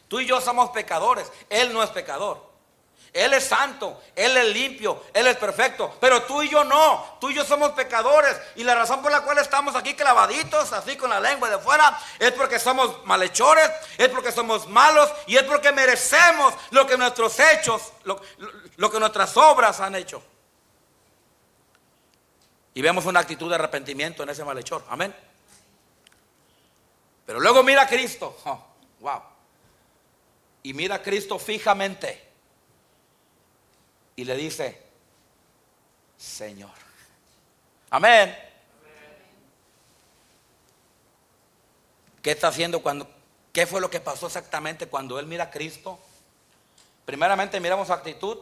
Tú 0.08 0.20
y 0.20 0.26
yo 0.26 0.40
somos 0.40 0.70
pecadores, 0.70 1.30
él 1.50 1.72
no 1.72 1.82
es 1.82 1.90
pecador. 1.90 2.53
Él 3.14 3.32
es 3.32 3.44
santo, 3.44 4.02
Él 4.16 4.36
es 4.36 4.46
limpio, 4.46 5.04
Él 5.14 5.28
es 5.28 5.36
perfecto. 5.36 5.96
Pero 6.00 6.24
tú 6.24 6.42
y 6.42 6.48
yo 6.48 6.64
no, 6.64 7.16
tú 7.20 7.30
y 7.30 7.34
yo 7.34 7.44
somos 7.44 7.70
pecadores. 7.70 8.36
Y 8.56 8.64
la 8.64 8.74
razón 8.74 9.02
por 9.02 9.12
la 9.12 9.20
cual 9.20 9.38
estamos 9.38 9.76
aquí 9.76 9.94
clavaditos, 9.94 10.72
así 10.72 10.96
con 10.96 11.10
la 11.10 11.20
lengua 11.20 11.48
de 11.48 11.60
fuera, 11.60 11.96
es 12.18 12.32
porque 12.32 12.58
somos 12.58 13.06
malhechores, 13.06 13.70
es 13.98 14.08
porque 14.08 14.32
somos 14.32 14.68
malos 14.68 15.08
y 15.28 15.36
es 15.36 15.44
porque 15.44 15.70
merecemos 15.70 16.54
lo 16.72 16.88
que 16.88 16.98
nuestros 16.98 17.38
hechos, 17.38 17.92
lo, 18.02 18.20
que 18.90 18.98
nuestras 18.98 19.36
obras 19.36 19.78
han 19.78 19.94
hecho. 19.94 20.20
Y 22.74 22.82
vemos 22.82 23.06
una 23.06 23.20
actitud 23.20 23.48
de 23.48 23.54
arrepentimiento 23.54 24.24
en 24.24 24.30
ese 24.30 24.42
malhechor. 24.44 24.84
Amén. 24.88 25.14
Pero 27.24 27.38
luego 27.38 27.62
mira 27.62 27.82
a 27.82 27.86
Cristo. 27.86 28.36
Oh, 28.44 28.60
wow. 28.98 29.22
Y 30.64 30.74
mira 30.74 30.96
a 30.96 31.02
Cristo 31.02 31.38
fijamente 31.38 32.33
y 34.16 34.24
le 34.24 34.36
dice, 34.36 34.80
Señor. 36.16 36.70
Amén. 37.90 38.36
¿Qué 42.22 42.30
está 42.30 42.48
haciendo 42.48 42.82
cuando, 42.82 43.08
qué 43.52 43.66
fue 43.66 43.80
lo 43.80 43.90
que 43.90 44.00
pasó 44.00 44.26
exactamente 44.26 44.86
cuando 44.86 45.18
él 45.18 45.26
mira 45.26 45.44
a 45.44 45.50
Cristo? 45.50 45.98
Primeramente 47.04 47.60
miramos 47.60 47.88
su 47.88 47.92
actitud 47.92 48.38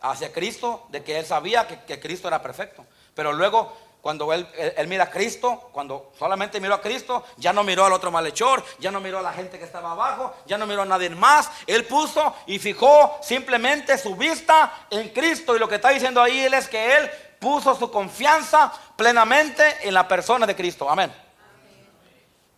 hacia 0.00 0.32
Cristo, 0.32 0.86
de 0.90 1.02
que 1.02 1.18
él 1.18 1.26
sabía 1.26 1.66
que, 1.66 1.82
que 1.84 2.00
Cristo 2.00 2.28
era 2.28 2.42
perfecto. 2.42 2.86
Pero 3.14 3.32
luego 3.32 3.76
cuando 4.02 4.32
él, 4.32 4.48
mira 4.88 5.04
a 5.04 5.10
Cristo, 5.10 5.70
cuando 5.72 6.12
solamente 6.18 6.60
miró 6.60 6.74
a 6.74 6.80
Cristo, 6.80 7.24
ya 7.36 7.52
no 7.52 7.62
miró 7.62 7.84
al 7.84 7.92
otro 7.92 8.10
malhechor, 8.10 8.64
ya 8.80 8.90
no 8.90 9.00
miró 9.00 9.20
a 9.20 9.22
la 9.22 9.32
gente 9.32 9.60
que 9.60 9.64
estaba 9.64 9.92
abajo, 9.92 10.34
ya 10.44 10.58
no 10.58 10.66
miró 10.66 10.82
a 10.82 10.86
nadie 10.86 11.08
más. 11.10 11.48
Él 11.68 11.84
puso 11.84 12.34
y 12.46 12.58
fijó 12.58 13.20
simplemente 13.22 13.96
su 13.96 14.16
vista 14.16 14.86
en 14.90 15.10
Cristo. 15.10 15.54
Y 15.54 15.60
lo 15.60 15.68
que 15.68 15.76
está 15.76 15.90
diciendo 15.90 16.20
ahí 16.20 16.40
él 16.40 16.52
es 16.52 16.66
que 16.66 16.96
él 16.96 17.08
puso 17.38 17.76
su 17.76 17.92
confianza 17.92 18.72
plenamente 18.96 19.62
en 19.86 19.94
la 19.94 20.08
persona 20.08 20.48
de 20.48 20.56
Cristo. 20.56 20.90
Amén. 20.90 21.14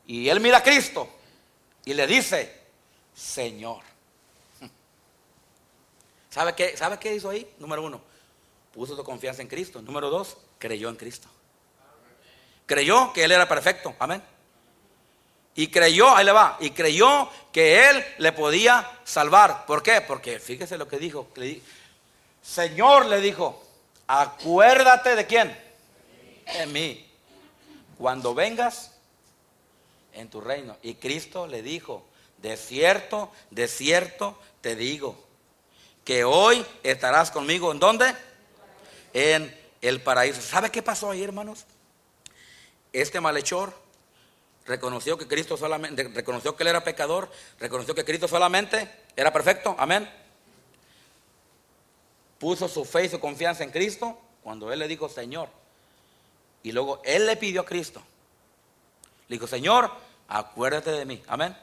Y 0.06 0.30
él 0.30 0.40
mira 0.40 0.58
a 0.58 0.62
Cristo 0.62 1.06
y 1.84 1.92
le 1.92 2.06
dice, 2.06 2.58
Señor. 3.14 3.82
¿Sabe 6.30 6.54
qué, 6.54 6.74
¿Sabe 6.74 6.98
qué 6.98 7.14
hizo 7.14 7.28
ahí? 7.28 7.54
Número 7.58 7.82
uno, 7.82 8.00
puso 8.74 8.96
su 8.96 9.04
confianza 9.04 9.40
en 9.40 9.48
Cristo. 9.48 9.80
Número 9.80 10.10
dos, 10.10 10.36
creyó 10.58 10.88
en 10.88 10.96
Cristo. 10.96 11.28
Creyó 12.66 13.12
que 13.12 13.24
Él 13.24 13.32
era 13.32 13.48
perfecto. 13.48 13.94
Amén. 14.00 14.22
Y 15.54 15.68
creyó, 15.68 16.14
ahí 16.14 16.24
le 16.24 16.32
va, 16.32 16.56
y 16.58 16.70
creyó 16.70 17.30
que 17.52 17.88
Él 17.88 18.04
le 18.18 18.32
podía 18.32 18.98
salvar. 19.04 19.64
¿Por 19.66 19.84
qué? 19.84 20.00
Porque 20.00 20.40
fíjese 20.40 20.76
lo 20.76 20.88
que 20.88 20.98
dijo. 20.98 21.28
Señor 22.42 23.06
le 23.06 23.20
dijo, 23.20 23.62
acuérdate 24.08 25.14
de 25.14 25.26
quién. 25.26 25.56
En 26.46 26.72
mí. 26.72 27.08
Cuando 27.96 28.34
vengas 28.34 28.90
en 30.12 30.28
tu 30.28 30.40
reino. 30.40 30.76
Y 30.82 30.94
Cristo 30.94 31.46
le 31.46 31.62
dijo, 31.62 32.04
de 32.38 32.56
cierto, 32.56 33.30
de 33.50 33.68
cierto 33.68 34.36
te 34.60 34.74
digo, 34.74 35.16
que 36.04 36.24
hoy 36.24 36.66
estarás 36.82 37.30
conmigo. 37.30 37.70
¿En 37.70 37.78
dónde? 37.78 38.12
En 39.14 39.58
el 39.80 40.02
paraíso. 40.02 40.42
¿Sabe 40.42 40.70
qué 40.70 40.82
pasó 40.82 41.10
ahí, 41.10 41.22
hermanos? 41.22 41.64
Este 42.92 43.20
malhechor 43.20 43.74
reconoció 44.66 45.16
que 45.16 45.26
Cristo 45.26 45.56
solamente, 45.56 46.04
reconoció 46.08 46.56
que 46.56 46.62
él 46.62 46.68
era 46.68 46.84
pecador, 46.84 47.30
reconoció 47.58 47.94
que 47.94 48.04
Cristo 48.04 48.28
solamente 48.28 48.90
era 49.16 49.32
perfecto, 49.32 49.74
amén. 49.78 50.10
Puso 52.38 52.68
su 52.68 52.84
fe 52.84 53.06
y 53.06 53.08
su 53.08 53.20
confianza 53.20 53.64
en 53.64 53.70
Cristo 53.70 54.18
cuando 54.42 54.72
él 54.72 54.78
le 54.78 54.88
dijo, 54.88 55.08
Señor. 55.08 55.48
Y 56.62 56.72
luego 56.72 57.00
él 57.04 57.26
le 57.26 57.36
pidió 57.36 57.62
a 57.62 57.66
Cristo. 57.66 58.02
Le 59.28 59.36
dijo, 59.36 59.46
Señor, 59.46 59.90
acuérdate 60.28 60.90
de 60.90 61.04
mí, 61.04 61.22
amén. 61.26 61.56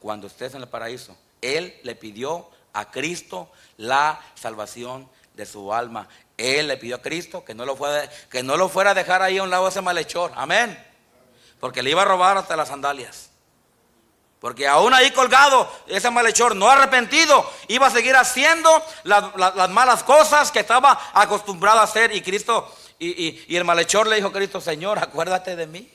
cuando 0.00 0.26
estés 0.26 0.54
en 0.54 0.62
el 0.62 0.68
paraíso, 0.68 1.16
Él 1.40 1.78
le 1.84 1.94
pidió 1.94 2.48
a 2.72 2.90
Cristo 2.90 3.50
la 3.76 4.20
salvación 4.34 5.08
de 5.34 5.46
su 5.46 5.72
alma. 5.72 6.08
Él 6.36 6.68
le 6.68 6.76
pidió 6.76 6.96
a 6.96 7.02
Cristo 7.02 7.44
que 7.44 7.54
no 7.54 7.64
lo 7.64 7.76
fuera, 7.76 8.08
que 8.30 8.42
no 8.42 8.56
lo 8.56 8.68
fuera 8.68 8.90
a 8.90 8.94
dejar 8.94 9.22
ahí 9.22 9.38
a 9.38 9.42
un 9.42 9.50
lado 9.50 9.68
ese 9.68 9.80
malhechor. 9.80 10.32
Amén. 10.34 10.78
Porque 11.60 11.82
le 11.82 11.90
iba 11.90 12.02
a 12.02 12.06
robar 12.06 12.36
hasta 12.36 12.56
las 12.56 12.68
sandalias. 12.68 13.30
Porque 14.40 14.66
aún 14.66 14.92
ahí 14.92 15.12
colgado, 15.12 15.70
ese 15.86 16.10
malhechor 16.10 16.56
no 16.56 16.68
arrepentido, 16.68 17.48
iba 17.68 17.86
a 17.86 17.90
seguir 17.90 18.16
haciendo 18.16 18.68
las, 19.04 19.70
malas 19.70 20.02
cosas 20.02 20.50
que 20.50 20.58
estaba 20.58 21.12
acostumbrado 21.14 21.78
a 21.78 21.84
hacer. 21.84 22.12
Y 22.12 22.22
Cristo, 22.22 22.74
y, 22.98 23.54
el 23.54 23.64
malhechor 23.64 24.08
le 24.08 24.16
dijo 24.16 24.28
a 24.28 24.32
Cristo, 24.32 24.60
Señor, 24.60 24.98
acuérdate 24.98 25.54
de 25.54 25.68
mí. 25.68 25.88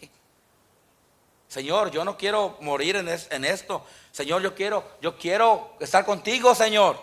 Señor, 1.49 1.91
yo 1.91 2.05
no 2.05 2.17
quiero 2.17 2.57
morir 2.61 2.95
en, 2.95 3.09
en 3.09 3.43
esto. 3.43 3.85
Señor, 4.13 4.41
yo 4.41 4.55
quiero, 4.55 4.83
yo 5.01 5.17
quiero 5.17 5.75
estar 5.81 6.05
contigo, 6.05 6.55
Señor. 6.55 6.97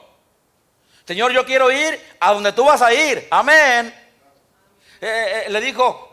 Señor, 1.07 1.33
yo 1.33 1.45
quiero 1.45 1.71
ir 1.71 2.01
a 2.21 2.33
donde 2.33 2.53
tú 2.53 2.65
vas 2.65 2.81
a 2.81 2.93
ir. 2.93 3.27
Amén. 3.31 3.95
Eh, 5.01 5.07
eh, 5.07 5.43
eh, 5.47 5.51
le 5.51 5.61
dijo, 5.61 6.13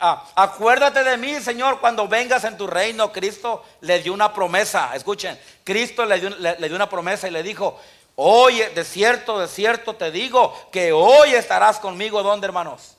ah, 0.00 0.24
acuérdate 0.34 1.04
de 1.04 1.18
mí, 1.18 1.38
Señor, 1.40 1.80
cuando 1.80 2.08
vengas 2.08 2.44
en 2.44 2.56
tu 2.56 2.66
reino. 2.66 3.12
Cristo 3.12 3.62
le 3.82 4.00
dio 4.00 4.14
una 4.14 4.32
promesa. 4.32 4.92
Escuchen, 4.94 5.38
Cristo 5.64 6.06
le 6.06 6.18
dio, 6.18 6.30
le 6.30 6.56
dio 6.56 6.76
una 6.76 6.88
promesa 6.88 7.28
y 7.28 7.30
le 7.30 7.42
dijo, 7.42 7.78
hoy, 8.16 8.62
de 8.74 8.84
cierto, 8.84 9.38
de 9.38 9.48
cierto 9.48 9.96
te 9.96 10.10
digo, 10.10 10.68
que 10.72 10.92
hoy 10.92 11.34
estarás 11.34 11.78
conmigo. 11.78 12.22
¿Dónde, 12.22 12.46
hermanos? 12.46 12.96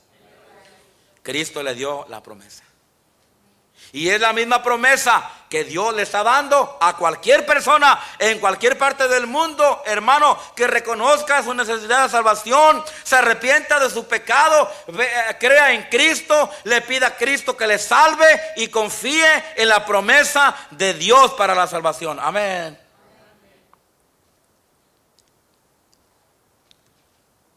Cristo 1.22 1.62
le 1.64 1.74
dio 1.74 2.06
la 2.08 2.22
promesa. 2.22 2.62
Y 3.92 4.08
es 4.08 4.18
la 4.18 4.32
misma 4.32 4.62
promesa 4.62 5.30
que 5.50 5.64
Dios 5.64 5.94
le 5.94 6.00
está 6.00 6.22
dando 6.22 6.78
a 6.80 6.96
cualquier 6.96 7.44
persona 7.44 8.00
en 8.18 8.38
cualquier 8.38 8.78
parte 8.78 9.06
del 9.06 9.26
mundo, 9.26 9.82
hermano, 9.84 10.38
que 10.56 10.66
reconozca 10.66 11.42
su 11.42 11.52
necesidad 11.52 12.04
de 12.04 12.08
salvación, 12.08 12.82
se 13.02 13.16
arrepienta 13.16 13.78
de 13.78 13.90
su 13.90 14.06
pecado, 14.06 14.70
eh, 14.98 15.36
crea 15.38 15.74
en 15.74 15.82
Cristo, 15.90 16.48
le 16.64 16.80
pida 16.80 17.08
a 17.08 17.16
Cristo 17.16 17.54
que 17.54 17.66
le 17.66 17.78
salve 17.78 18.24
y 18.56 18.68
confíe 18.68 19.26
en 19.56 19.68
la 19.68 19.84
promesa 19.84 20.56
de 20.70 20.94
Dios 20.94 21.34
para 21.34 21.54
la 21.54 21.66
salvación. 21.66 22.18
Amén. 22.18 22.78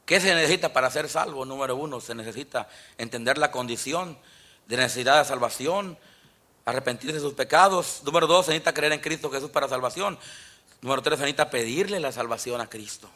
¿Qué 0.05 0.19
se 0.19 0.35
necesita 0.35 0.73
para 0.73 0.91
ser 0.91 1.07
salvo? 1.07 1.45
Número 1.45 1.77
uno, 1.77 2.01
se 2.01 2.13
necesita 2.13 2.67
entender 2.97 3.37
la 3.37 3.51
condición 3.51 4.19
de 4.67 4.75
necesidad 4.75 5.19
de 5.19 5.25
salvación 5.25 5.97
arrepentirse 6.65 7.15
de 7.15 7.21
sus 7.21 7.33
pecados. 7.33 8.01
Número 8.03 8.27
dos, 8.27 8.47
se 8.47 8.51
necesita 8.51 8.73
creer 8.73 8.93
en 8.93 8.99
Cristo 8.99 9.29
Jesús 9.31 9.51
para 9.51 9.69
salvación. 9.69 10.17
Número 10.81 11.01
tres, 11.01 11.19
se 11.19 11.23
necesita 11.23 11.49
pedirle 11.49 11.99
la 11.99 12.11
salvación 12.11 12.59
a 12.59 12.67
Cristo. 12.67 13.09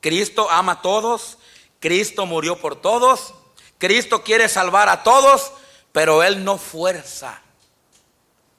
Cristo 0.00 0.48
ama 0.50 0.72
a 0.72 0.82
todos, 0.82 1.38
Cristo 1.78 2.24
murió 2.26 2.58
por 2.58 2.80
todos, 2.80 3.34
Cristo 3.78 4.22
quiere 4.22 4.48
salvar 4.48 4.88
a 4.88 5.02
todos, 5.02 5.52
pero 5.92 6.22
Él 6.22 6.44
no 6.44 6.56
fuerza 6.56 7.42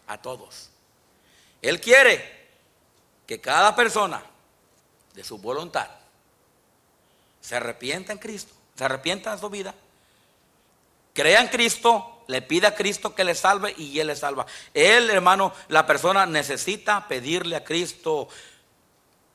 a 0.07 0.17
todos. 0.19 0.69
Él 1.61 1.80
quiere 1.80 2.49
que 3.26 3.39
cada 3.39 3.76
persona 3.76 4.24
de 5.13 5.24
su 5.24 5.38
voluntad 5.38 5.89
se 7.39 7.55
arrepienta 7.55 8.11
en 8.11 8.19
Cristo, 8.19 8.53
se 8.76 8.84
arrepienta 8.84 9.34
de 9.34 9.41
su 9.41 9.49
vida, 9.49 9.74
crea 11.13 11.41
en 11.41 11.47
Cristo, 11.47 12.20
le 12.32 12.41
pide 12.41 12.65
a 12.65 12.75
Cristo 12.75 13.13
que 13.13 13.25
le 13.25 13.36
salve 13.36 13.75
y 13.77 13.99
Él 13.99 14.07
le 14.07 14.15
salva. 14.15 14.45
Él, 14.73 15.09
hermano, 15.09 15.53
la 15.67 15.86
persona 15.86 16.25
necesita 16.25 17.07
pedirle 17.07 17.57
a 17.57 17.63
Cristo. 17.63 18.29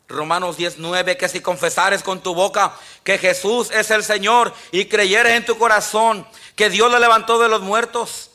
Romanos 0.08 0.56
19, 0.56 1.16
que 1.16 1.28
si 1.28 1.40
confesares 1.40 2.02
con 2.02 2.22
tu 2.22 2.34
boca 2.34 2.74
que 3.02 3.18
Jesús 3.18 3.70
es 3.72 3.90
el 3.90 4.04
Señor 4.04 4.54
y 4.70 4.86
creyeres 4.86 5.32
en 5.32 5.44
tu 5.44 5.58
corazón 5.58 6.26
que 6.54 6.70
Dios 6.70 6.90
le 6.90 7.00
levantó 7.00 7.38
de 7.38 7.48
los 7.48 7.60
muertos, 7.60 8.30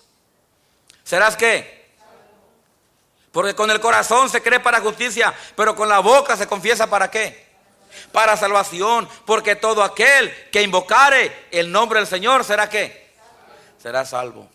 ¿serás 1.04 1.38
qué? 1.38 1.90
Porque 3.32 3.56
con 3.56 3.72
el 3.72 3.80
corazón 3.80 4.30
se 4.30 4.44
cree 4.44 4.60
para 4.60 4.82
justicia, 4.82 5.34
pero 5.56 5.74
con 5.74 5.88
la 5.88 6.00
boca 6.00 6.36
se 6.36 6.48
confiesa 6.48 6.90
para 6.90 7.10
qué? 7.10 7.50
Para 8.12 8.36
salvación, 8.36 9.08
porque 9.26 9.56
todo 9.56 9.82
aquel 9.82 10.50
que 10.52 10.62
invocare 10.62 11.48
el 11.52 11.72
nombre 11.72 12.00
del 12.00 12.08
Señor 12.08 12.44
será 12.44 12.70
qué? 12.70 13.11
Será 13.82 14.06
salvo. 14.06 14.48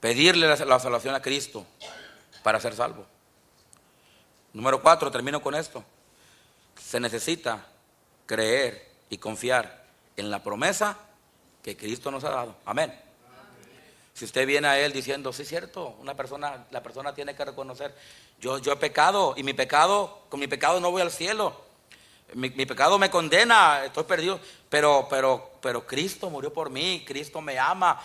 Pedirle 0.00 0.46
la, 0.46 0.78
salvación 0.78 1.14
a 1.14 1.20
Cristo 1.20 1.66
para 2.42 2.60
ser 2.60 2.74
salvo. 2.74 3.04
Número 4.54 4.80
cuatro, 4.80 5.10
termino 5.10 5.42
con 5.42 5.54
esto. 5.54 5.84
Se 6.80 6.98
necesita 6.98 7.66
creer 8.24 8.88
y 9.10 9.18
confiar 9.18 9.84
en 10.16 10.30
la 10.30 10.42
promesa 10.42 10.96
que 11.62 11.76
Cristo 11.76 12.10
nos 12.10 12.24
ha 12.24 12.30
dado. 12.30 12.56
Amén. 12.64 12.98
Si 14.14 14.24
usted 14.24 14.46
viene 14.46 14.66
a 14.66 14.80
Él 14.80 14.92
diciendo, 14.92 15.32
sí 15.32 15.42
es 15.42 15.48
cierto, 15.48 15.96
una 16.00 16.14
persona, 16.14 16.66
la 16.70 16.82
persona 16.82 17.14
tiene 17.14 17.36
que 17.36 17.44
reconocer, 17.44 17.94
yo, 18.40 18.58
yo 18.58 18.72
he 18.72 18.76
pecado 18.76 19.34
y 19.36 19.42
mi 19.42 19.52
pecado, 19.52 20.22
con 20.28 20.40
mi 20.40 20.46
pecado 20.46 20.80
no 20.80 20.90
voy 20.90 21.02
al 21.02 21.10
cielo. 21.10 21.67
Mi, 22.34 22.50
pecado 22.50 22.98
me 22.98 23.08
condena, 23.08 23.84
estoy 23.86 24.04
perdido, 24.04 24.38
pero, 24.68 25.06
pero, 25.08 25.50
pero 25.62 25.86
Cristo 25.86 26.28
murió 26.28 26.52
por 26.52 26.68
mí, 26.68 27.02
Cristo 27.06 27.40
me 27.40 27.58
ama, 27.58 27.98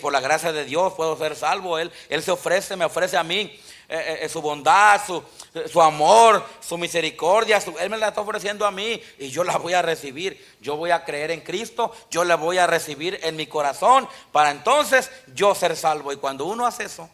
por 0.00 0.12
la 0.12 0.20
gracia 0.20 0.50
de 0.50 0.64
Dios 0.64 0.94
puedo 0.94 1.16
ser 1.18 1.36
salvo, 1.36 1.78
Él, 1.78 1.92
Él 2.08 2.22
se 2.22 2.30
ofrece, 2.30 2.74
me 2.74 2.86
ofrece 2.86 3.18
a 3.18 3.22
mí 3.22 3.60
eh, 3.88 3.98
eh, 3.98 4.18
eh, 4.22 4.28
su 4.28 4.40
bondad, 4.40 5.00
su, 5.06 5.22
su, 5.70 5.80
amor, 5.80 6.44
su 6.60 6.76
misericordia, 6.76 7.62
Él 7.78 7.88
me 7.88 7.98
la 7.98 8.08
está 8.08 8.20
ofreciendo 8.20 8.66
a 8.66 8.72
mí 8.72 9.00
y 9.18 9.28
yo 9.28 9.44
la 9.44 9.58
voy 9.58 9.74
a 9.74 9.82
recibir, 9.82 10.44
yo 10.60 10.76
voy 10.76 10.90
a 10.90 11.04
creer 11.04 11.30
en 11.30 11.42
Cristo, 11.42 11.92
yo 12.10 12.24
la 12.24 12.34
voy 12.34 12.58
a 12.58 12.66
recibir 12.66 13.20
en 13.22 13.36
mi 13.36 13.46
corazón 13.46 14.08
para 14.32 14.50
entonces 14.50 15.12
yo 15.34 15.54
ser 15.54 15.76
salvo. 15.76 16.12
Y 16.12 16.16
cuando 16.16 16.46
uno 16.46 16.66
hace 16.66 16.84
eso, 16.84 17.08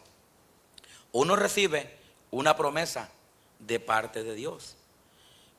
uno 1.11 1.35
recibe 1.35 1.95
una 2.31 2.57
promesa 2.57 3.09
de 3.59 3.79
parte 3.79 4.23
de 4.23 4.33
Dios. 4.33 4.75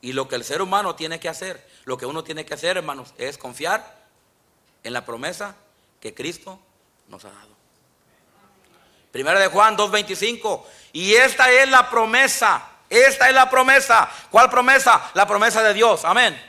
Y 0.05 0.13
lo 0.13 0.27
que 0.27 0.35
el 0.35 0.43
ser 0.43 0.61
humano 0.61 0.93
tiene 0.93 1.19
que 1.19 1.27
hacer, 1.27 1.67
lo 1.85 1.97
que 1.97 2.05
uno 2.05 2.23
tiene 2.23 2.45
que 2.45 2.53
hacer, 2.53 2.77
hermanos, 2.77 3.15
es 3.17 3.39
confiar 3.39 4.05
en 4.83 4.93
la 4.93 5.03
promesa 5.03 5.55
que 5.99 6.13
Cristo 6.13 6.59
nos 7.07 7.25
ha 7.25 7.29
dado. 7.29 7.49
Primera 9.11 9.39
de 9.39 9.47
Juan 9.47 9.75
2.25. 9.75 10.63
Y 10.93 11.15
esta 11.15 11.49
es 11.49 11.67
la 11.69 11.89
promesa. 11.89 12.67
Esta 12.87 13.29
es 13.29 13.33
la 13.33 13.49
promesa. 13.49 14.07
¿Cuál 14.29 14.47
promesa? 14.51 15.09
La 15.15 15.25
promesa 15.25 15.63
de 15.63 15.73
Dios. 15.73 16.05
Amén. 16.05 16.39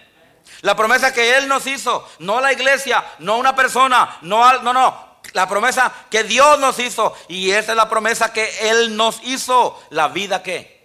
La 0.61 0.77
promesa 0.77 1.15
que 1.15 1.39
Él 1.39 1.49
nos 1.49 1.67
hizo. 1.67 2.07
No 2.19 2.43
la 2.43 2.53
iglesia, 2.53 3.03
no 3.21 3.39
una 3.39 3.57
persona, 3.57 4.19
no, 4.21 4.61
no, 4.61 4.75
no. 4.75 5.17
La 5.33 5.49
promesa 5.49 5.91
que 6.11 6.25
Dios 6.25 6.59
nos 6.59 6.79
hizo. 6.79 7.17
Y 7.29 7.53
esta 7.53 7.73
es 7.73 7.77
la 7.79 7.89
promesa 7.89 8.35
que 8.35 8.69
Él 8.69 8.99
nos 8.99 9.19
hizo. 9.23 9.83
La 9.89 10.09
vida 10.09 10.43
que 10.43 10.76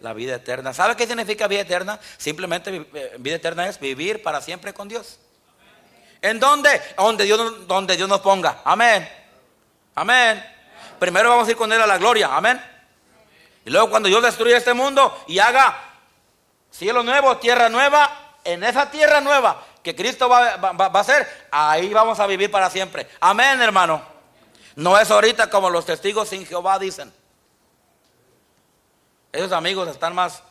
la 0.00 0.12
vida 0.12 0.34
eterna. 0.34 0.72
¿Sabe 0.72 0.96
qué 0.96 1.06
significa 1.06 1.46
vida 1.46 1.60
eterna? 1.60 2.00
Simplemente 2.16 2.86
eh, 2.94 3.16
vida 3.18 3.36
eterna 3.36 3.68
es 3.68 3.78
vivir 3.78 4.22
para 4.22 4.40
siempre 4.40 4.72
con 4.72 4.88
Dios. 4.88 5.18
¿En 6.22 6.38
dónde? 6.38 6.80
Donde 6.96 7.24
Dios, 7.24 7.66
donde 7.66 7.96
Dios 7.96 8.08
nos 8.08 8.20
ponga. 8.20 8.60
Amén. 8.64 9.08
Amén. 9.94 10.44
Primero 10.98 11.30
vamos 11.30 11.48
a 11.48 11.50
ir 11.50 11.56
con 11.56 11.72
Él 11.72 11.80
a 11.80 11.86
la 11.86 11.98
gloria. 11.98 12.34
Amén. 12.34 12.60
Y 13.64 13.70
luego 13.70 13.90
cuando 13.90 14.08
Dios 14.08 14.22
destruya 14.22 14.56
este 14.56 14.74
mundo 14.74 15.24
y 15.28 15.38
haga 15.38 15.76
cielo 16.70 17.02
nuevo, 17.02 17.36
tierra 17.38 17.68
nueva, 17.68 18.36
en 18.44 18.64
esa 18.64 18.90
tierra 18.90 19.20
nueva 19.20 19.62
que 19.82 19.94
Cristo 19.94 20.28
va, 20.28 20.56
va 20.56 20.86
a 20.86 21.00
hacer, 21.00 21.48
ahí 21.50 21.92
vamos 21.92 22.20
a 22.20 22.26
vivir 22.26 22.50
para 22.50 22.70
siempre. 22.70 23.08
Amén, 23.20 23.60
hermano. 23.60 24.02
No 24.76 24.98
es 24.98 25.10
ahorita 25.10 25.50
como 25.50 25.68
los 25.68 25.84
testigos 25.84 26.28
sin 26.28 26.46
Jehová 26.46 26.78
dicen. 26.78 27.12
Esos 29.32 29.52
amigos 29.52 29.88
están 29.88 30.14
más, 30.14 30.42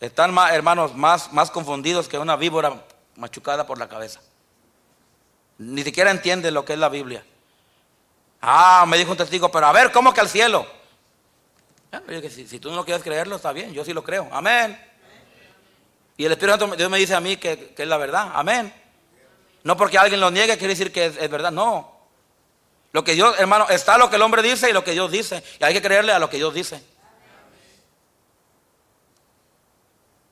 están 0.00 0.32
más, 0.32 0.52
hermanos, 0.52 0.94
más, 0.94 1.32
más 1.32 1.50
confundidos 1.50 2.08
que 2.08 2.18
una 2.18 2.36
víbora 2.36 2.84
machucada 3.16 3.66
por 3.66 3.78
la 3.78 3.88
cabeza. 3.88 4.20
Ni 5.58 5.82
siquiera 5.82 6.10
entiende 6.10 6.50
lo 6.50 6.64
que 6.64 6.74
es 6.74 6.78
la 6.78 6.88
Biblia. 6.88 7.24
Ah, 8.40 8.84
me 8.86 8.98
dijo 8.98 9.10
un 9.10 9.16
testigo, 9.16 9.50
pero 9.50 9.66
a 9.66 9.72
ver, 9.72 9.90
¿cómo 9.90 10.12
que 10.12 10.20
al 10.20 10.28
cielo? 10.28 10.66
si, 12.28 12.58
tú 12.58 12.70
no 12.72 12.84
quieres 12.84 13.02
creerlo, 13.02 13.36
está 13.36 13.52
bien, 13.52 13.72
yo 13.72 13.84
sí 13.84 13.92
lo 13.92 14.04
creo. 14.04 14.28
Amén. 14.32 14.78
Y 16.16 16.24
el 16.24 16.32
Espíritu 16.32 16.58
Santo, 16.58 16.76
Dios 16.76 16.90
me 16.90 16.98
dice 16.98 17.14
a 17.14 17.20
mí 17.20 17.36
que, 17.36 17.74
es 17.76 17.88
la 17.88 17.96
verdad. 17.96 18.30
Amén. 18.34 18.72
No 19.64 19.76
porque 19.76 19.98
alguien 19.98 20.20
lo 20.20 20.30
niegue 20.30 20.58
quiere 20.58 20.74
decir 20.74 20.92
que 20.92 21.06
es 21.06 21.30
verdad. 21.30 21.50
No. 21.50 21.94
Lo 22.92 23.02
que 23.02 23.14
Dios, 23.14 23.34
hermano, 23.38 23.66
está 23.70 23.98
lo 23.98 24.08
que 24.08 24.16
el 24.16 24.22
hombre 24.22 24.42
dice 24.42 24.70
y 24.70 24.72
lo 24.72 24.84
que 24.84 24.92
Dios 24.92 25.10
dice. 25.10 25.42
Y 25.58 25.64
hay 25.64 25.74
que 25.74 25.82
creerle 25.82 26.12
a 26.12 26.18
lo 26.18 26.30
que 26.30 26.36
Dios 26.36 26.54
dice. 26.54 26.80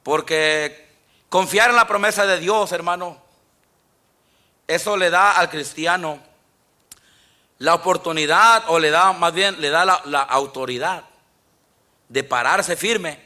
Porque 0.02 0.88
confiar 1.28 1.70
en 1.70 1.76
la 1.76 1.86
promesa 1.86 2.26
de 2.26 2.38
Dios, 2.38 2.72
hermano, 2.72 3.22
eso 4.66 4.96
le 4.96 5.10
da 5.10 5.32
al 5.32 5.50
cristiano 5.50 6.20
la 7.58 7.74
oportunidad 7.74 8.64
o 8.68 8.78
le 8.78 8.90
da 8.90 9.12
más 9.12 9.32
bien 9.32 9.60
le 9.60 9.70
da 9.70 9.84
la, 9.84 10.02
la 10.06 10.22
autoridad 10.22 11.04
de 12.08 12.24
pararse 12.24 12.76
firme 12.76 13.20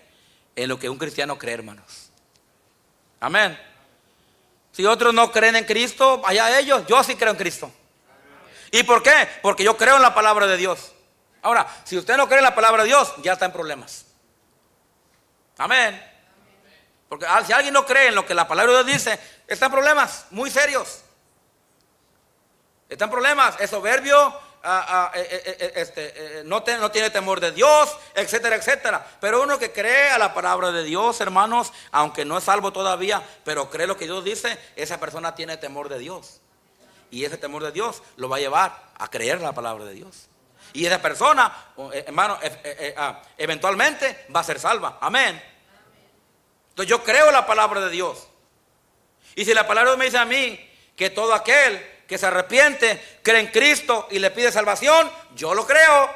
en 0.55 0.69
lo 0.69 0.79
que 0.79 0.91
un 0.91 0.99
cristiano 0.99 1.39
cree, 1.39 1.55
hermanos. 1.55 2.11
Amén. 3.21 3.59
Si 4.73 4.85
otros 4.85 5.15
no 5.15 5.33
creen 5.33 5.57
en 5.57 5.65
Cristo, 5.65 6.21
allá 6.27 6.59
ellos, 6.59 6.87
yo 6.87 7.03
sí 7.03 7.17
creo 7.17 7.31
en 7.31 7.39
Cristo. 7.39 7.73
¿Y 8.71 8.83
por 8.83 9.03
qué? 9.03 9.29
Porque 9.41 9.65
yo 9.65 9.77
creo 9.77 9.97
en 9.97 10.03
la 10.03 10.15
palabra 10.15 10.47
de 10.47 10.57
Dios. 10.57 10.93
Ahora, 11.41 11.67
si 11.85 11.97
usted 11.97 12.17
no 12.17 12.27
cree 12.27 12.39
en 12.39 12.45
la 12.45 12.55
palabra 12.55 12.83
de 12.83 12.89
Dios, 12.89 13.15
ya 13.23 13.33
está 13.33 13.47
en 13.47 13.53
problemas. 13.53 14.05
Amén. 15.57 16.16
Porque 17.09 17.27
si 17.47 17.53
alguien 17.53 17.73
no 17.73 17.87
cree 17.87 18.09
en 18.09 18.15
lo 18.15 18.27
que 18.27 18.35
la 18.35 18.49
palabra 18.49 18.73
de 18.73 18.85
Dios 18.85 19.05
dice, 19.05 19.21
está 19.47 19.67
en 19.67 19.73
problemas 19.73 20.27
muy 20.31 20.51
serios. 20.51 21.03
Está 22.89 23.05
en 23.05 23.11
problemas, 23.11 23.55
es 23.61 23.71
soberbio, 23.71 24.35
Ah, 24.69 24.85
ah, 24.89 25.13
eh, 25.15 25.45
eh, 25.61 25.93
eh, 25.97 26.43
no, 26.45 26.65
no, 26.81 26.91
tiene 26.91 27.11
temor 27.11 27.39
de 27.39 27.53
Dios, 27.53 27.97
etcétera, 28.17 28.57
etcétera. 28.57 29.07
Pero 29.21 29.41
uno 29.41 29.61
que 29.61 29.71
cree 29.71 30.11
a 30.11 30.19
la 30.19 30.35
palabra 30.35 30.73
de 30.73 30.83
Dios, 30.83 31.21
hermanos, 31.21 31.73
aunque 31.93 32.25
no 32.25 32.37
es 32.37 32.43
salvo 32.43 32.73
todavía, 32.73 33.23
pero 33.45 33.71
cree 33.71 33.87
lo 33.87 33.97
que 33.97 34.07
Dios 34.07 34.25
dice, 34.25 34.59
esa 34.75 34.99
persona 34.99 35.37
tiene 35.37 35.57
temor 35.57 35.89
de 35.89 36.01
Dios. 36.01 36.41
Y 37.13 37.25
ese 37.25 37.39
temor 37.39 37.63
de 37.63 37.71
Dios 37.71 38.03
lo 38.17 38.29
va 38.29 38.39
a 38.39 38.41
llevar 38.41 38.83
a 38.99 39.09
creer 39.09 39.41
la 39.41 39.53
palabra 39.53 39.85
de 39.85 39.95
Dios. 39.95 40.27
Y 40.73 40.85
esa 40.85 41.01
persona, 41.01 41.55
hermano, 41.93 42.37
ah, 42.97 43.23
eventualmente 43.39 44.27
va 44.35 44.41
a 44.41 44.45
ser 44.45 44.59
salva. 44.59 44.99
Amén. 45.01 45.41
Entonces 46.77 46.91
yo 46.91 47.03
creo 47.03 47.31
la 47.31 47.47
palabra 47.47 47.81
de 47.81 47.89
Dios. 47.89 48.29
Y 49.35 49.47
si 49.47 49.55
la 49.55 49.67
palabra 49.67 49.97
me 49.97 50.05
dice 50.05 50.19
a 50.19 50.27
mí 50.27 50.61
que 50.95 51.09
todo 51.09 51.33
aquel 51.33 51.83
que 52.07 52.19
se 52.19 52.27
arrepiente, 52.27 53.19
cree 53.23 53.41
en 53.41 53.47
Cristo 53.47 54.07
y 54.11 54.19
le 54.19 54.31
pide 54.31 54.53
salvación, 54.53 55.11
yo 55.35 55.55
lo 55.55 55.67
creo. 55.67 56.11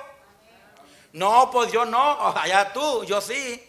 No, 1.14 1.50
pues 1.50 1.72
yo 1.72 1.86
no, 1.86 2.36
allá 2.36 2.74
tú, 2.74 3.04
yo 3.04 3.22
sí. 3.22 3.66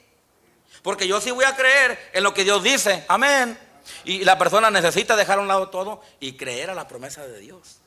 Porque 0.84 1.08
yo 1.08 1.22
sí 1.22 1.32
voy 1.32 1.46
a 1.46 1.56
creer 1.56 2.12
en 2.12 2.24
lo 2.24 2.34
que 2.34 2.44
Dios 2.44 2.62
dice. 2.62 3.06
Amén. 3.08 3.58
Y 4.04 4.26
la 4.26 4.38
persona 4.38 4.70
necesita 4.70 5.16
dejar 5.16 5.38
a 5.38 5.42
un 5.42 5.48
lado 5.48 5.70
todo 5.70 6.02
y 6.20 6.34
creer 6.34 6.72
a 6.72 6.76
la 6.76 6.90
promesa 6.90 7.26
de 7.26 7.40
Dios. 7.40 7.78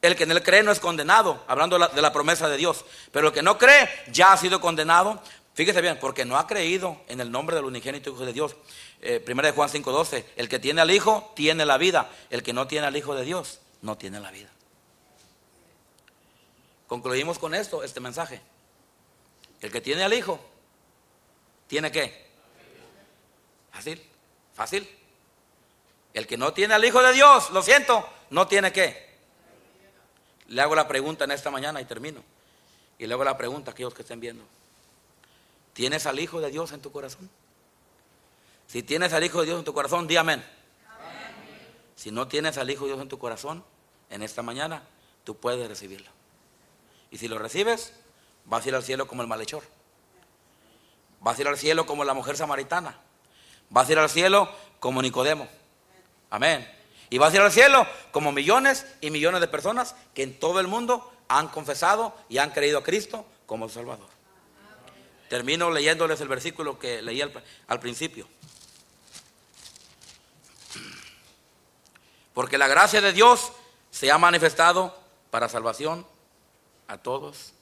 El 0.00 0.16
que 0.16 0.24
en 0.24 0.32
él 0.32 0.42
cree 0.42 0.64
no 0.64 0.72
es 0.72 0.80
condenado, 0.80 1.44
hablando 1.46 1.78
de 1.78 2.02
la, 2.02 2.12
promesa 2.12 2.48
de 2.48 2.56
Dios. 2.56 2.84
Pero 3.12 3.28
el 3.28 3.32
que 3.32 3.42
no 3.42 3.56
cree 3.58 3.88
ya 4.10 4.32
ha 4.32 4.36
sido 4.36 4.60
condenado. 4.60 5.22
Fíjese 5.54 5.82
bien, 5.82 5.98
porque 6.00 6.24
no 6.24 6.38
ha 6.38 6.46
creído 6.46 7.00
en 7.08 7.20
el 7.20 7.30
nombre 7.30 7.54
del 7.56 7.66
unigénito 7.66 8.10
Hijo 8.10 8.24
de 8.24 8.32
Dios. 8.32 8.56
Eh, 9.02 9.22
de 9.24 9.50
Juan 9.52 9.68
5:12, 9.68 10.24
el 10.36 10.48
que 10.48 10.58
tiene 10.58 10.80
al 10.80 10.90
Hijo 10.90 11.32
tiene 11.36 11.66
la 11.66 11.76
vida, 11.76 12.10
el 12.30 12.42
que 12.42 12.52
no 12.52 12.66
tiene 12.66 12.86
al 12.86 12.96
Hijo 12.96 13.14
de 13.14 13.24
Dios 13.24 13.60
no 13.82 13.98
tiene 13.98 14.20
la 14.20 14.30
vida. 14.30 14.48
Concluimos 16.86 17.38
con 17.38 17.54
esto, 17.54 17.82
este 17.82 18.00
mensaje. 18.00 18.40
El 19.60 19.70
que 19.70 19.80
tiene 19.80 20.04
al 20.04 20.12
Hijo, 20.12 20.40
¿tiene 21.66 21.90
qué? 21.92 22.26
Fácil, 23.72 24.02
fácil. 24.54 24.88
El 26.14 26.26
que 26.26 26.36
no 26.36 26.52
tiene 26.52 26.74
al 26.74 26.84
Hijo 26.84 27.02
de 27.02 27.12
Dios, 27.12 27.50
lo 27.50 27.62
siento, 27.62 28.08
no 28.30 28.46
tiene 28.46 28.72
qué. 28.72 29.10
Le 30.48 30.62
hago 30.62 30.74
la 30.74 30.88
pregunta 30.88 31.24
en 31.24 31.30
esta 31.30 31.50
mañana 31.50 31.80
y 31.80 31.84
termino. 31.84 32.22
Y 32.98 33.06
le 33.06 33.14
hago 33.14 33.24
la 33.24 33.36
pregunta 33.36 33.70
a 33.70 33.72
aquellos 33.72 33.94
que 33.94 34.02
estén 34.02 34.20
viendo. 34.20 34.44
¿Tienes 35.72 36.06
al 36.06 36.20
Hijo 36.20 36.40
de 36.40 36.50
Dios 36.50 36.72
en 36.72 36.80
tu 36.80 36.92
corazón? 36.92 37.30
Si 38.66 38.82
tienes 38.82 39.12
al 39.12 39.24
Hijo 39.24 39.40
de 39.40 39.46
Dios 39.46 39.58
en 39.58 39.64
tu 39.64 39.72
corazón, 39.72 40.06
di 40.06 40.16
amén. 40.16 40.44
Si 41.96 42.10
no 42.10 42.28
tienes 42.28 42.58
al 42.58 42.70
Hijo 42.70 42.84
de 42.84 42.92
Dios 42.92 43.02
en 43.02 43.08
tu 43.08 43.18
corazón, 43.18 43.64
en 44.10 44.22
esta 44.22 44.42
mañana, 44.42 44.82
tú 45.24 45.36
puedes 45.36 45.68
recibirlo. 45.68 46.10
Y 47.10 47.18
si 47.18 47.28
lo 47.28 47.38
recibes, 47.38 47.92
vas 48.44 48.64
a 48.64 48.68
ir 48.68 48.74
al 48.74 48.82
cielo 48.82 49.06
como 49.06 49.22
el 49.22 49.28
malhechor. 49.28 49.62
Vas 51.20 51.38
a 51.38 51.42
ir 51.42 51.48
al 51.48 51.58
cielo 51.58 51.86
como 51.86 52.04
la 52.04 52.14
mujer 52.14 52.36
samaritana. 52.36 52.98
Vas 53.70 53.88
a 53.88 53.92
ir 53.92 53.98
al 53.98 54.10
cielo 54.10 54.50
como 54.80 55.00
Nicodemo. 55.00 55.48
Amén. 56.30 56.68
Y 57.10 57.18
vas 57.18 57.32
a 57.32 57.36
ir 57.36 57.42
al 57.42 57.52
cielo 57.52 57.86
como 58.10 58.32
millones 58.32 58.86
y 59.00 59.10
millones 59.10 59.40
de 59.40 59.48
personas 59.48 59.94
que 60.14 60.22
en 60.22 60.38
todo 60.38 60.60
el 60.60 60.66
mundo 60.66 61.12
han 61.28 61.48
confesado 61.48 62.14
y 62.28 62.38
han 62.38 62.50
creído 62.50 62.78
a 62.78 62.82
Cristo 62.82 63.24
como 63.46 63.68
Salvador. 63.68 64.08
Termino 65.32 65.70
leyéndoles 65.70 66.20
el 66.20 66.28
versículo 66.28 66.78
que 66.78 67.00
leí 67.00 67.22
al 67.22 67.80
principio. 67.80 68.28
Porque 72.34 72.58
la 72.58 72.68
gracia 72.68 73.00
de 73.00 73.14
Dios 73.14 73.50
se 73.90 74.10
ha 74.10 74.18
manifestado 74.18 74.94
para 75.30 75.48
salvación 75.48 76.06
a 76.86 76.98
todos 76.98 77.54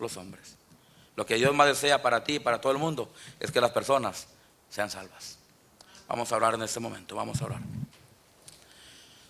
los 0.00 0.16
hombres. 0.16 0.56
Lo 1.14 1.24
que 1.24 1.36
Dios 1.36 1.54
más 1.54 1.68
desea 1.68 2.02
para 2.02 2.24
ti 2.24 2.34
y 2.34 2.38
para 2.40 2.60
todo 2.60 2.72
el 2.72 2.78
mundo 2.78 3.08
es 3.38 3.52
que 3.52 3.60
las 3.60 3.70
personas 3.70 4.26
sean 4.68 4.90
salvas. 4.90 5.38
Vamos 6.08 6.32
a 6.32 6.34
hablar 6.34 6.54
en 6.54 6.62
este 6.64 6.80
momento, 6.80 7.14
vamos 7.14 7.40
a 7.40 7.44
hablar. 7.44 7.60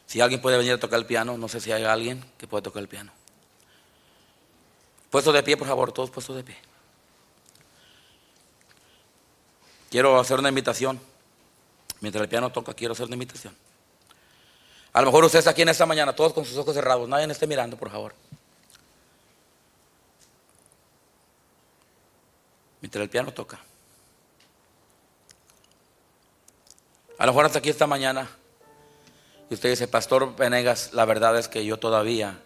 Si 0.06 0.22
alguien 0.22 0.40
puede 0.40 0.56
venir 0.56 0.72
a 0.72 0.80
tocar 0.80 0.98
el 0.98 1.04
piano, 1.04 1.36
no 1.36 1.46
sé 1.46 1.60
si 1.60 1.72
hay 1.72 1.84
alguien 1.84 2.24
que 2.38 2.46
puede 2.46 2.62
tocar 2.62 2.80
el 2.80 2.88
piano. 2.88 3.12
Puesto 5.10 5.30
de 5.30 5.42
pie, 5.42 5.58
por 5.58 5.68
favor, 5.68 5.92
todos 5.92 6.08
puestos 6.10 6.36
de 6.36 6.42
pie. 6.42 6.71
Quiero 9.92 10.18
hacer 10.18 10.38
una 10.38 10.48
invitación. 10.48 10.98
Mientras 12.00 12.22
el 12.22 12.28
piano 12.30 12.50
toca, 12.50 12.72
quiero 12.72 12.92
hacer 12.94 13.04
una 13.04 13.14
invitación. 13.14 13.54
A 14.94 15.00
lo 15.02 15.08
mejor 15.08 15.24
usted 15.26 15.40
está 15.40 15.50
aquí 15.50 15.60
en 15.60 15.68
esta 15.68 15.84
mañana, 15.84 16.14
todos 16.14 16.32
con 16.32 16.46
sus 16.46 16.56
ojos 16.56 16.74
cerrados. 16.74 17.06
Nadie 17.06 17.30
esté 17.30 17.46
mirando, 17.46 17.76
por 17.76 17.90
favor. 17.90 18.14
Mientras 22.80 23.02
el 23.02 23.10
piano 23.10 23.34
toca. 23.34 23.60
A 27.18 27.26
lo 27.26 27.32
mejor 27.32 27.44
hasta 27.44 27.58
aquí 27.58 27.68
esta 27.68 27.86
mañana. 27.86 28.30
Y 29.50 29.54
usted 29.54 29.68
dice, 29.68 29.88
Pastor 29.88 30.34
Venegas, 30.34 30.94
la 30.94 31.04
verdad 31.04 31.38
es 31.38 31.48
que 31.48 31.66
yo 31.66 31.78
todavía 31.78 32.40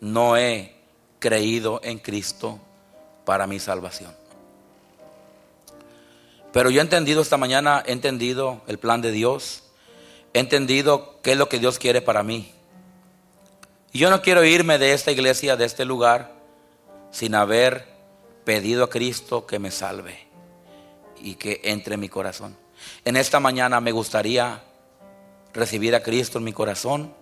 no 0.00 0.36
he 0.36 0.74
creído 1.20 1.78
en 1.84 2.00
Cristo 2.00 2.58
para 3.24 3.46
mi 3.46 3.60
salvación. 3.60 4.25
Pero 6.56 6.70
yo 6.70 6.80
he 6.80 6.82
entendido 6.82 7.20
esta 7.20 7.36
mañana, 7.36 7.82
he 7.84 7.92
entendido 7.92 8.62
el 8.66 8.78
plan 8.78 9.02
de 9.02 9.12
Dios 9.12 9.64
he 10.32 10.38
entendido 10.38 11.20
qué 11.20 11.32
es 11.32 11.36
lo 11.36 11.50
que 11.50 11.58
Dios 11.58 11.78
quiere 11.78 12.00
para 12.00 12.22
mí. 12.22 12.50
Y 13.92 13.98
yo 13.98 14.08
no 14.08 14.22
quiero 14.22 14.42
irme 14.42 14.78
de 14.78 14.94
esta 14.94 15.10
iglesia, 15.10 15.54
de 15.54 15.66
este 15.66 15.84
lugar, 15.84 16.32
sin 17.10 17.34
haber 17.34 17.86
pedido 18.46 18.84
a 18.84 18.88
Cristo 18.88 19.46
que 19.46 19.58
me 19.58 19.70
salve 19.70 20.28
y 21.20 21.34
que 21.34 21.60
entre 21.64 21.94
en 21.94 22.00
mi 22.00 22.08
corazón. 22.08 22.56
En 23.04 23.16
esta 23.16 23.38
mañana 23.38 23.78
me 23.82 23.92
gustaría 23.92 24.62
recibir 25.52 25.94
a 25.94 26.02
Cristo 26.02 26.38
en 26.38 26.44
mi 26.44 26.54
corazón. 26.54 27.12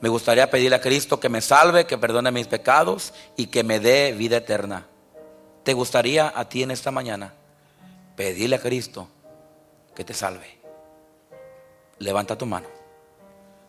Me 0.00 0.08
gustaría 0.08 0.50
pedirle 0.50 0.76
a 0.76 0.80
Cristo 0.80 1.20
que 1.20 1.28
me 1.28 1.42
salve, 1.42 1.84
que 1.84 1.98
perdone 1.98 2.30
mis 2.30 2.46
pecados 2.46 3.12
y 3.36 3.48
que 3.48 3.64
me 3.64 3.80
dé 3.80 4.12
vida 4.12 4.38
eterna. 4.38 4.86
¿Te 5.62 5.74
gustaría 5.74 6.32
a 6.34 6.48
ti 6.48 6.62
en 6.62 6.70
esta 6.70 6.90
mañana 6.90 7.34
pedirle 8.16 8.56
a 8.56 8.60
Cristo 8.60 9.08
que 9.94 10.04
te 10.04 10.14
salve? 10.14 10.62
levanta 12.02 12.36
tu 12.36 12.46
mano. 12.46 12.68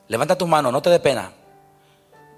Levanta 0.08 0.38
tu 0.38 0.48
mano, 0.48 0.72
no 0.72 0.82
te 0.82 0.90
dé 0.90 1.00
pena. 1.00 1.32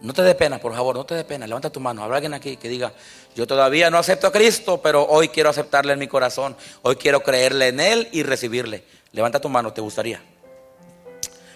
No 0.02 0.14
te 0.14 0.22
dé 0.22 0.36
pena, 0.36 0.60
por 0.60 0.74
favor, 0.74 0.96
no 0.96 1.06
te 1.06 1.16
dé 1.16 1.24
pena. 1.24 1.48
Levanta 1.48 1.70
tu 1.70 1.80
mano. 1.80 2.04
Habrá 2.04 2.18
alguien 2.18 2.34
aquí 2.34 2.58
que 2.58 2.68
diga, 2.68 2.94
yo 3.34 3.48
todavía 3.48 3.90
no 3.90 3.98
acepto 3.98 4.28
a 4.28 4.32
Cristo, 4.32 4.82
pero 4.82 5.04
hoy 5.08 5.30
quiero 5.30 5.50
aceptarle 5.50 5.94
en 5.94 6.00
mi 6.00 6.08
corazón. 6.08 6.56
Hoy 6.82 6.98
quiero 6.98 7.24
creerle 7.24 7.70
en 7.70 7.80
Él 7.80 8.10
y 8.12 8.24
recibirle. 8.24 8.84
Levanta 9.14 9.40
tu 9.40 9.50
mano, 9.50 9.74
¿te 9.74 9.82
gustaría? 9.82 10.22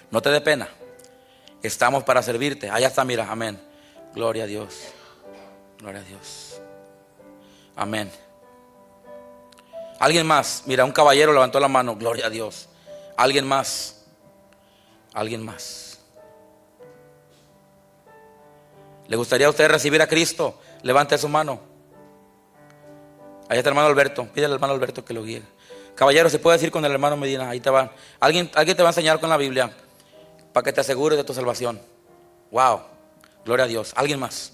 No 0.09 0.21
te 0.21 0.29
dé 0.29 0.41
pena. 0.41 0.69
Estamos 1.61 2.03
para 2.03 2.23
servirte. 2.23 2.69
Allá 2.69 2.87
está, 2.87 3.03
mira, 3.03 3.29
amén. 3.29 3.59
Gloria 4.15 4.45
a 4.45 4.47
Dios. 4.47 4.79
Gloria 5.77 5.99
a 6.01 6.03
Dios. 6.03 6.61
Amén. 7.75 8.09
Alguien 9.99 10.25
más, 10.25 10.63
mira, 10.65 10.85
un 10.85 10.93
caballero 10.93 11.33
levantó 11.33 11.59
la 11.59 11.67
mano. 11.67 11.95
Gloria 11.95 12.27
a 12.27 12.29
Dios. 12.29 12.69
Alguien 13.17 13.45
más. 13.45 14.05
Alguien 15.13 15.43
más. 15.43 15.99
¿Le 19.07 19.17
gustaría 19.17 19.47
a 19.47 19.49
usted 19.49 19.67
recibir 19.67 20.01
a 20.01 20.07
Cristo? 20.07 20.59
Levante 20.83 21.17
su 21.17 21.27
mano. 21.27 21.59
Allá 23.49 23.59
está 23.59 23.69
el 23.69 23.73
hermano 23.73 23.87
Alberto. 23.87 24.25
Pídele 24.27 24.45
al 24.45 24.53
hermano 24.53 24.73
Alberto 24.73 25.03
que 25.03 25.13
lo 25.13 25.23
guíe. 25.23 25.43
Caballero, 25.95 26.29
se 26.29 26.39
puede 26.39 26.57
decir 26.57 26.71
con 26.71 26.85
el 26.85 26.91
hermano 26.91 27.17
Medina. 27.17 27.49
Ahí 27.49 27.59
te 27.59 27.69
va. 27.69 27.91
Alguien, 28.21 28.49
alguien 28.53 28.77
te 28.77 28.83
va 28.83 28.89
a 28.89 28.91
enseñar 28.91 29.19
con 29.19 29.29
la 29.29 29.35
Biblia 29.35 29.69
para 30.53 30.63
que 30.63 30.71
te 30.71 30.79
asegures 30.79 31.17
de 31.17 31.25
tu 31.25 31.33
salvación. 31.33 31.81
Wow. 32.51 32.81
Gloria 33.43 33.65
a 33.65 33.67
Dios. 33.67 33.91
¿Alguien 33.95 34.19
más? 34.19 34.53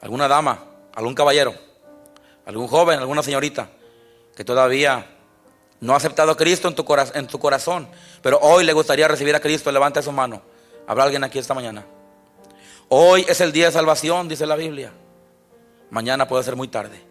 ¿Alguna 0.00 0.28
dama? 0.28 0.62
¿Algún 0.94 1.14
caballero? 1.14 1.54
¿Algún 2.46 2.68
joven? 2.68 3.00
¿Alguna 3.00 3.22
señorita? 3.22 3.68
Que 4.40 4.44
todavía 4.44 5.04
No 5.80 5.92
ha 5.92 5.96
aceptado 5.98 6.32
a 6.32 6.36
Cristo 6.38 6.66
en 6.66 6.74
tu, 6.74 7.38
corazón, 7.38 7.86
pero 8.22 8.38
hoy 8.40 8.64
le 8.64 8.72
gustaría 8.72 9.06
recibir 9.06 9.34
a 9.34 9.40
Cristo. 9.40 9.70
Levanta 9.70 10.00
su 10.00 10.12
mano. 10.12 10.40
¿Habrá 10.86 11.04
alguien 11.04 11.22
aquí 11.24 11.38
esta 11.38 11.52
mañana? 11.52 11.84
Hoy 12.88 13.26
es 13.28 13.42
el 13.42 13.52
día 13.52 13.66
de 13.66 13.72
salvación, 13.72 14.28
dice 14.28 14.46
la 14.46 14.56
Biblia. 14.56 14.94
Mañana 15.90 16.26
puede 16.26 16.42
ser 16.42 16.56
muy 16.56 16.68
tarde. 16.68 17.02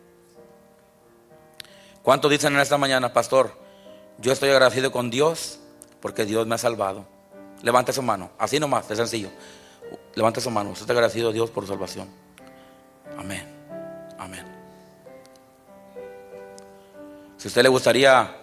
¿Cuántos 2.02 2.32
dicen 2.32 2.56
en 2.56 2.62
esta 2.62 2.80
mañana, 2.80 3.14
pastor? 3.14 3.52
Yo 4.18 4.32
estoy 4.32 4.50
agradecido 4.50 4.92
con 4.92 5.12
Dios 5.12 5.60
porque 6.02 6.26
Dios 6.26 6.48
me 6.48 6.56
ha 6.56 6.58
salvado. 6.58 7.06
Levante 7.62 7.94
su 7.94 8.02
mano, 8.02 8.32
así 8.40 8.60
nomás, 8.60 8.90
es 8.90 8.98
sencillo. 8.98 9.30
Levante 10.16 10.42
su 10.42 10.50
mano, 10.50 10.72
usted 10.72 10.82
está 10.82 10.94
agradecido 10.94 11.30
a 11.30 11.32
Dios 11.32 11.52
por 11.52 11.64
su 11.66 11.74
salvación. 11.74 12.10
Amén, 13.20 13.48
amén. 14.18 14.59
Si 17.40 17.48
usted 17.48 17.64
le 17.64 17.70
gustaría 17.70 18.36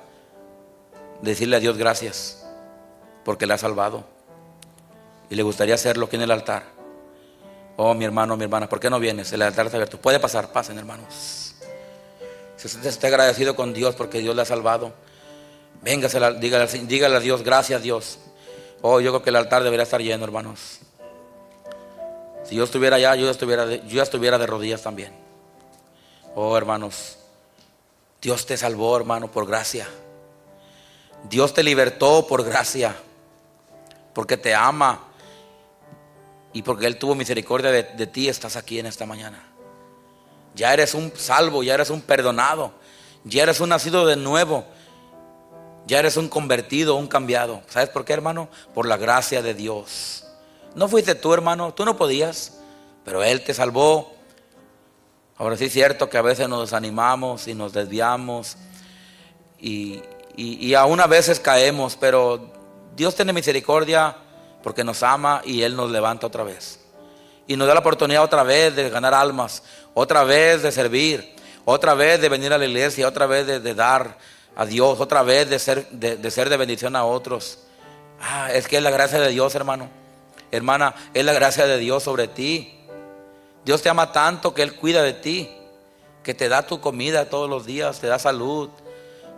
decirle 1.20 1.56
a 1.56 1.60
Dios 1.60 1.76
gracias 1.76 2.42
porque 3.26 3.46
le 3.46 3.52
ha 3.52 3.58
salvado 3.58 4.04
y 5.28 5.34
le 5.34 5.42
gustaría 5.42 5.74
hacerlo 5.74 6.06
aquí 6.06 6.16
en 6.16 6.22
el 6.22 6.30
altar. 6.30 6.62
Oh, 7.76 7.92
mi 7.92 8.06
hermano, 8.06 8.38
mi 8.38 8.44
hermana, 8.44 8.70
¿por 8.70 8.80
qué 8.80 8.88
no 8.88 8.98
vienes? 8.98 9.30
El 9.32 9.42
altar 9.42 9.66
está 9.66 9.76
abierto. 9.76 10.00
Puede 10.00 10.18
pasar, 10.18 10.50
pasen, 10.50 10.78
hermanos. 10.78 11.54
Si 12.56 12.68
usted 12.68 12.86
está 12.86 13.08
agradecido 13.08 13.54
con 13.54 13.74
Dios 13.74 13.94
porque 13.94 14.20
Dios 14.20 14.34
le 14.34 14.40
ha 14.40 14.46
salvado, 14.46 14.94
véngase, 15.82 16.18
dígale, 16.40 16.66
dígale 16.66 17.16
a 17.16 17.20
Dios, 17.20 17.42
gracias 17.42 17.82
Dios. 17.82 18.18
Oh, 18.80 19.00
yo 19.00 19.10
creo 19.10 19.22
que 19.22 19.28
el 19.28 19.36
altar 19.36 19.62
debería 19.62 19.82
estar 19.82 20.00
lleno, 20.00 20.24
hermanos. 20.24 20.78
Si 22.44 22.54
yo 22.56 22.64
estuviera 22.64 22.96
allá, 22.96 23.14
yo 23.14 23.28
estuviera 23.28 23.66
yo 23.66 23.96
ya 23.96 24.04
estuviera 24.04 24.38
de 24.38 24.46
rodillas 24.46 24.80
también. 24.80 25.12
Oh, 26.34 26.56
hermanos, 26.56 27.18
Dios 28.26 28.44
te 28.44 28.56
salvó, 28.56 28.96
hermano, 28.96 29.30
por 29.30 29.46
gracia. 29.46 29.86
Dios 31.30 31.54
te 31.54 31.62
libertó 31.62 32.26
por 32.26 32.42
gracia, 32.42 32.96
porque 34.12 34.36
te 34.36 34.52
ama 34.52 35.04
y 36.52 36.62
porque 36.62 36.86
Él 36.86 36.98
tuvo 36.98 37.14
misericordia 37.14 37.70
de, 37.70 38.06
ti, 38.08 38.28
estás 38.28 38.56
aquí 38.56 38.80
en 38.80 38.86
esta 38.86 39.06
mañana. 39.06 39.40
Ya 40.56 40.72
eres 40.72 40.94
un 40.94 41.12
salvo, 41.14 41.62
ya 41.62 41.74
eres 41.74 41.88
un 41.88 42.00
perdonado, 42.00 42.72
ya 43.22 43.44
eres 43.44 43.60
un 43.60 43.68
nacido 43.68 44.04
de 44.04 44.16
nuevo, 44.16 44.64
ya 45.86 46.00
eres 46.00 46.16
un 46.16 46.28
convertido, 46.28 46.96
un 46.96 47.06
cambiado. 47.06 47.62
¿Sabes 47.68 47.90
por 47.90 48.04
qué, 48.04 48.12
hermano? 48.12 48.48
Por 48.74 48.88
la 48.88 48.96
gracia 48.96 49.40
de 49.40 49.54
Dios. 49.54 50.26
No 50.74 50.88
fuiste 50.88 51.14
tú, 51.14 51.32
hermano, 51.32 51.74
tú 51.74 51.84
no 51.84 51.96
podías, 51.96 52.58
pero 53.04 53.22
Él 53.22 53.44
te 53.44 53.54
salvó. 53.54 54.15
Ahora 55.38 55.56
sí 55.56 55.66
es 55.66 55.72
cierto 55.72 56.08
que 56.08 56.16
a 56.16 56.22
veces 56.22 56.48
nos 56.48 56.62
desanimamos 56.62 57.46
y 57.46 57.54
nos 57.54 57.72
desviamos 57.72 58.56
y, 59.58 60.02
y, 60.36 60.74
aún 60.74 61.00
a 61.00 61.06
veces 61.06 61.40
caemos, 61.40 61.96
pero 61.96 62.52
Dios 62.94 63.14
tiene 63.14 63.32
misericordia 63.32 64.16
porque 64.62 64.84
nos 64.84 65.02
ama 65.02 65.42
y 65.44 65.62
Él 65.62 65.76
nos 65.76 65.90
levanta 65.90 66.26
otra 66.26 66.42
vez. 66.42 66.80
Y 67.46 67.56
nos 67.56 67.68
da 67.68 67.74
la 67.74 67.80
oportunidad 67.80 68.22
otra 68.22 68.42
vez 68.42 68.74
de 68.76 68.90
ganar 68.90 69.14
almas, 69.14 69.62
otra 69.94 70.24
vez 70.24 70.62
de 70.62 70.72
servir, 70.72 71.36
otra 71.64 71.94
vez 71.94 72.20
de 72.20 72.28
venir 72.28 72.52
a 72.52 72.58
la 72.58 72.66
iglesia, 72.66 73.08
otra 73.08 73.26
vez 73.26 73.46
de, 73.46 73.74
dar 73.74 74.18
a 74.56 74.66
Dios, 74.66 75.00
otra 75.00 75.22
vez 75.22 75.48
de 75.48 75.58
ser 75.58 75.88
de, 75.90 76.30
ser 76.30 76.48
de 76.48 76.56
bendición 76.56 76.96
a 76.96 77.04
otros. 77.04 77.60
Ah, 78.20 78.50
es 78.52 78.68
que 78.68 78.76
es 78.76 78.82
la 78.82 78.90
gracia 78.90 79.20
de 79.20 79.30
Dios, 79.30 79.54
hermano. 79.54 79.88
Hermana, 80.50 80.94
es 81.14 81.24
la 81.24 81.32
gracia 81.32 81.66
de 81.66 81.78
Dios 81.78 82.02
sobre 82.02 82.28
ti. 82.28 82.75
Dios 83.66 83.82
te 83.82 83.88
ama 83.88 84.12
tanto 84.12 84.54
que 84.54 84.62
Él 84.62 84.76
cuida 84.76 85.02
de 85.02 85.12
ti, 85.12 85.50
que 86.22 86.34
te 86.34 86.48
da 86.48 86.64
tu 86.64 86.80
comida 86.80 87.28
todos 87.28 87.50
los 87.50 87.66
días, 87.66 87.98
te 87.98 88.06
da 88.06 88.16
salud, 88.16 88.70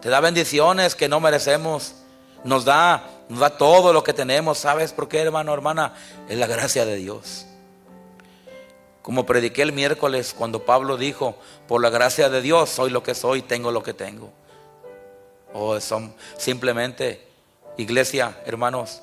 te 0.03 0.11
da 0.11 0.21
bendiciones 0.21 0.95
que 0.95 1.09
no 1.09 1.19
merecemos. 1.19 1.95
Nos 2.45 2.67
da, 2.67 3.09
nos 3.31 3.41
da 3.41 3.57
todo 3.57 3.91
lo 3.95 4.05
que 4.05 4.13
tenemos. 4.13 4.59
¿Sabes 4.59 4.93
por 4.93 5.09
qué, 5.09 5.21
hermano, 5.21 5.55
hermana? 5.55 5.95
Es 6.29 6.37
la 6.37 6.47
gracia 6.47 6.85
de 6.85 6.97
Dios. 6.97 7.47
Como 9.01 9.25
prediqué 9.25 9.63
el 9.63 9.73
miércoles 9.73 10.35
cuando 10.37 10.67
Pablo 10.67 10.99
dijo, 10.99 11.35
por 11.67 11.81
la 11.81 11.89
gracia 11.89 12.29
de 12.29 12.43
Dios 12.43 12.69
soy 12.69 12.91
lo 12.91 13.03
que 13.03 13.15
soy, 13.15 13.41
tengo 13.41 13.73
lo 13.73 13.83
que 13.83 13.95
tengo. 13.95 14.31
O 15.55 15.81
son 15.81 16.15
simplemente, 16.37 17.27
iglesia, 17.79 18.43
hermanos, 18.45 19.01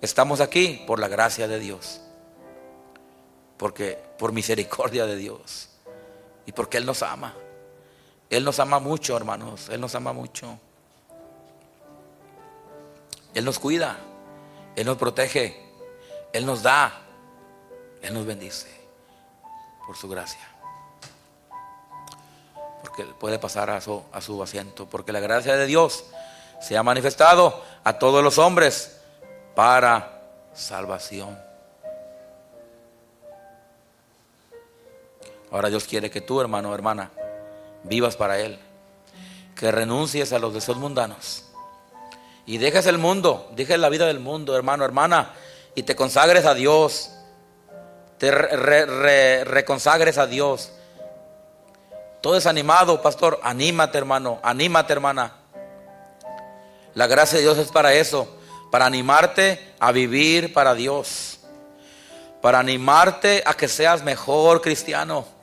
estamos 0.00 0.40
aquí 0.40 0.82
por 0.84 0.98
la 0.98 1.06
gracia 1.06 1.46
de 1.46 1.60
Dios. 1.60 2.00
Porque 3.58 3.98
por 4.18 4.32
misericordia 4.32 5.04
de 5.04 5.16
Dios. 5.16 5.68
Y 6.46 6.52
porque 6.52 6.78
Él 6.78 6.86
nos 6.86 7.02
ama. 7.02 7.34
Él 8.30 8.44
nos 8.44 8.60
ama 8.60 8.78
mucho, 8.78 9.16
hermanos. 9.16 9.68
Él 9.68 9.80
nos 9.80 9.94
ama 9.94 10.12
mucho. 10.12 10.58
Él 13.34 13.44
nos 13.44 13.58
cuida. 13.58 13.98
Él 14.76 14.86
nos 14.86 14.96
protege. 14.96 15.60
Él 16.32 16.46
nos 16.46 16.62
da. 16.62 17.02
Él 18.00 18.14
nos 18.14 18.24
bendice. 18.24 18.68
Por 19.86 19.96
su 19.96 20.08
gracia. 20.08 20.46
Porque 22.80 23.04
puede 23.04 23.38
pasar 23.38 23.70
a 23.70 23.80
su, 23.80 24.02
a 24.12 24.20
su 24.20 24.42
asiento. 24.42 24.86
Porque 24.86 25.12
la 25.12 25.20
gracia 25.20 25.56
de 25.56 25.66
Dios 25.66 26.04
se 26.60 26.76
ha 26.76 26.82
manifestado 26.82 27.62
a 27.82 27.98
todos 27.98 28.22
los 28.22 28.38
hombres 28.38 29.00
para 29.54 30.22
salvación. 30.54 31.47
Ahora 35.50 35.70
Dios 35.70 35.84
quiere 35.84 36.10
que 36.10 36.20
tú, 36.20 36.40
hermano, 36.40 36.74
hermana, 36.74 37.10
vivas 37.84 38.16
para 38.16 38.38
Él. 38.38 38.58
Que 39.54 39.72
renuncies 39.72 40.32
a 40.32 40.38
los 40.38 40.54
deseos 40.54 40.76
mundanos. 40.76 41.44
Y 42.44 42.58
dejes 42.58 42.86
el 42.86 42.98
mundo, 42.98 43.50
dejes 43.54 43.78
la 43.78 43.88
vida 43.88 44.06
del 44.06 44.20
mundo, 44.20 44.56
hermano, 44.56 44.84
hermana, 44.84 45.34
y 45.74 45.82
te 45.82 45.96
consagres 45.96 46.44
a 46.44 46.54
Dios. 46.54 47.10
Te 48.18 48.30
reconsagres 49.44 50.18
a 50.18 50.26
Dios. 50.26 50.72
Todo 52.20 52.34
desanimado, 52.34 53.00
pastor, 53.00 53.40
anímate, 53.42 53.96
hermano, 53.96 54.40
anímate, 54.42 54.92
hermana. 54.92 55.34
La 56.94 57.06
gracia 57.06 57.36
de 57.36 57.42
Dios 57.42 57.58
es 57.58 57.68
para 57.68 57.94
eso, 57.94 58.28
para 58.70 58.86
animarte 58.86 59.74
a 59.78 59.92
vivir 59.92 60.52
para 60.52 60.74
Dios, 60.74 61.38
para 62.42 62.58
animarte 62.58 63.42
a 63.46 63.54
que 63.54 63.68
seas 63.68 64.02
mejor 64.02 64.60
cristiano 64.60 65.37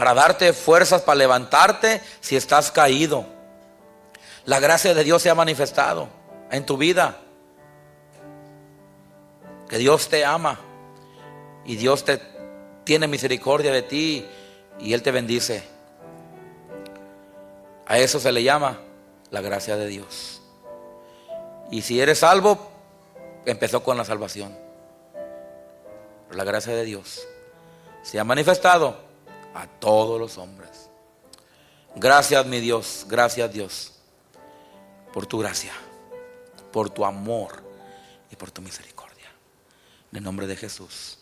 para 0.00 0.14
darte 0.14 0.54
fuerzas 0.54 1.02
para 1.02 1.16
levantarte 1.16 2.00
si 2.22 2.34
estás 2.34 2.70
caído. 2.70 3.26
La 4.46 4.58
gracia 4.58 4.94
de 4.94 5.04
Dios 5.04 5.20
se 5.20 5.28
ha 5.28 5.34
manifestado 5.34 6.08
en 6.50 6.64
tu 6.64 6.78
vida. 6.78 7.18
Que 9.68 9.76
Dios 9.76 10.08
te 10.08 10.24
ama 10.24 10.58
y 11.66 11.76
Dios 11.76 12.06
te 12.06 12.18
tiene 12.84 13.08
misericordia 13.08 13.72
de 13.72 13.82
ti 13.82 14.26
y 14.78 14.94
Él 14.94 15.02
te 15.02 15.10
bendice. 15.10 15.64
A 17.86 17.98
eso 17.98 18.18
se 18.20 18.32
le 18.32 18.42
llama 18.42 18.78
la 19.30 19.42
gracia 19.42 19.76
de 19.76 19.86
Dios. 19.86 20.40
Y 21.70 21.82
si 21.82 22.00
eres 22.00 22.20
salvo, 22.20 22.72
empezó 23.44 23.82
con 23.82 23.98
la 23.98 24.06
salvación. 24.06 24.56
la 26.30 26.44
gracia 26.44 26.72
de 26.72 26.86
Dios 26.86 27.20
se 28.02 28.18
ha 28.18 28.24
manifestado 28.24 29.09
a 29.54 29.66
todos 29.66 30.18
los 30.20 30.38
hombres. 30.38 30.90
Gracias 31.96 32.44
mi 32.46 32.60
Dios, 32.60 33.06
gracias 33.08 33.52
Dios, 33.52 33.92
por 35.12 35.26
tu 35.26 35.38
gracia, 35.38 35.72
por 36.72 36.90
tu 36.90 37.04
amor 37.04 37.62
y 38.30 38.36
por 38.36 38.50
tu 38.50 38.62
misericordia. 38.62 39.28
En 40.12 40.18
el 40.18 40.24
nombre 40.24 40.46
de 40.46 40.56
Jesús. 40.56 41.19